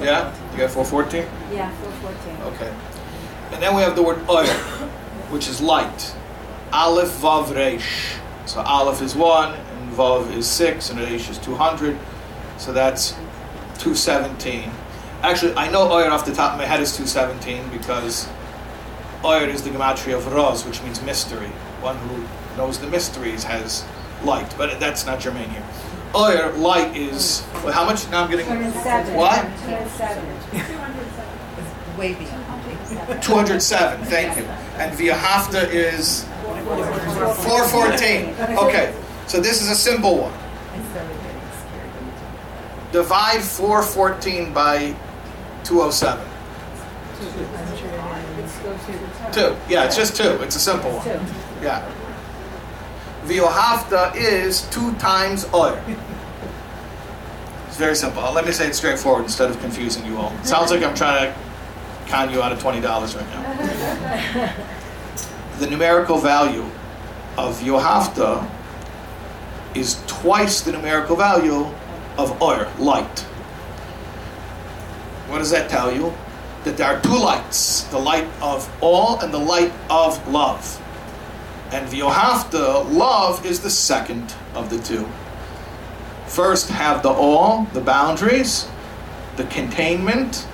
Yeah? 0.00 0.32
You 0.52 0.58
got 0.58 0.70
414? 0.70 1.26
Yeah, 1.52 1.70
four 1.76 1.90
fourteen. 2.12 2.36
Okay. 2.52 2.72
And 3.54 3.62
then 3.62 3.74
we 3.76 3.82
have 3.82 3.94
the 3.94 4.02
word 4.02 4.18
oir, 4.28 4.46
which 5.30 5.46
is 5.46 5.60
light. 5.60 6.12
Aleph, 6.72 7.08
Vav, 7.20 7.46
Reish. 7.46 8.18
So 8.46 8.60
Aleph 8.60 9.00
is 9.00 9.14
1, 9.14 9.54
and 9.54 9.92
Vav 9.92 10.28
is 10.34 10.48
6, 10.48 10.90
and 10.90 10.98
Reish 10.98 11.30
is 11.30 11.38
200. 11.38 11.96
So 12.58 12.72
that's 12.72 13.12
217. 13.78 14.70
Actually, 15.22 15.54
I 15.54 15.70
know 15.70 15.88
Oyer 15.90 16.10
off 16.10 16.26
the 16.26 16.34
top 16.34 16.52
of 16.54 16.58
my 16.58 16.66
head 16.66 16.80
is 16.80 16.96
217 16.96 17.70
because 17.70 18.28
Oyer 19.24 19.46
is 19.46 19.62
the 19.62 19.70
gematria 19.70 20.16
of 20.16 20.26
Roz, 20.32 20.66
which 20.66 20.82
means 20.82 21.00
mystery. 21.02 21.48
One 21.80 21.96
who 21.96 22.24
knows 22.56 22.80
the 22.80 22.88
mysteries 22.88 23.44
has 23.44 23.84
light, 24.24 24.52
but 24.58 24.80
that's 24.80 25.06
not 25.06 25.20
germane 25.20 25.48
here. 25.50 25.62
Oyer, 26.14 26.52
light 26.54 26.96
is, 26.96 27.44
well, 27.62 27.72
how 27.72 27.84
much? 27.86 28.08
Now 28.10 28.24
I'm 28.24 28.30
getting. 28.30 28.46
What? 28.46 29.46
207. 29.64 30.24
It's 30.52 31.98
way 31.98 32.14
beyond. 32.14 32.43
207, 33.22 34.04
thank 34.06 34.36
you. 34.36 34.44
And 34.78 34.96
Viahafta 34.96 35.68
is 35.72 36.24
414. 37.44 38.58
Okay, 38.58 38.94
so 39.26 39.40
this 39.40 39.62
is 39.62 39.70
a 39.70 39.74
simple 39.74 40.18
one. 40.18 40.32
Divide 42.92 43.42
414 43.42 44.52
by 44.52 44.94
207. 45.64 46.24
Two. 49.32 49.56
Yeah, 49.68 49.84
it's 49.84 49.96
just 49.96 50.16
two. 50.16 50.40
It's 50.42 50.56
a 50.56 50.60
simple 50.60 50.90
one. 50.90 51.06
Yeah. 51.62 51.90
V'yohavta 53.24 54.14
is 54.16 54.68
two 54.68 54.94
times 54.96 55.46
oir. 55.52 55.82
It's 57.66 57.76
very 57.76 57.96
simple. 57.96 58.22
Let 58.32 58.44
me 58.44 58.52
say 58.52 58.68
it 58.68 58.74
straightforward 58.74 59.24
instead 59.24 59.50
of 59.50 59.58
confusing 59.60 60.04
you 60.06 60.18
all. 60.18 60.32
Sounds 60.44 60.70
like 60.70 60.82
I'm 60.82 60.94
trying 60.94 61.32
to 61.32 61.38
con 62.14 62.30
you 62.30 62.40
out 62.40 62.52
of 62.52 62.62
$20 62.62 63.16
right 63.16 63.28
now. 63.34 64.54
the 65.58 65.68
numerical 65.68 66.16
value 66.16 66.64
of 67.36 67.58
Yohavta 67.60 68.48
is 69.74 70.00
twice 70.06 70.60
the 70.60 70.70
numerical 70.70 71.16
value 71.16 71.66
of 72.16 72.40
oir, 72.40 72.70
light. 72.78 73.18
What 75.26 75.38
does 75.38 75.50
that 75.50 75.68
tell 75.68 75.92
you? 75.92 76.14
That 76.62 76.76
there 76.76 76.86
are 76.86 77.00
two 77.00 77.18
lights 77.18 77.82
the 77.90 77.98
light 77.98 78.28
of 78.40 78.70
all 78.80 79.18
and 79.18 79.34
the 79.34 79.44
light 79.54 79.72
of 79.90 80.12
love. 80.28 80.80
And 81.72 81.88
V'yohavta, 81.88 82.88
love, 82.92 83.44
is 83.44 83.58
the 83.58 83.70
second 83.70 84.32
of 84.54 84.70
the 84.70 84.78
two. 84.78 85.08
First, 86.28 86.68
have 86.68 87.02
the 87.02 87.10
all, 87.10 87.64
the 87.72 87.80
boundaries, 87.80 88.68
the 89.34 89.44
containment, 89.46 90.46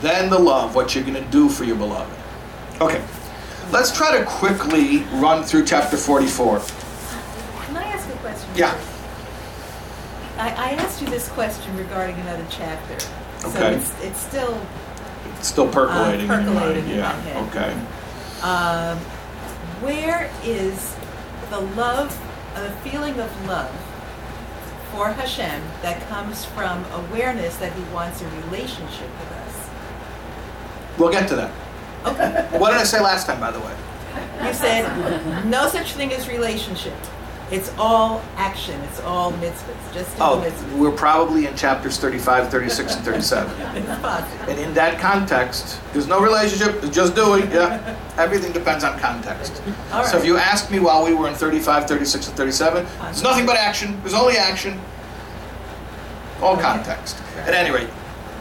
then 0.00 0.30
the 0.30 0.38
love, 0.38 0.74
what 0.74 0.94
you're 0.94 1.04
going 1.04 1.22
to 1.22 1.30
do 1.30 1.48
for 1.48 1.64
your 1.64 1.76
beloved. 1.76 2.12
Okay, 2.80 3.02
let's 3.72 3.96
try 3.96 4.16
to 4.18 4.24
quickly 4.24 4.98
run 5.14 5.42
through 5.44 5.64
chapter 5.64 5.96
44. 5.96 6.58
Can 7.66 7.76
I 7.76 7.82
ask 7.84 8.08
a 8.08 8.12
question? 8.18 8.48
Yeah. 8.54 8.78
I, 10.36 10.50
I 10.50 10.70
asked 10.74 11.00
you 11.02 11.08
this 11.08 11.28
question 11.30 11.76
regarding 11.76 12.16
another 12.20 12.46
chapter. 12.50 12.98
So 13.40 13.48
Okay. 13.50 13.74
it's, 13.74 13.92
it's 14.04 14.20
still, 14.20 14.60
It's 15.36 15.48
still 15.48 15.68
percolating. 15.68 16.30
Uh, 16.30 16.38
in 16.38 16.44
your 16.44 16.54
mind. 16.54 16.56
percolating 16.56 16.84
in 16.84 16.90
my 16.90 16.96
Yeah, 16.96 17.20
head. 17.20 17.48
okay. 17.48 18.42
um, 18.42 18.98
where 19.82 20.30
is 20.44 20.94
the 21.50 21.60
love, 21.60 22.16
the 22.54 22.70
feeling 22.88 23.18
of 23.18 23.46
love 23.48 23.70
for 24.92 25.10
Hashem 25.10 25.60
that 25.82 26.00
comes 26.08 26.44
from 26.44 26.84
awareness 26.92 27.56
that 27.56 27.72
He 27.72 27.82
wants 27.92 28.22
a 28.22 28.28
relationship 28.46 29.08
with 29.20 29.32
us? 29.32 29.47
We'll 30.98 31.10
get 31.10 31.28
to 31.28 31.36
that. 31.36 31.50
Okay. 32.06 32.58
What 32.58 32.70
did 32.70 32.78
I 32.78 32.84
say 32.84 33.00
last 33.00 33.26
time, 33.26 33.40
by 33.40 33.50
the 33.50 33.60
way? 33.60 33.74
You 34.44 34.52
said 34.54 35.46
no 35.46 35.68
such 35.68 35.92
thing 35.92 36.12
as 36.12 36.28
relationship. 36.28 36.94
It's 37.50 37.72
all 37.78 38.20
action. 38.36 38.78
It's 38.82 39.00
all 39.00 39.32
mitzvahs. 39.32 39.94
Just 39.94 40.14
Oh, 40.20 40.44
mitzvahs. 40.44 40.76
we're 40.78 40.90
probably 40.90 41.46
in 41.46 41.56
chapters 41.56 41.96
35, 41.96 42.50
36, 42.50 42.96
and 42.96 43.04
37. 43.04 43.50
It's 43.76 44.00
possible. 44.02 44.50
And 44.50 44.58
in 44.60 44.74
that 44.74 45.00
context, 45.00 45.80
there's 45.94 46.06
no 46.06 46.20
relationship, 46.20 46.82
it's 46.84 46.94
just 46.94 47.14
doing, 47.14 47.50
yeah. 47.50 47.96
Everything 48.18 48.52
depends 48.52 48.84
on 48.84 48.98
context. 48.98 49.62
All 49.92 50.04
So 50.04 50.18
if 50.18 50.26
you 50.26 50.36
asked 50.36 50.70
me 50.70 50.78
while 50.78 51.04
we 51.04 51.14
were 51.14 51.26
in 51.28 51.34
35, 51.34 51.88
36, 51.88 52.28
and 52.28 52.36
37, 52.36 52.86
there's 53.00 53.22
nothing 53.22 53.46
but 53.46 53.56
action, 53.56 53.98
there's 54.02 54.14
only 54.14 54.36
action. 54.36 54.78
All 56.42 56.56
context. 56.56 57.16
At 57.38 57.54
any 57.54 57.70
rate, 57.70 57.88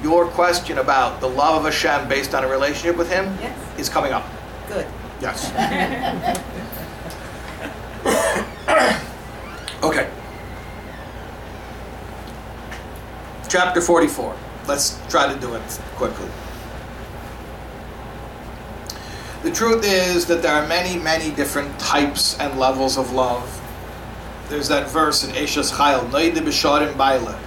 your 0.04 0.28
question 0.28 0.78
about 0.78 1.20
the 1.22 1.28
love 1.28 1.66
of 1.66 1.72
Hashem 1.72 2.08
based 2.08 2.36
on 2.36 2.44
a 2.44 2.48
relationship 2.48 2.98
with 2.98 3.12
Him 3.12 3.36
Yes. 3.42 3.80
is 3.80 3.90
coming 3.90 4.14
up. 4.14 4.26
Good. 4.68 4.86
Yes. 5.22 5.52
okay. 9.84 10.10
Chapter 13.50 13.82
44. 13.82 14.36
Let's 14.68 15.00
try 15.10 15.34
to 15.34 15.40
do 15.40 15.56
it 15.56 15.62
quickly. 15.96 16.28
The 19.44 19.52
truth 19.52 19.86
is 19.86 20.26
that 20.26 20.42
there 20.42 20.54
are 20.54 20.68
many, 20.68 21.02
many 21.02 21.32
different 21.34 21.80
types 21.80 22.38
and 22.40 22.60
levels 22.60 22.98
of 22.98 23.14
love. 23.14 23.62
There's 24.50 24.68
that 24.68 24.90
verse 24.90 25.24
in 25.24 25.32
Eshes 25.32 25.72
Chayil, 25.72 26.10
Noide 26.10 26.36
B'Sharim 26.36 26.94
Baile. 26.94 27.38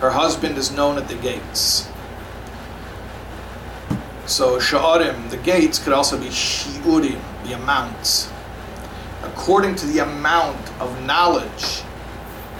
Her 0.00 0.10
husband 0.10 0.56
is 0.56 0.70
known 0.70 0.96
at 0.96 1.08
the 1.08 1.16
gates. 1.16 1.88
So 4.26 4.58
sha'arim, 4.58 5.30
the 5.30 5.38
gates, 5.38 5.78
could 5.78 5.92
also 5.92 6.18
be 6.18 6.26
shi'urim, 6.26 7.20
the 7.44 7.54
amounts. 7.54 8.30
According 9.24 9.74
to 9.76 9.86
the 9.86 9.98
amount 10.00 10.60
of 10.80 11.04
knowledge 11.04 11.82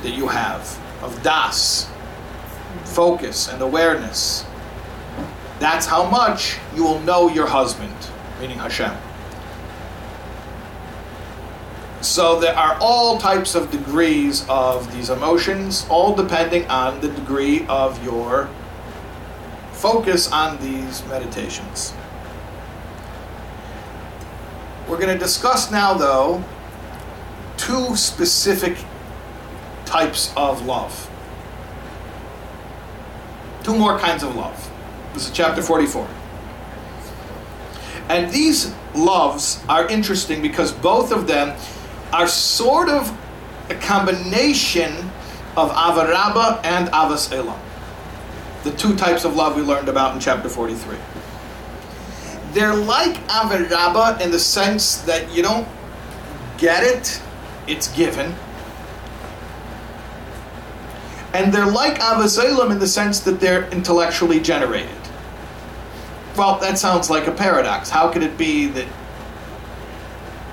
that 0.03 0.11
you 0.11 0.27
have, 0.29 0.81
of 1.03 1.23
das, 1.23 1.89
focus 2.85 3.49
and 3.49 3.63
awareness, 3.63 4.45
that's 5.61 5.87
how 5.87 6.09
much 6.09 6.57
you 6.75 6.83
will 6.83 7.01
know 7.01 7.29
your 7.29 7.47
husband, 7.47 7.95
meaning 8.41 8.59
Hashem. 8.59 8.97
So 12.01 12.39
there 12.39 12.57
are 12.57 12.79
all 12.81 13.19
types 13.19 13.57
of 13.57 13.71
degrees 13.73 14.47
of 14.49 14.93
these 14.95 15.11
emotions, 15.11 15.85
all 15.91 16.15
depending 16.15 16.67
on 16.69 17.01
the 17.01 17.09
degree 17.09 17.67
of 17.69 18.03
your 18.05 18.49
focus 19.73 20.31
on 20.31 20.59
these 20.59 21.05
meditations. 21.07 21.93
We're 24.89 24.99
going 24.99 25.13
to 25.13 25.19
discuss 25.19 25.71
now, 25.71 25.95
though, 25.95 26.43
two 27.57 27.97
specific 27.97 28.79
types 29.85 30.33
of 30.37 30.65
love. 30.65 31.11
Two 33.65 33.77
more 33.77 33.99
kinds 33.99 34.23
of 34.23 34.37
love. 34.37 34.71
This 35.15 35.27
is 35.27 35.33
chapter 35.33 35.63
44. 35.63 36.09
And 38.09 38.33
these 38.33 38.73
loves 38.95 39.63
are 39.69 39.87
interesting 39.89 40.41
because 40.41 40.73
both 40.73 41.13
of 41.13 41.27
them 41.27 41.59
are 42.13 42.29
sort 42.29 42.89
of 42.89 43.17
a 43.71 43.75
combination 43.75 44.93
of 45.57 45.71
Avarabba 45.71 46.65
and 46.65 46.89
Avas 46.89 47.33
Elam 47.33 47.61
the 48.65 48.73
two 48.73 48.97
types 48.97 49.25
of 49.25 49.37
love 49.37 49.57
we 49.57 49.63
learned 49.63 49.89
about 49.89 50.15
in 50.15 50.21
chapter 50.21 50.49
43. 50.49 50.97
They're 52.53 52.75
like 52.75 53.17
Avarabba 53.29 54.21
in 54.21 54.31
the 54.31 54.39
sense 54.39 54.99
that 55.03 55.33
you 55.33 55.43
don't 55.43 55.69
get 56.57 56.83
it, 56.83 57.21
it's 57.67 57.89
given. 57.97 58.35
And 61.35 61.53
they're 61.53 61.71
like 61.71 61.99
Avasalam 61.99 62.73
in 62.73 62.79
the 62.79 62.87
sense 62.87 63.21
that 63.21 63.39
they're 63.39 63.69
intellectually 63.71 64.41
generated. 64.41 64.91
Well, 66.37 66.59
that 66.61 66.79
sounds 66.79 67.11
like 67.11 67.27
a 67.27 67.33
paradox. 67.33 67.91
How 67.91 68.11
could 68.11 68.23
it 68.23 68.37
be 68.39 68.67
that 68.69 68.87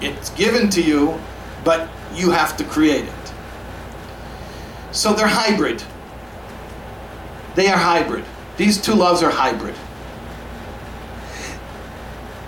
it's 0.01 0.29
given 0.31 0.69
to 0.71 0.81
you, 0.81 1.19
but 1.65 1.89
you 2.13 2.31
have 2.31 2.55
to 2.55 2.63
create 2.63 3.03
it? 3.03 3.33
So 4.93 5.13
they're 5.13 5.27
hybrid. 5.27 5.83
They 7.55 7.67
are 7.67 7.77
hybrid. 7.77 8.23
These 8.55 8.81
two 8.81 8.93
loves 8.93 9.21
are 9.21 9.31
hybrid. 9.31 9.75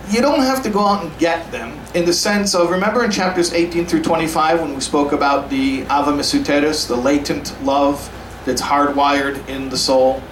You 0.10 0.22
don't 0.22 0.40
have 0.40 0.64
to 0.64 0.70
go 0.70 0.86
out 0.86 1.04
and 1.04 1.20
get 1.20 1.52
them 1.52 1.78
in 1.94 2.06
the 2.06 2.14
sense 2.14 2.56
of, 2.56 2.70
remember 2.70 3.04
in 3.04 3.12
chapters 3.12 3.52
18 3.52 3.86
through 3.86 4.04
25 4.04 4.62
when 4.62 4.76
we 4.76 4.80
spoke 4.80 5.12
about 5.12 5.50
the 5.50 5.82
Ava 5.82 6.14
Mesuteris, 6.14 6.88
the 6.88 6.96
latent 6.96 7.62
love 7.66 8.10
that's 8.46 8.62
hardwired 8.62 9.46
in 9.50 9.68
the 9.68 9.78
soul? 9.78 10.24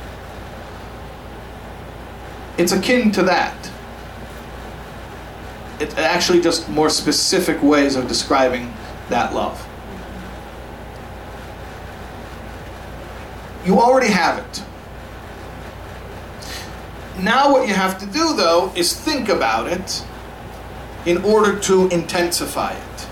It's 2.57 2.71
akin 2.71 3.11
to 3.11 3.23
that. 3.23 3.69
It's 5.81 5.95
actually 5.95 6.39
just 6.39 6.69
more 6.69 6.89
specific 6.89 7.61
ways 7.61 7.97
of 7.97 8.07
describing 8.07 8.71
that 9.09 9.33
love. 9.33 9.65
You 13.65 13.79
already 13.79 14.11
have 14.11 14.37
it. 14.39 14.63
Now, 17.19 17.51
what 17.51 17.67
you 17.67 17.73
have 17.73 17.97
to 17.99 18.05
do, 18.05 18.35
though, 18.35 18.71
is 18.75 18.93
think 18.93 19.29
about 19.29 19.67
it 19.67 20.03
in 21.05 21.23
order 21.23 21.57
to 21.61 21.87
intensify 21.89 22.73
it. 22.73 23.07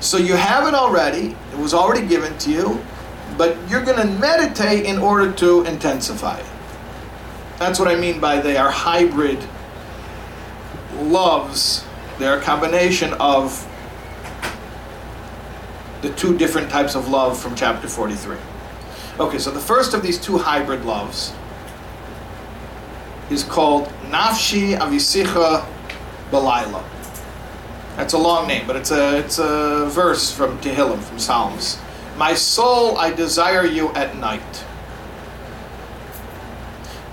So 0.00 0.16
you 0.16 0.34
have 0.34 0.66
it 0.66 0.74
already, 0.74 1.36
it 1.52 1.58
was 1.58 1.74
already 1.74 2.06
given 2.06 2.36
to 2.38 2.50
you, 2.50 2.80
but 3.36 3.56
you're 3.68 3.84
going 3.84 3.98
to 3.98 4.06
meditate 4.18 4.86
in 4.86 4.98
order 4.98 5.30
to 5.32 5.62
intensify 5.64 6.38
it. 6.38 6.46
That's 7.58 7.78
what 7.78 7.88
I 7.88 7.96
mean 7.96 8.18
by 8.18 8.40
they 8.40 8.56
are 8.56 8.70
hybrid 8.70 9.38
loves. 10.98 11.84
They're 12.18 12.38
a 12.38 12.42
combination 12.42 13.12
of 13.20 13.66
the 16.02 16.10
two 16.14 16.36
different 16.36 16.70
types 16.70 16.94
of 16.94 17.08
love 17.08 17.38
from 17.38 17.54
chapter 17.54 17.88
43. 17.88 18.36
Okay, 19.18 19.38
so 19.38 19.50
the 19.50 19.60
first 19.60 19.94
of 19.94 20.02
these 20.02 20.18
two 20.18 20.38
hybrid 20.38 20.84
loves 20.84 21.32
is 23.30 23.44
called 23.44 23.86
Nafshi 24.08 24.76
Avisicha 24.76 25.64
Balayla. 26.30 26.82
That's 27.96 28.14
a 28.14 28.18
long 28.18 28.48
name, 28.48 28.66
but 28.66 28.76
it's 28.76 28.90
a 28.90 29.18
it's 29.18 29.38
a 29.38 29.86
verse 29.90 30.32
from 30.32 30.58
Tehillim, 30.60 31.00
from 31.00 31.18
Psalms. 31.18 31.78
My 32.16 32.34
soul, 32.34 32.96
I 32.96 33.12
desire 33.12 33.64
you 33.64 33.90
at 33.90 34.16
night. 34.16 34.64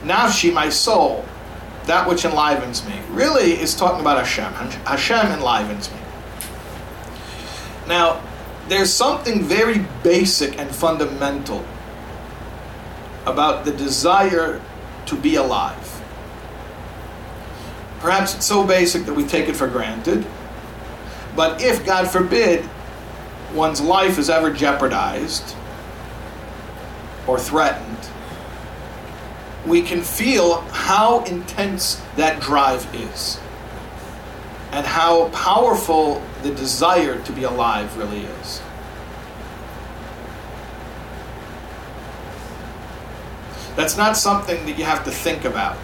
Nafshi, 0.03 0.53
my 0.53 0.69
soul, 0.69 1.25
that 1.85 2.07
which 2.07 2.23
enlivens 2.23 2.85
me, 2.87 2.99
really 3.09 3.59
is 3.59 3.75
talking 3.75 3.99
about 3.99 4.17
Hashem. 4.17 4.53
Hashem 4.85 5.31
enlivens 5.31 5.91
me. 5.91 5.97
Now, 7.87 8.21
there's 8.69 8.93
something 8.93 9.43
very 9.43 9.85
basic 10.03 10.57
and 10.59 10.73
fundamental 10.73 11.63
about 13.25 13.65
the 13.65 13.71
desire 13.71 14.61
to 15.05 15.15
be 15.15 15.35
alive. 15.35 16.01
Perhaps 17.99 18.35
it's 18.35 18.45
so 18.45 18.65
basic 18.65 19.05
that 19.05 19.13
we 19.13 19.25
take 19.25 19.49
it 19.49 19.55
for 19.55 19.67
granted, 19.67 20.25
but 21.35 21.61
if, 21.61 21.85
God 21.85 22.09
forbid, 22.09 22.67
one's 23.53 23.81
life 23.81 24.17
is 24.17 24.29
ever 24.29 24.51
jeopardized 24.51 25.55
or 27.27 27.39
threatened, 27.39 28.09
we 29.65 29.81
can 29.81 30.01
feel 30.01 30.61
how 30.71 31.23
intense 31.25 32.01
that 32.15 32.41
drive 32.41 32.87
is 32.95 33.39
and 34.71 34.85
how 34.85 35.29
powerful 35.29 36.21
the 36.43 36.53
desire 36.53 37.21
to 37.23 37.31
be 37.31 37.43
alive 37.43 37.97
really 37.97 38.21
is. 38.21 38.61
That's 43.75 43.95
not 43.95 44.17
something 44.17 44.65
that 44.65 44.77
you 44.77 44.85
have 44.85 45.03
to 45.05 45.11
think 45.11 45.45
about. 45.45 45.77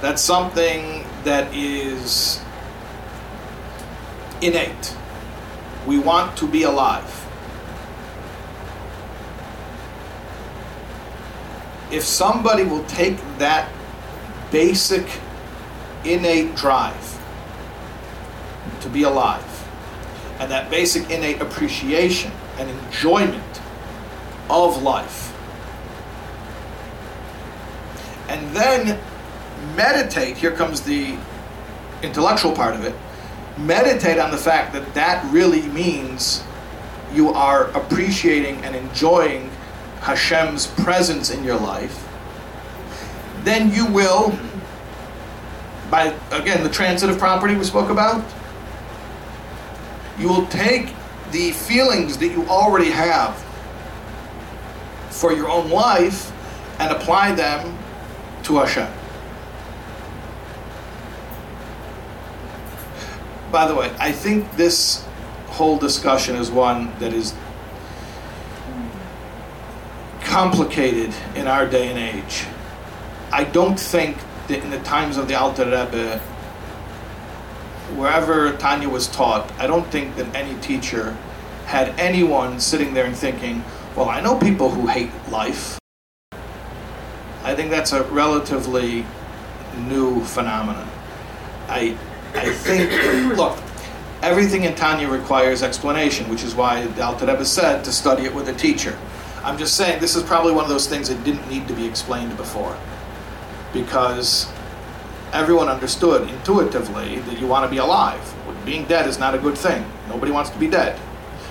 That's 0.00 0.22
something 0.22 1.04
that 1.24 1.52
is 1.54 2.40
innate. 4.40 4.96
We 5.86 5.98
want 5.98 6.36
to 6.38 6.46
be 6.46 6.62
alive. 6.62 7.18
If 11.90 12.04
somebody 12.04 12.64
will 12.64 12.84
take 12.84 13.18
that 13.38 13.68
basic 14.50 15.06
innate 16.04 16.54
drive 16.54 17.21
to 18.82 18.88
be 18.88 19.02
alive. 19.02 19.44
And 20.38 20.50
that 20.50 20.70
basic 20.70 21.10
innate 21.10 21.40
appreciation 21.40 22.32
and 22.58 22.68
enjoyment 22.68 23.60
of 24.50 24.82
life. 24.82 25.28
And 28.28 28.54
then 28.54 28.98
meditate 29.76 30.36
here 30.36 30.52
comes 30.52 30.80
the 30.80 31.16
intellectual 32.02 32.52
part 32.52 32.74
of 32.74 32.84
it 32.84 32.94
meditate 33.58 34.18
on 34.18 34.30
the 34.30 34.38
fact 34.38 34.72
that 34.72 34.94
that 34.94 35.24
really 35.32 35.62
means 35.62 36.42
you 37.12 37.30
are 37.30 37.70
appreciating 37.70 38.56
and 38.64 38.74
enjoying 38.74 39.50
Hashem's 40.00 40.66
presence 40.66 41.30
in 41.30 41.44
your 41.44 41.58
life. 41.58 42.08
Then 43.44 43.72
you 43.72 43.86
will 43.86 44.36
by 45.90 46.14
again 46.30 46.62
the 46.62 46.70
transitive 46.70 47.18
property 47.18 47.54
we 47.54 47.64
spoke 47.64 47.90
about 47.90 48.24
you 50.22 50.28
will 50.28 50.46
take 50.46 50.94
the 51.32 51.50
feelings 51.50 52.16
that 52.18 52.28
you 52.28 52.46
already 52.46 52.90
have 52.90 53.36
for 55.10 55.32
your 55.32 55.48
own 55.48 55.68
life 55.68 56.32
and 56.78 56.92
apply 56.92 57.32
them 57.32 57.76
to 58.44 58.58
Hashem. 58.58 58.88
By 63.50 63.66
the 63.66 63.74
way, 63.74 63.92
I 63.98 64.12
think 64.12 64.56
this 64.56 65.04
whole 65.48 65.76
discussion 65.76 66.36
is 66.36 66.50
one 66.50 66.96
that 67.00 67.12
is 67.12 67.34
complicated 70.20 71.12
in 71.34 71.48
our 71.48 71.66
day 71.66 71.88
and 71.88 71.98
age. 71.98 72.44
I 73.32 73.44
don't 73.44 73.78
think 73.78 74.16
that 74.46 74.62
in 74.62 74.70
the 74.70 74.80
times 74.80 75.16
of 75.16 75.26
the 75.26 75.34
Alter 75.34 75.64
Rebbe, 75.64 76.22
wherever 77.96 78.56
Tanya 78.56 78.88
was 78.88 79.08
taught, 79.08 79.50
I 79.58 79.66
don't 79.66 79.86
think 79.90 80.16
that 80.16 80.34
any 80.34 80.58
teacher 80.60 81.16
had 81.66 81.88
anyone 81.98 82.60
sitting 82.60 82.94
there 82.94 83.06
and 83.06 83.16
thinking, 83.16 83.64
well, 83.96 84.08
I 84.08 84.20
know 84.20 84.38
people 84.38 84.70
who 84.70 84.86
hate 84.86 85.10
life. 85.30 85.78
I 87.44 87.54
think 87.54 87.70
that's 87.70 87.92
a 87.92 88.04
relatively 88.04 89.04
new 89.88 90.22
phenomenon. 90.24 90.88
I, 91.68 91.96
I 92.34 92.50
think, 92.50 93.36
look, 93.36 93.58
everything 94.22 94.64
in 94.64 94.74
Tanya 94.74 95.08
requires 95.08 95.62
explanation, 95.62 96.28
which 96.28 96.44
is 96.44 96.54
why 96.54 96.86
the 96.86 97.04
Alter 97.04 97.26
Rebbe 97.26 97.44
said 97.44 97.84
to 97.84 97.92
study 97.92 98.24
it 98.24 98.34
with 98.34 98.48
a 98.48 98.54
teacher. 98.54 98.96
I'm 99.42 99.58
just 99.58 99.76
saying 99.76 100.00
this 100.00 100.14
is 100.14 100.22
probably 100.22 100.52
one 100.52 100.64
of 100.64 100.70
those 100.70 100.86
things 100.86 101.08
that 101.08 101.22
didn't 101.24 101.48
need 101.50 101.66
to 101.68 101.74
be 101.74 101.84
explained 101.84 102.36
before 102.36 102.76
because 103.72 104.50
everyone 105.32 105.68
understood 105.68 106.28
intuitively 106.28 107.18
that 107.20 107.40
you 107.40 107.46
want 107.46 107.64
to 107.64 107.70
be 107.70 107.78
alive. 107.78 108.20
Being 108.64 108.84
dead 108.86 109.08
is 109.08 109.18
not 109.18 109.34
a 109.34 109.38
good 109.38 109.56
thing. 109.56 109.84
Nobody 110.08 110.30
wants 110.30 110.50
to 110.50 110.58
be 110.58 110.68
dead. 110.68 110.98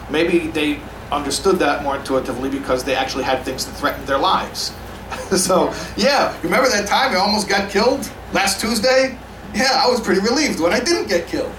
Maybe 0.09 0.47
they 0.47 0.79
understood 1.11 1.57
that 1.59 1.84
more 1.84 1.97
intuitively 1.97 2.49
because 2.49 2.84
they 2.84 2.95
actually 2.95 3.23
had 3.23 3.43
things 3.43 3.65
that 3.65 3.73
threatened 3.73 4.07
their 4.07 4.17
lives. 4.17 4.73
so, 5.36 5.73
yeah, 5.97 6.36
remember 6.41 6.69
that 6.69 6.88
time 6.88 7.11
I 7.11 7.15
almost 7.15 7.49
got 7.49 7.69
killed 7.69 8.09
last 8.34 8.61
Tuesday? 8.61 9.17
Yeah, 9.53 9.82
I 9.84 9.89
was 9.89 9.99
pretty 9.99 10.21
relieved 10.21 10.59
when 10.59 10.71
I 10.71 10.79
didn't 10.79 11.07
get 11.07 11.27
killed. 11.27 11.53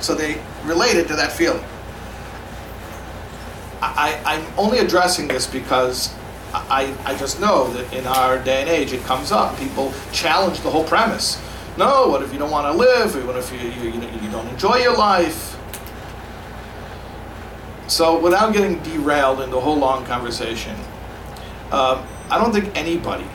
So 0.00 0.14
they 0.14 0.42
related 0.64 1.08
to 1.08 1.16
that 1.16 1.32
feeling. 1.32 1.64
I, 3.82 4.20
I'm 4.26 4.58
only 4.58 4.78
addressing 4.78 5.26
this 5.26 5.46
because 5.46 6.14
I, 6.52 6.94
I 7.04 7.16
just 7.16 7.40
know 7.40 7.72
that 7.72 7.92
in 7.94 8.06
our 8.06 8.38
day 8.42 8.60
and 8.60 8.68
age 8.68 8.92
it 8.92 9.02
comes 9.04 9.32
up. 9.32 9.58
People 9.58 9.92
challenge 10.12 10.60
the 10.60 10.70
whole 10.70 10.84
premise. 10.84 11.40
No, 11.76 12.08
what 12.08 12.22
if 12.22 12.32
you 12.32 12.38
don't 12.38 12.50
want 12.50 12.66
to 12.66 12.78
live? 12.78 13.26
What 13.26 13.36
if 13.36 13.52
you, 13.52 13.58
you, 13.58 13.92
you, 13.92 14.30
don't 14.30 14.46
enjoy 14.48 14.76
your 14.76 14.96
life? 14.96 15.56
So, 17.86 18.20
without 18.20 18.52
getting 18.52 18.80
derailed 18.82 19.40
into 19.40 19.56
a 19.56 19.60
whole 19.60 19.76
long 19.76 20.04
conversation, 20.04 20.76
um, 21.72 22.06
I 22.28 22.38
don't 22.38 22.52
think 22.52 22.76
anybody 22.76 23.26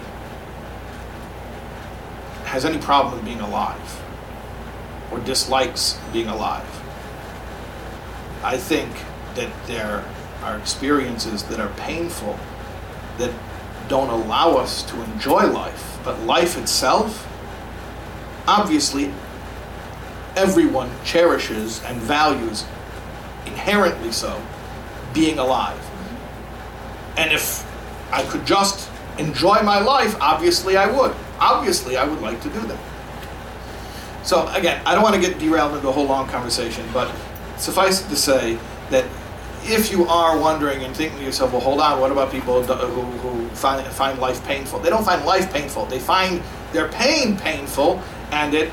has 2.45 2.65
any 2.65 2.77
problem 2.77 3.15
with 3.15 3.25
being 3.25 3.41
alive 3.41 4.01
or 5.11 5.19
dislikes 5.19 5.99
being 6.13 6.27
alive. 6.27 6.67
I 8.43 8.57
think 8.57 8.91
that 9.35 9.49
there 9.67 10.05
are 10.43 10.57
experiences 10.57 11.43
that 11.43 11.59
are 11.59 11.73
painful 11.77 12.37
that 13.17 13.33
don't 13.87 14.09
allow 14.09 14.51
us 14.57 14.83
to 14.83 15.01
enjoy 15.03 15.47
life. 15.47 15.99
But 16.03 16.21
life 16.21 16.57
itself, 16.57 17.27
obviously, 18.47 19.11
everyone 20.35 20.89
cherishes 21.03 21.83
and 21.83 21.97
values, 22.01 22.65
inherently 23.45 24.11
so, 24.11 24.41
being 25.13 25.39
alive. 25.39 25.79
And 27.17 27.31
if 27.31 27.65
I 28.11 28.23
could 28.23 28.45
just 28.45 28.89
enjoy 29.17 29.61
my 29.61 29.79
life, 29.79 30.15
obviously 30.19 30.77
I 30.77 30.87
would. 30.91 31.15
Obviously, 31.39 31.97
I 31.97 32.05
would 32.05 32.21
like 32.21 32.41
to 32.41 32.49
do 32.49 32.59
that. 32.61 32.79
So, 34.23 34.47
again, 34.53 34.81
I 34.85 34.95
don't 34.95 35.03
want 35.03 35.15
to 35.15 35.21
get 35.21 35.37
derailed 35.37 35.75
into 35.75 35.87
a 35.87 35.91
whole 35.91 36.07
long 36.07 36.27
conversation, 36.27 36.85
but 36.93 37.13
suffice 37.57 38.05
it 38.05 38.09
to 38.09 38.15
say 38.15 38.57
that 38.89 39.05
if 39.63 39.91
you 39.91 40.05
are 40.05 40.37
wondering 40.39 40.83
and 40.83 40.95
thinking 40.95 41.19
to 41.19 41.25
yourself, 41.25 41.51
well, 41.51 41.61
hold 41.61 41.79
on, 41.79 41.99
what 41.99 42.11
about 42.11 42.31
people 42.31 42.61
who, 42.61 43.01
who 43.01 43.47
find, 43.49 43.85
find 43.87 44.19
life 44.19 44.43
painful? 44.45 44.79
They 44.79 44.89
don't 44.89 45.03
find 45.03 45.25
life 45.25 45.51
painful. 45.53 45.85
They 45.85 45.99
find 45.99 46.41
their 46.71 46.87
pain 46.89 47.37
painful, 47.37 48.01
and 48.31 48.53
it 48.53 48.71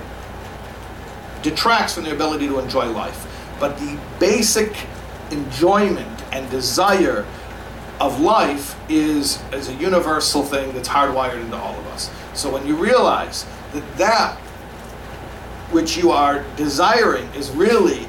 detracts 1.43 1.95
from 1.95 2.05
their 2.05 2.15
ability 2.15 2.47
to 2.49 2.59
enjoy 2.59 2.91
life. 2.91 3.27
But 3.59 3.79
the 3.79 3.99
basic 4.19 4.87
enjoyment 5.31 6.23
and 6.33 6.49
desire 6.51 7.27
of 8.01 8.21
life 8.21 8.77
is, 8.89 9.43
is 9.53 9.69
a 9.69 9.75
universal 9.75 10.43
thing 10.43 10.73
that's 10.73 10.89
hardwired 10.89 11.41
into 11.41 11.57
all 11.57 11.79
of 11.79 11.87
us. 11.89 12.11
So 12.35 12.53
when 12.53 12.67
you 12.67 12.75
realize 12.75 13.47
that 13.73 13.99
that 13.99 14.39
which 15.71 15.97
you 15.97 16.11
are 16.11 16.45
desiring 16.57 17.27
is 17.35 17.51
really 17.51 18.07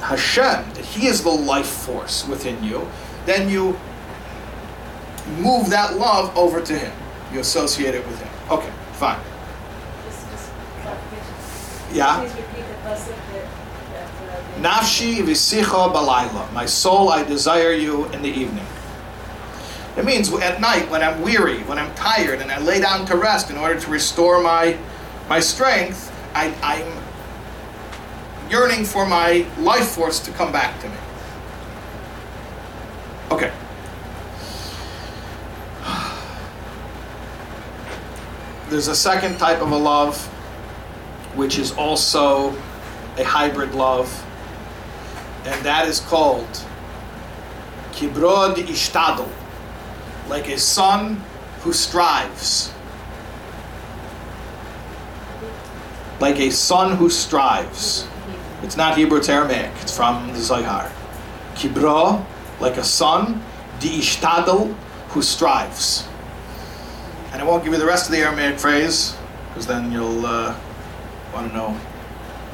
Hashem, 0.00 0.72
that 0.74 0.84
He 0.84 1.06
is 1.06 1.22
the 1.22 1.30
life 1.30 1.68
force 1.68 2.26
within 2.26 2.62
you, 2.64 2.88
then 3.26 3.48
you 3.48 3.78
move 5.38 5.70
that 5.70 5.96
love 5.96 6.36
over 6.36 6.60
to 6.60 6.78
Him. 6.78 6.92
You 7.32 7.40
associate 7.40 7.94
it 7.94 8.06
with 8.06 8.20
Him. 8.20 8.28
Okay, 8.50 8.72
fine. 8.94 9.20
Just, 10.06 10.30
just 10.30 10.50
clarification. 10.82 11.34
Yeah. 11.34 11.40
Please 11.40 11.48
repeat 11.48 11.48
the 11.48 11.48
pasuk 11.48 11.48
that, 11.48 11.48
that, 11.48 11.68
uh, 11.70 11.79
the- 11.92 11.98
Nafshi 14.60 15.22
visicha 15.22 15.92
balayla. 15.92 16.52
My 16.52 16.66
soul, 16.66 17.08
I 17.08 17.22
desire 17.22 17.72
you 17.72 18.06
in 18.06 18.22
the 18.22 18.28
evening. 18.28 18.66
It 19.96 20.04
means 20.04 20.32
at 20.32 20.60
night 20.60 20.88
when 20.90 21.02
I'm 21.02 21.20
weary, 21.22 21.58
when 21.64 21.78
I'm 21.78 21.92
tired, 21.94 22.40
and 22.40 22.50
I 22.50 22.58
lay 22.60 22.80
down 22.80 23.06
to 23.06 23.16
rest 23.16 23.50
in 23.50 23.56
order 23.56 23.78
to 23.80 23.90
restore 23.90 24.42
my 24.42 24.76
my 25.28 25.40
strength, 25.40 26.10
I, 26.34 26.52
I'm 26.62 28.50
yearning 28.50 28.84
for 28.84 29.06
my 29.06 29.46
life 29.58 29.90
force 29.90 30.18
to 30.20 30.32
come 30.32 30.50
back 30.50 30.80
to 30.80 30.88
me. 30.88 30.96
Okay. 33.30 33.52
There's 38.68 38.88
a 38.88 38.96
second 38.96 39.38
type 39.38 39.60
of 39.62 39.70
a 39.70 39.76
love, 39.76 40.16
which 41.40 41.58
is 41.58 41.72
also 41.72 42.50
a 43.16 43.24
hybrid 43.24 43.74
love. 43.74 44.08
and 45.46 45.64
that 45.64 45.88
is 45.88 45.98
called 46.00 46.52
kibrod 47.92 48.56
ishtadl, 48.56 49.26
like 50.28 50.48
a 50.48 50.58
son 50.58 51.24
who 51.62 51.72
strives. 51.72 52.70
Like 56.20 56.38
a 56.38 56.50
son 56.50 56.96
who 56.98 57.08
strives. 57.08 58.06
It's 58.62 58.76
not 58.76 58.98
Hebrew, 58.98 59.16
it's 59.16 59.30
Aramaic. 59.30 59.72
It's 59.80 59.96
from 59.96 60.28
the 60.34 60.40
Zohar. 60.40 60.92
Kibro, 61.54 62.22
like 62.60 62.76
a 62.76 62.84
son, 62.84 63.42
di 63.78 64.00
ishtadl, 64.00 64.74
who 65.08 65.22
strives. 65.22 66.06
And 67.32 67.40
I 67.40 67.46
won't 67.46 67.64
give 67.64 67.72
you 67.72 67.78
the 67.78 67.86
rest 67.86 68.04
of 68.04 68.12
the 68.12 68.18
Aramaic 68.18 68.58
phrase, 68.58 69.16
because 69.48 69.66
then 69.66 69.90
you'll 69.90 70.26
uh, 70.26 70.54
want 71.32 71.50
to 71.50 71.56
know 71.56 71.80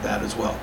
that 0.03 0.23
as 0.23 0.37
well. 0.37 0.59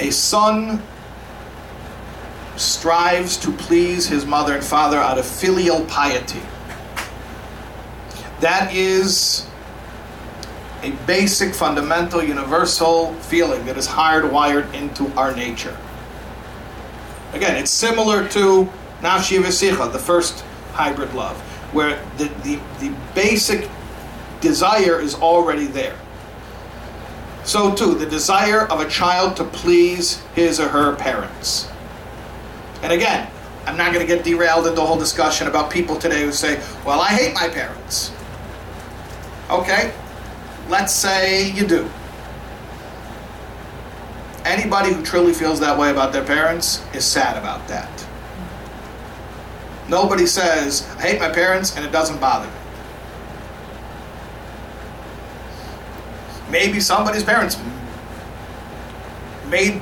A 0.00 0.10
son 0.10 0.82
strives 2.56 3.36
to 3.38 3.50
please 3.52 4.06
his 4.06 4.24
mother 4.26 4.54
and 4.54 4.64
father 4.64 4.98
out 4.98 5.18
of 5.18 5.26
filial 5.26 5.84
piety. 5.86 6.40
That 8.40 8.74
is 8.74 9.46
a 10.82 10.90
basic, 11.06 11.54
fundamental, 11.54 12.22
universal 12.22 13.14
feeling 13.14 13.64
that 13.66 13.76
is 13.78 13.88
hardwired 13.88 14.72
into 14.74 15.06
our 15.18 15.34
nature. 15.34 15.76
Again, 17.32 17.56
it's 17.56 17.70
similar 17.70 18.28
to 18.28 18.68
Nafshi 19.00 19.42
Vesicha, 19.42 19.90
the 19.92 19.98
first 19.98 20.44
hybrid 20.72 21.14
love, 21.14 21.40
where 21.74 22.02
the, 22.16 22.24
the, 22.42 22.60
the 22.78 22.94
basic 23.14 23.68
desire 24.40 25.00
is 25.00 25.14
already 25.14 25.66
there. 25.66 25.98
So, 27.44 27.74
too, 27.74 27.94
the 27.94 28.06
desire 28.06 28.66
of 28.68 28.80
a 28.80 28.88
child 28.88 29.36
to 29.36 29.44
please 29.44 30.22
his 30.34 30.58
or 30.58 30.68
her 30.68 30.96
parents. 30.96 31.68
And 32.82 32.92
again, 32.92 33.28
I'm 33.66 33.76
not 33.76 33.92
going 33.92 34.06
to 34.06 34.14
get 34.14 34.24
derailed 34.24 34.66
into 34.66 34.80
a 34.80 34.86
whole 34.86 34.98
discussion 34.98 35.46
about 35.46 35.70
people 35.70 35.96
today 35.96 36.22
who 36.22 36.32
say, 36.32 36.62
well, 36.86 37.00
I 37.00 37.08
hate 37.08 37.34
my 37.34 37.48
parents. 37.48 38.12
Okay, 39.50 39.92
let's 40.68 40.92
say 40.92 41.50
you 41.50 41.66
do. 41.66 41.90
Anybody 44.44 44.92
who 44.92 45.02
truly 45.02 45.32
feels 45.32 45.60
that 45.60 45.78
way 45.78 45.90
about 45.90 46.12
their 46.12 46.24
parents 46.24 46.84
is 46.94 47.04
sad 47.04 47.36
about 47.36 47.66
that. 47.68 48.03
Nobody 49.94 50.26
says, 50.26 50.84
I 50.98 51.02
hate 51.02 51.20
my 51.20 51.28
parents 51.28 51.76
and 51.76 51.86
it 51.86 51.92
doesn't 51.92 52.20
bother 52.20 52.48
me. 52.48 52.52
Maybe 56.50 56.80
somebody's 56.80 57.22
parents 57.22 57.56
made 59.48 59.80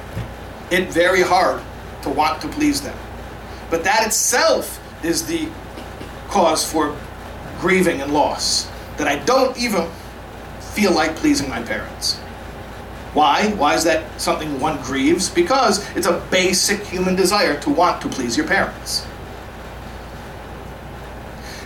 it 0.71 0.91
very 0.91 1.23
hard 1.23 1.63
to 2.03 2.11
want 2.11 2.43
to 2.43 2.49
please 2.49 2.83
them. 2.83 2.95
But 3.71 3.85
that 3.85 4.07
itself 4.07 4.79
is 5.03 5.25
the 5.25 5.49
cause 6.29 6.63
for 6.71 6.95
grieving 7.59 8.03
and 8.03 8.13
loss. 8.13 8.71
That 8.99 9.09
I 9.09 9.17
don't 9.25 9.57
even 9.57 9.89
feel 10.75 10.93
like 10.93 11.17
pleasing 11.17 11.49
my 11.49 11.63
parents. 11.63 12.19
Why? 13.15 13.53
Why 13.53 13.77
is 13.77 13.85
that 13.85 14.21
something 14.21 14.61
one 14.61 14.77
grieves? 14.83 15.31
Because 15.31 15.89
it's 15.97 16.07
a 16.07 16.23
basic 16.31 16.85
human 16.85 17.17
desire 17.17 17.59
to 17.61 17.71
want 17.71 18.03
to 18.03 18.11
please 18.11 18.37
your 18.37 18.47
parents. 18.47 19.07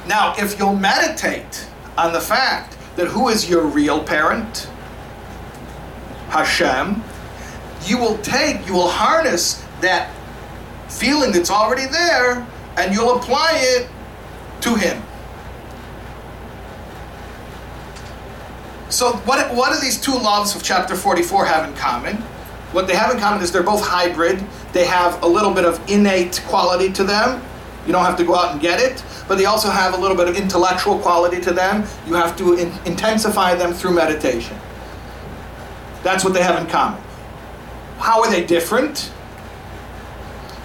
Now, 0.06 0.34
if 0.38 0.58
you'll 0.58 0.76
meditate 0.76 1.68
on 1.98 2.12
the 2.12 2.20
fact 2.20 2.76
that 2.96 3.08
who 3.08 3.28
is 3.28 3.48
your 3.48 3.66
real 3.66 4.02
parent? 4.02 4.68
Hashem. 6.28 7.02
You 7.84 7.98
will 7.98 8.18
take, 8.18 8.66
you 8.66 8.74
will 8.74 8.88
harness 8.88 9.64
that 9.80 10.12
feeling 10.88 11.32
that's 11.32 11.50
already 11.50 11.86
there 11.86 12.46
and 12.76 12.94
you'll 12.94 13.16
apply 13.16 13.52
it 13.54 13.88
to 14.62 14.74
Him. 14.74 15.02
So, 18.88 19.12
what, 19.12 19.54
what 19.54 19.72
do 19.72 19.80
these 19.80 20.00
two 20.00 20.12
loves 20.12 20.54
of 20.54 20.62
chapter 20.62 20.94
44 20.94 21.44
have 21.46 21.68
in 21.68 21.76
common? 21.76 22.16
What 22.72 22.86
they 22.86 22.94
have 22.96 23.12
in 23.12 23.18
common 23.18 23.42
is 23.42 23.52
they're 23.52 23.62
both 23.62 23.84
hybrid. 23.84 24.44
They 24.72 24.86
have 24.86 25.22
a 25.22 25.26
little 25.26 25.52
bit 25.52 25.64
of 25.64 25.80
innate 25.88 26.42
quality 26.46 26.92
to 26.92 27.04
them. 27.04 27.42
You 27.86 27.92
don't 27.92 28.04
have 28.04 28.16
to 28.16 28.24
go 28.24 28.34
out 28.34 28.52
and 28.52 28.60
get 28.60 28.80
it. 28.80 29.04
But 29.28 29.38
they 29.38 29.44
also 29.44 29.70
have 29.70 29.94
a 29.94 29.96
little 29.96 30.16
bit 30.16 30.28
of 30.28 30.36
intellectual 30.36 30.98
quality 30.98 31.40
to 31.42 31.52
them. 31.52 31.84
You 32.06 32.14
have 32.14 32.36
to 32.38 32.54
in- 32.54 32.72
intensify 32.84 33.54
them 33.54 33.72
through 33.72 33.92
meditation. 33.92 34.56
That's 36.02 36.24
what 36.24 36.34
they 36.34 36.42
have 36.42 36.60
in 36.60 36.66
common. 36.68 37.02
How 37.98 38.22
are 38.22 38.30
they 38.30 38.44
different? 38.44 39.12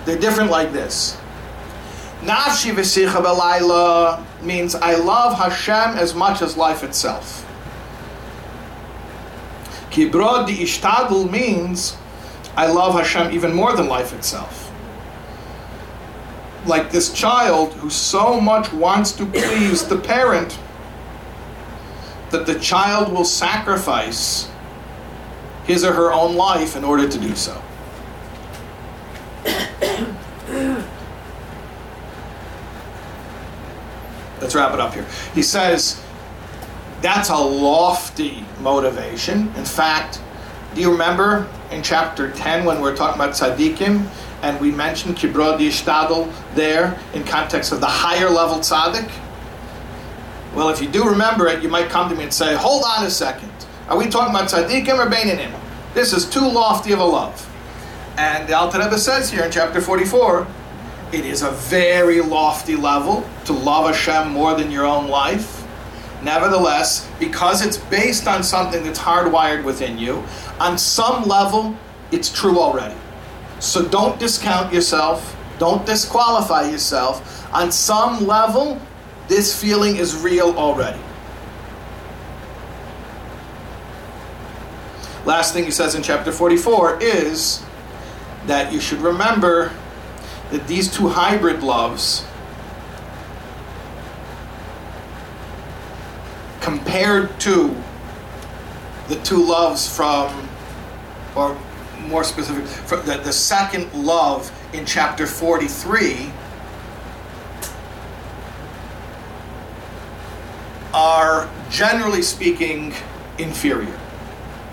They're 0.06 0.20
different 0.20 0.50
like 0.50 0.74
this. 0.74 1.18
Nafshi 2.22 2.72
v'sicha 2.72 3.24
b'layla 3.24 4.24
means 4.44 4.76
I 4.76 4.96
love 4.96 5.38
Hashem 5.38 5.98
as 5.98 6.14
much 6.14 6.42
as 6.42 6.58
life 6.58 6.84
itself. 6.84 7.48
Kibrod 9.90 10.48
di 10.48 10.58
ishtadl 10.58 11.30
means 11.30 11.98
I 12.56 12.68
love 12.68 12.94
Hashem 12.94 13.32
even 13.32 13.54
more 13.54 13.76
than 13.76 13.88
life 13.88 14.14
itself. 14.14 14.71
Like 16.66 16.92
this 16.92 17.12
child 17.12 17.74
who 17.74 17.90
so 17.90 18.40
much 18.40 18.72
wants 18.72 19.12
to 19.14 19.26
please 19.26 19.88
the 19.88 19.98
parent 19.98 20.60
that 22.30 22.46
the 22.46 22.58
child 22.60 23.12
will 23.12 23.26
sacrifice 23.26 24.50
his 25.66 25.84
or 25.84 25.94
her 25.94 26.12
own 26.14 26.36
life 26.36 26.76
in 26.76 26.84
order 26.84 27.08
to 27.08 27.20
do 27.20 27.36
so. 27.36 27.62
Let's 34.40 34.56
wrap 34.56 34.74
it 34.74 34.80
up 34.80 34.94
here. 34.94 35.06
He 35.34 35.44
says, 35.44 36.02
that's 37.02 37.30
a 37.30 37.38
lofty 37.38 38.44
motivation. 38.60 39.54
In 39.56 39.66
fact, 39.66 40.22
do 40.74 40.82
you 40.82 40.92
remember 40.92 41.48
in 41.72 41.84
chapter 41.84 42.32
10 42.32 42.66
when 42.66 42.82
we're 42.82 42.96
talking 42.96 43.22
about 43.22 43.36
tzaddikim 43.36 44.08
and 44.42 44.60
we 44.60 44.72
mentioned 44.72 45.16
kibrod 45.18 45.60
yishtadl 45.60 46.34
there 46.56 47.00
in 47.14 47.24
context 47.24 47.72
of 47.72 47.80
the 47.80 47.88
higher 47.88 48.30
level 48.30 48.58
tzaddik? 48.58 49.10
Well, 50.56 50.70
if 50.70 50.82
you 50.82 50.90
do 50.90 51.08
remember 51.08 51.48
it, 51.48 51.64
you 51.64 51.70
might 51.70 51.90
come 51.90 52.10
to 52.10 52.16
me 52.16 52.24
and 52.24 52.34
say, 52.34 52.56
hold 52.56 52.84
on 52.86 53.06
a 53.06 53.10
second. 53.10 53.52
Are 53.88 53.98
we 53.98 54.08
talking 54.08 54.36
about 54.36 54.50
tzaddikim 54.50 54.98
or 54.98 55.10
beinonim? 55.10 55.58
This 55.94 56.14
is 56.14 56.30
too 56.30 56.48
lofty 56.48 56.92
of 56.92 57.00
a 57.00 57.06
love. 57.06 57.48
And 58.18 58.48
the 58.48 58.58
Alter 58.58 58.80
Rebbe 58.80 58.98
says 58.98 59.32
here 59.32 59.44
in 59.44 59.52
chapter 59.52 59.80
44, 59.80 60.48
it 61.14 61.26
is 61.26 61.42
a 61.42 61.52
very 61.52 62.22
lofty 62.22 62.76
level 62.76 63.28
to 63.46 63.54
love 63.54 63.86
Hashem 63.94 64.32
more 64.32 64.56
than 64.56 64.72
your 64.72 64.86
own 64.86 65.08
life. 65.10 65.66
Nevertheless, 66.24 67.10
because 67.20 67.66
it's 67.66 67.78
based 67.78 68.28
on 68.28 68.44
something 68.44 68.84
that's 68.84 69.00
hardwired 69.00 69.64
within 69.64 69.98
you, 69.98 70.24
on 70.60 70.78
some 70.78 71.24
level, 71.28 71.76
it's 72.12 72.32
true 72.32 72.60
already. 72.60 72.96
So 73.62 73.88
don't 73.88 74.20
discount 74.20 74.74
yourself, 74.74 75.38
don't 75.60 75.86
disqualify 75.86 76.70
yourself. 76.70 77.48
On 77.54 77.72
some 77.72 78.26
level, 78.26 78.82
this 79.28 79.60
feeling 79.60 79.98
is 79.98 80.20
real 80.20 80.58
already. 80.58 81.00
Last 85.26 85.54
thing 85.54 85.64
he 85.64 85.72
says 85.72 85.94
in 85.94 86.02
chapter 86.02 86.32
44 86.32 87.04
is 87.04 87.64
that 88.48 88.74
you 88.74 88.80
should 88.80 89.00
remember 89.00 89.72
that 90.50 90.68
these 90.68 90.92
two 90.92 91.08
hybrid 91.10 91.62
loves 91.62 92.26
compared 96.62 97.40
to 97.42 97.76
the 99.08 99.18
two 99.18 99.46
loves 99.46 99.88
from, 99.88 100.50
or 101.36 101.56
more 102.08 102.24
specific, 102.24 102.66
the, 103.06 103.22
the 103.24 103.34
second 103.34 103.92
love 103.94 104.52
in 104.74 104.86
chapter 104.86 105.26
43 105.26 106.32
are 110.94 111.50
generally 111.70 112.22
speaking 112.22 112.94
inferior. 113.38 113.98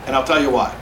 And 0.06 0.16
I'll 0.16 0.24
tell 0.24 0.42
you 0.42 0.50
why. 0.50 0.74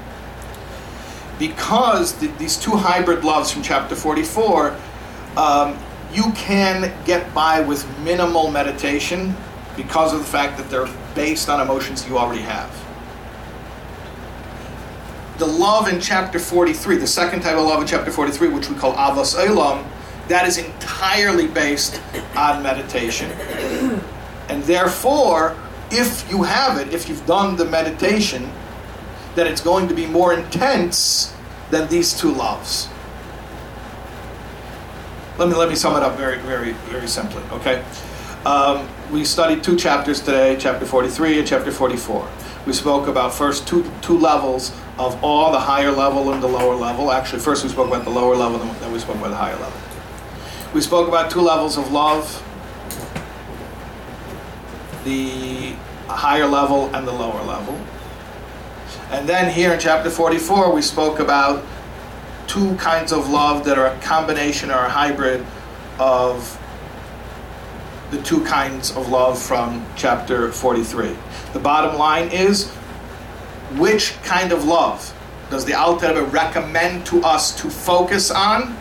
Because 1.38 2.14
the, 2.14 2.28
these 2.38 2.56
two 2.56 2.72
hybrid 2.72 3.24
loves 3.24 3.50
from 3.50 3.62
chapter 3.62 3.94
44, 3.94 4.76
um, 5.36 5.78
you 6.12 6.32
can 6.32 6.92
get 7.04 7.32
by 7.34 7.60
with 7.60 7.86
minimal 8.00 8.50
meditation 8.50 9.36
because 9.76 10.14
of 10.14 10.20
the 10.20 10.24
fact 10.24 10.56
that 10.56 10.70
they're 10.70 10.88
based 11.14 11.48
on 11.48 11.60
emotions 11.60 12.08
you 12.08 12.16
already 12.16 12.40
have. 12.40 12.85
The 15.38 15.46
love 15.46 15.88
in 15.88 16.00
chapter 16.00 16.38
43, 16.38 16.96
the 16.96 17.06
second 17.06 17.42
type 17.42 17.56
of 17.56 17.66
love 17.66 17.82
in 17.82 17.86
chapter 17.86 18.10
43, 18.10 18.48
which 18.48 18.70
we 18.70 18.76
call 18.76 18.94
Avos 18.94 19.36
Elam, 19.36 19.86
that 20.28 20.46
is 20.46 20.56
entirely 20.56 21.46
based 21.46 22.00
on 22.34 22.62
meditation. 22.62 23.30
And 24.48 24.62
therefore, 24.64 25.54
if 25.90 26.28
you 26.30 26.44
have 26.44 26.78
it, 26.78 26.92
if 26.94 27.08
you've 27.08 27.24
done 27.26 27.56
the 27.56 27.66
meditation, 27.66 28.50
that 29.34 29.46
it's 29.46 29.60
going 29.60 29.88
to 29.88 29.94
be 29.94 30.06
more 30.06 30.32
intense 30.32 31.34
than 31.70 31.86
these 31.88 32.18
two 32.18 32.32
loves. 32.32 32.88
Let 35.36 35.50
me 35.50 35.54
let 35.54 35.68
me 35.68 35.74
sum 35.74 35.94
it 35.96 36.02
up 36.02 36.16
very 36.16 36.38
very 36.38 36.72
very 36.88 37.06
simply. 37.06 37.42
Okay, 37.52 37.84
um, 38.46 38.88
we 39.12 39.22
studied 39.22 39.62
two 39.62 39.76
chapters 39.76 40.20
today, 40.20 40.56
chapter 40.58 40.86
43 40.86 41.40
and 41.40 41.46
chapter 41.46 41.70
44. 41.70 42.26
We 42.66 42.72
spoke 42.72 43.06
about 43.06 43.34
first 43.34 43.68
two 43.68 43.84
two 44.00 44.18
levels 44.18 44.72
of 44.98 45.22
all 45.22 45.52
the 45.52 45.60
higher 45.60 45.90
level 45.90 46.32
and 46.32 46.42
the 46.42 46.48
lower 46.48 46.74
level. 46.74 47.12
Actually, 47.12 47.40
first 47.40 47.62
we 47.62 47.70
spoke 47.70 47.88
about 47.88 48.04
the 48.04 48.10
lower 48.10 48.34
level, 48.34 48.58
then 48.58 48.92
we 48.92 48.98
spoke 48.98 49.16
about 49.16 49.30
the 49.30 49.36
higher 49.36 49.56
level. 49.56 49.78
We 50.72 50.80
spoke 50.80 51.08
about 51.08 51.30
two 51.30 51.40
levels 51.40 51.76
of 51.76 51.92
love, 51.92 52.42
the 55.04 55.74
higher 56.08 56.46
level 56.46 56.94
and 56.94 57.06
the 57.06 57.12
lower 57.12 57.42
level. 57.42 57.78
And 59.10 59.28
then 59.28 59.52
here 59.52 59.72
in 59.72 59.78
chapter 59.78 60.10
44, 60.10 60.72
we 60.74 60.82
spoke 60.82 61.20
about 61.20 61.64
two 62.46 62.76
kinds 62.76 63.12
of 63.12 63.28
love 63.28 63.64
that 63.64 63.78
are 63.78 63.88
a 63.88 63.98
combination 64.00 64.70
or 64.70 64.78
a 64.78 64.88
hybrid 64.88 65.44
of 65.98 66.60
the 68.10 68.22
two 68.22 68.44
kinds 68.44 68.96
of 68.96 69.08
love 69.08 69.40
from 69.40 69.84
chapter 69.96 70.52
43. 70.52 71.16
The 71.52 71.58
bottom 71.58 71.98
line 71.98 72.28
is 72.28 72.72
which 73.78 74.14
kind 74.22 74.52
of 74.52 74.64
love 74.64 75.12
does 75.50 75.64
the 75.64 75.74
Alter 75.74 76.08
Rebbe 76.08 76.24
recommend 76.24 77.06
to 77.06 77.22
us 77.22 77.54
to 77.60 77.70
focus 77.70 78.30
on? 78.30 78.76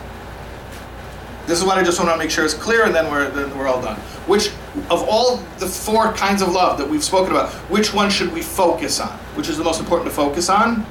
This 1.46 1.58
is 1.58 1.64
what 1.64 1.78
I 1.78 1.84
just 1.84 2.00
want 2.00 2.10
to 2.10 2.18
make 2.18 2.30
sure 2.30 2.44
is 2.44 2.54
clear, 2.54 2.84
and 2.84 2.94
then 2.94 3.10
we're 3.10 3.30
then 3.30 3.56
we're 3.56 3.68
all 3.68 3.80
done. 3.80 3.96
Which 4.26 4.48
of 4.90 5.06
all 5.08 5.36
the 5.58 5.66
four 5.66 6.12
kinds 6.12 6.42
of 6.42 6.52
love 6.52 6.76
that 6.78 6.88
we've 6.88 7.04
spoken 7.04 7.30
about, 7.30 7.52
which 7.70 7.94
one 7.94 8.10
should 8.10 8.32
we 8.32 8.42
focus 8.42 8.98
on? 8.98 9.16
Which 9.36 9.48
is 9.48 9.56
the 9.56 9.64
most 9.64 9.78
important 9.78 10.10
to 10.10 10.14
focus 10.14 10.48
on? 10.48 10.84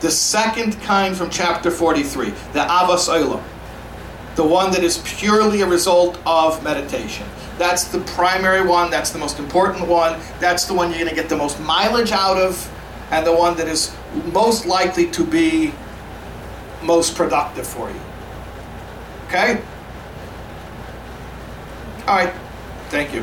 The 0.00 0.10
second 0.10 0.80
kind 0.82 1.16
from 1.16 1.30
chapter 1.30 1.70
43, 1.70 2.30
the 2.52 2.60
Avas 2.60 3.08
Olam, 3.08 3.40
the 4.36 4.44
one 4.44 4.72
that 4.72 4.82
is 4.82 4.98
purely 5.04 5.60
a 5.60 5.66
result 5.66 6.18
of 6.26 6.62
meditation. 6.64 7.26
That's 7.56 7.84
the 7.84 8.00
primary 8.00 8.66
one, 8.66 8.90
that's 8.90 9.10
the 9.10 9.18
most 9.18 9.38
important 9.38 9.86
one, 9.86 10.20
that's 10.40 10.64
the 10.64 10.74
one 10.74 10.90
you're 10.90 10.98
going 10.98 11.10
to 11.10 11.14
get 11.14 11.28
the 11.28 11.36
most 11.36 11.60
mileage 11.60 12.10
out 12.10 12.36
of, 12.36 12.70
and 13.10 13.24
the 13.24 13.34
one 13.34 13.56
that 13.56 13.68
is 13.68 13.94
most 14.32 14.66
likely 14.66 15.10
to 15.12 15.24
be 15.24 15.72
most 16.82 17.14
productive 17.14 17.66
for 17.66 17.90
you. 17.90 18.00
Okay? 19.28 19.62
All 22.06 22.16
right. 22.16 22.34
Thank 22.90 23.14
you. 23.14 23.22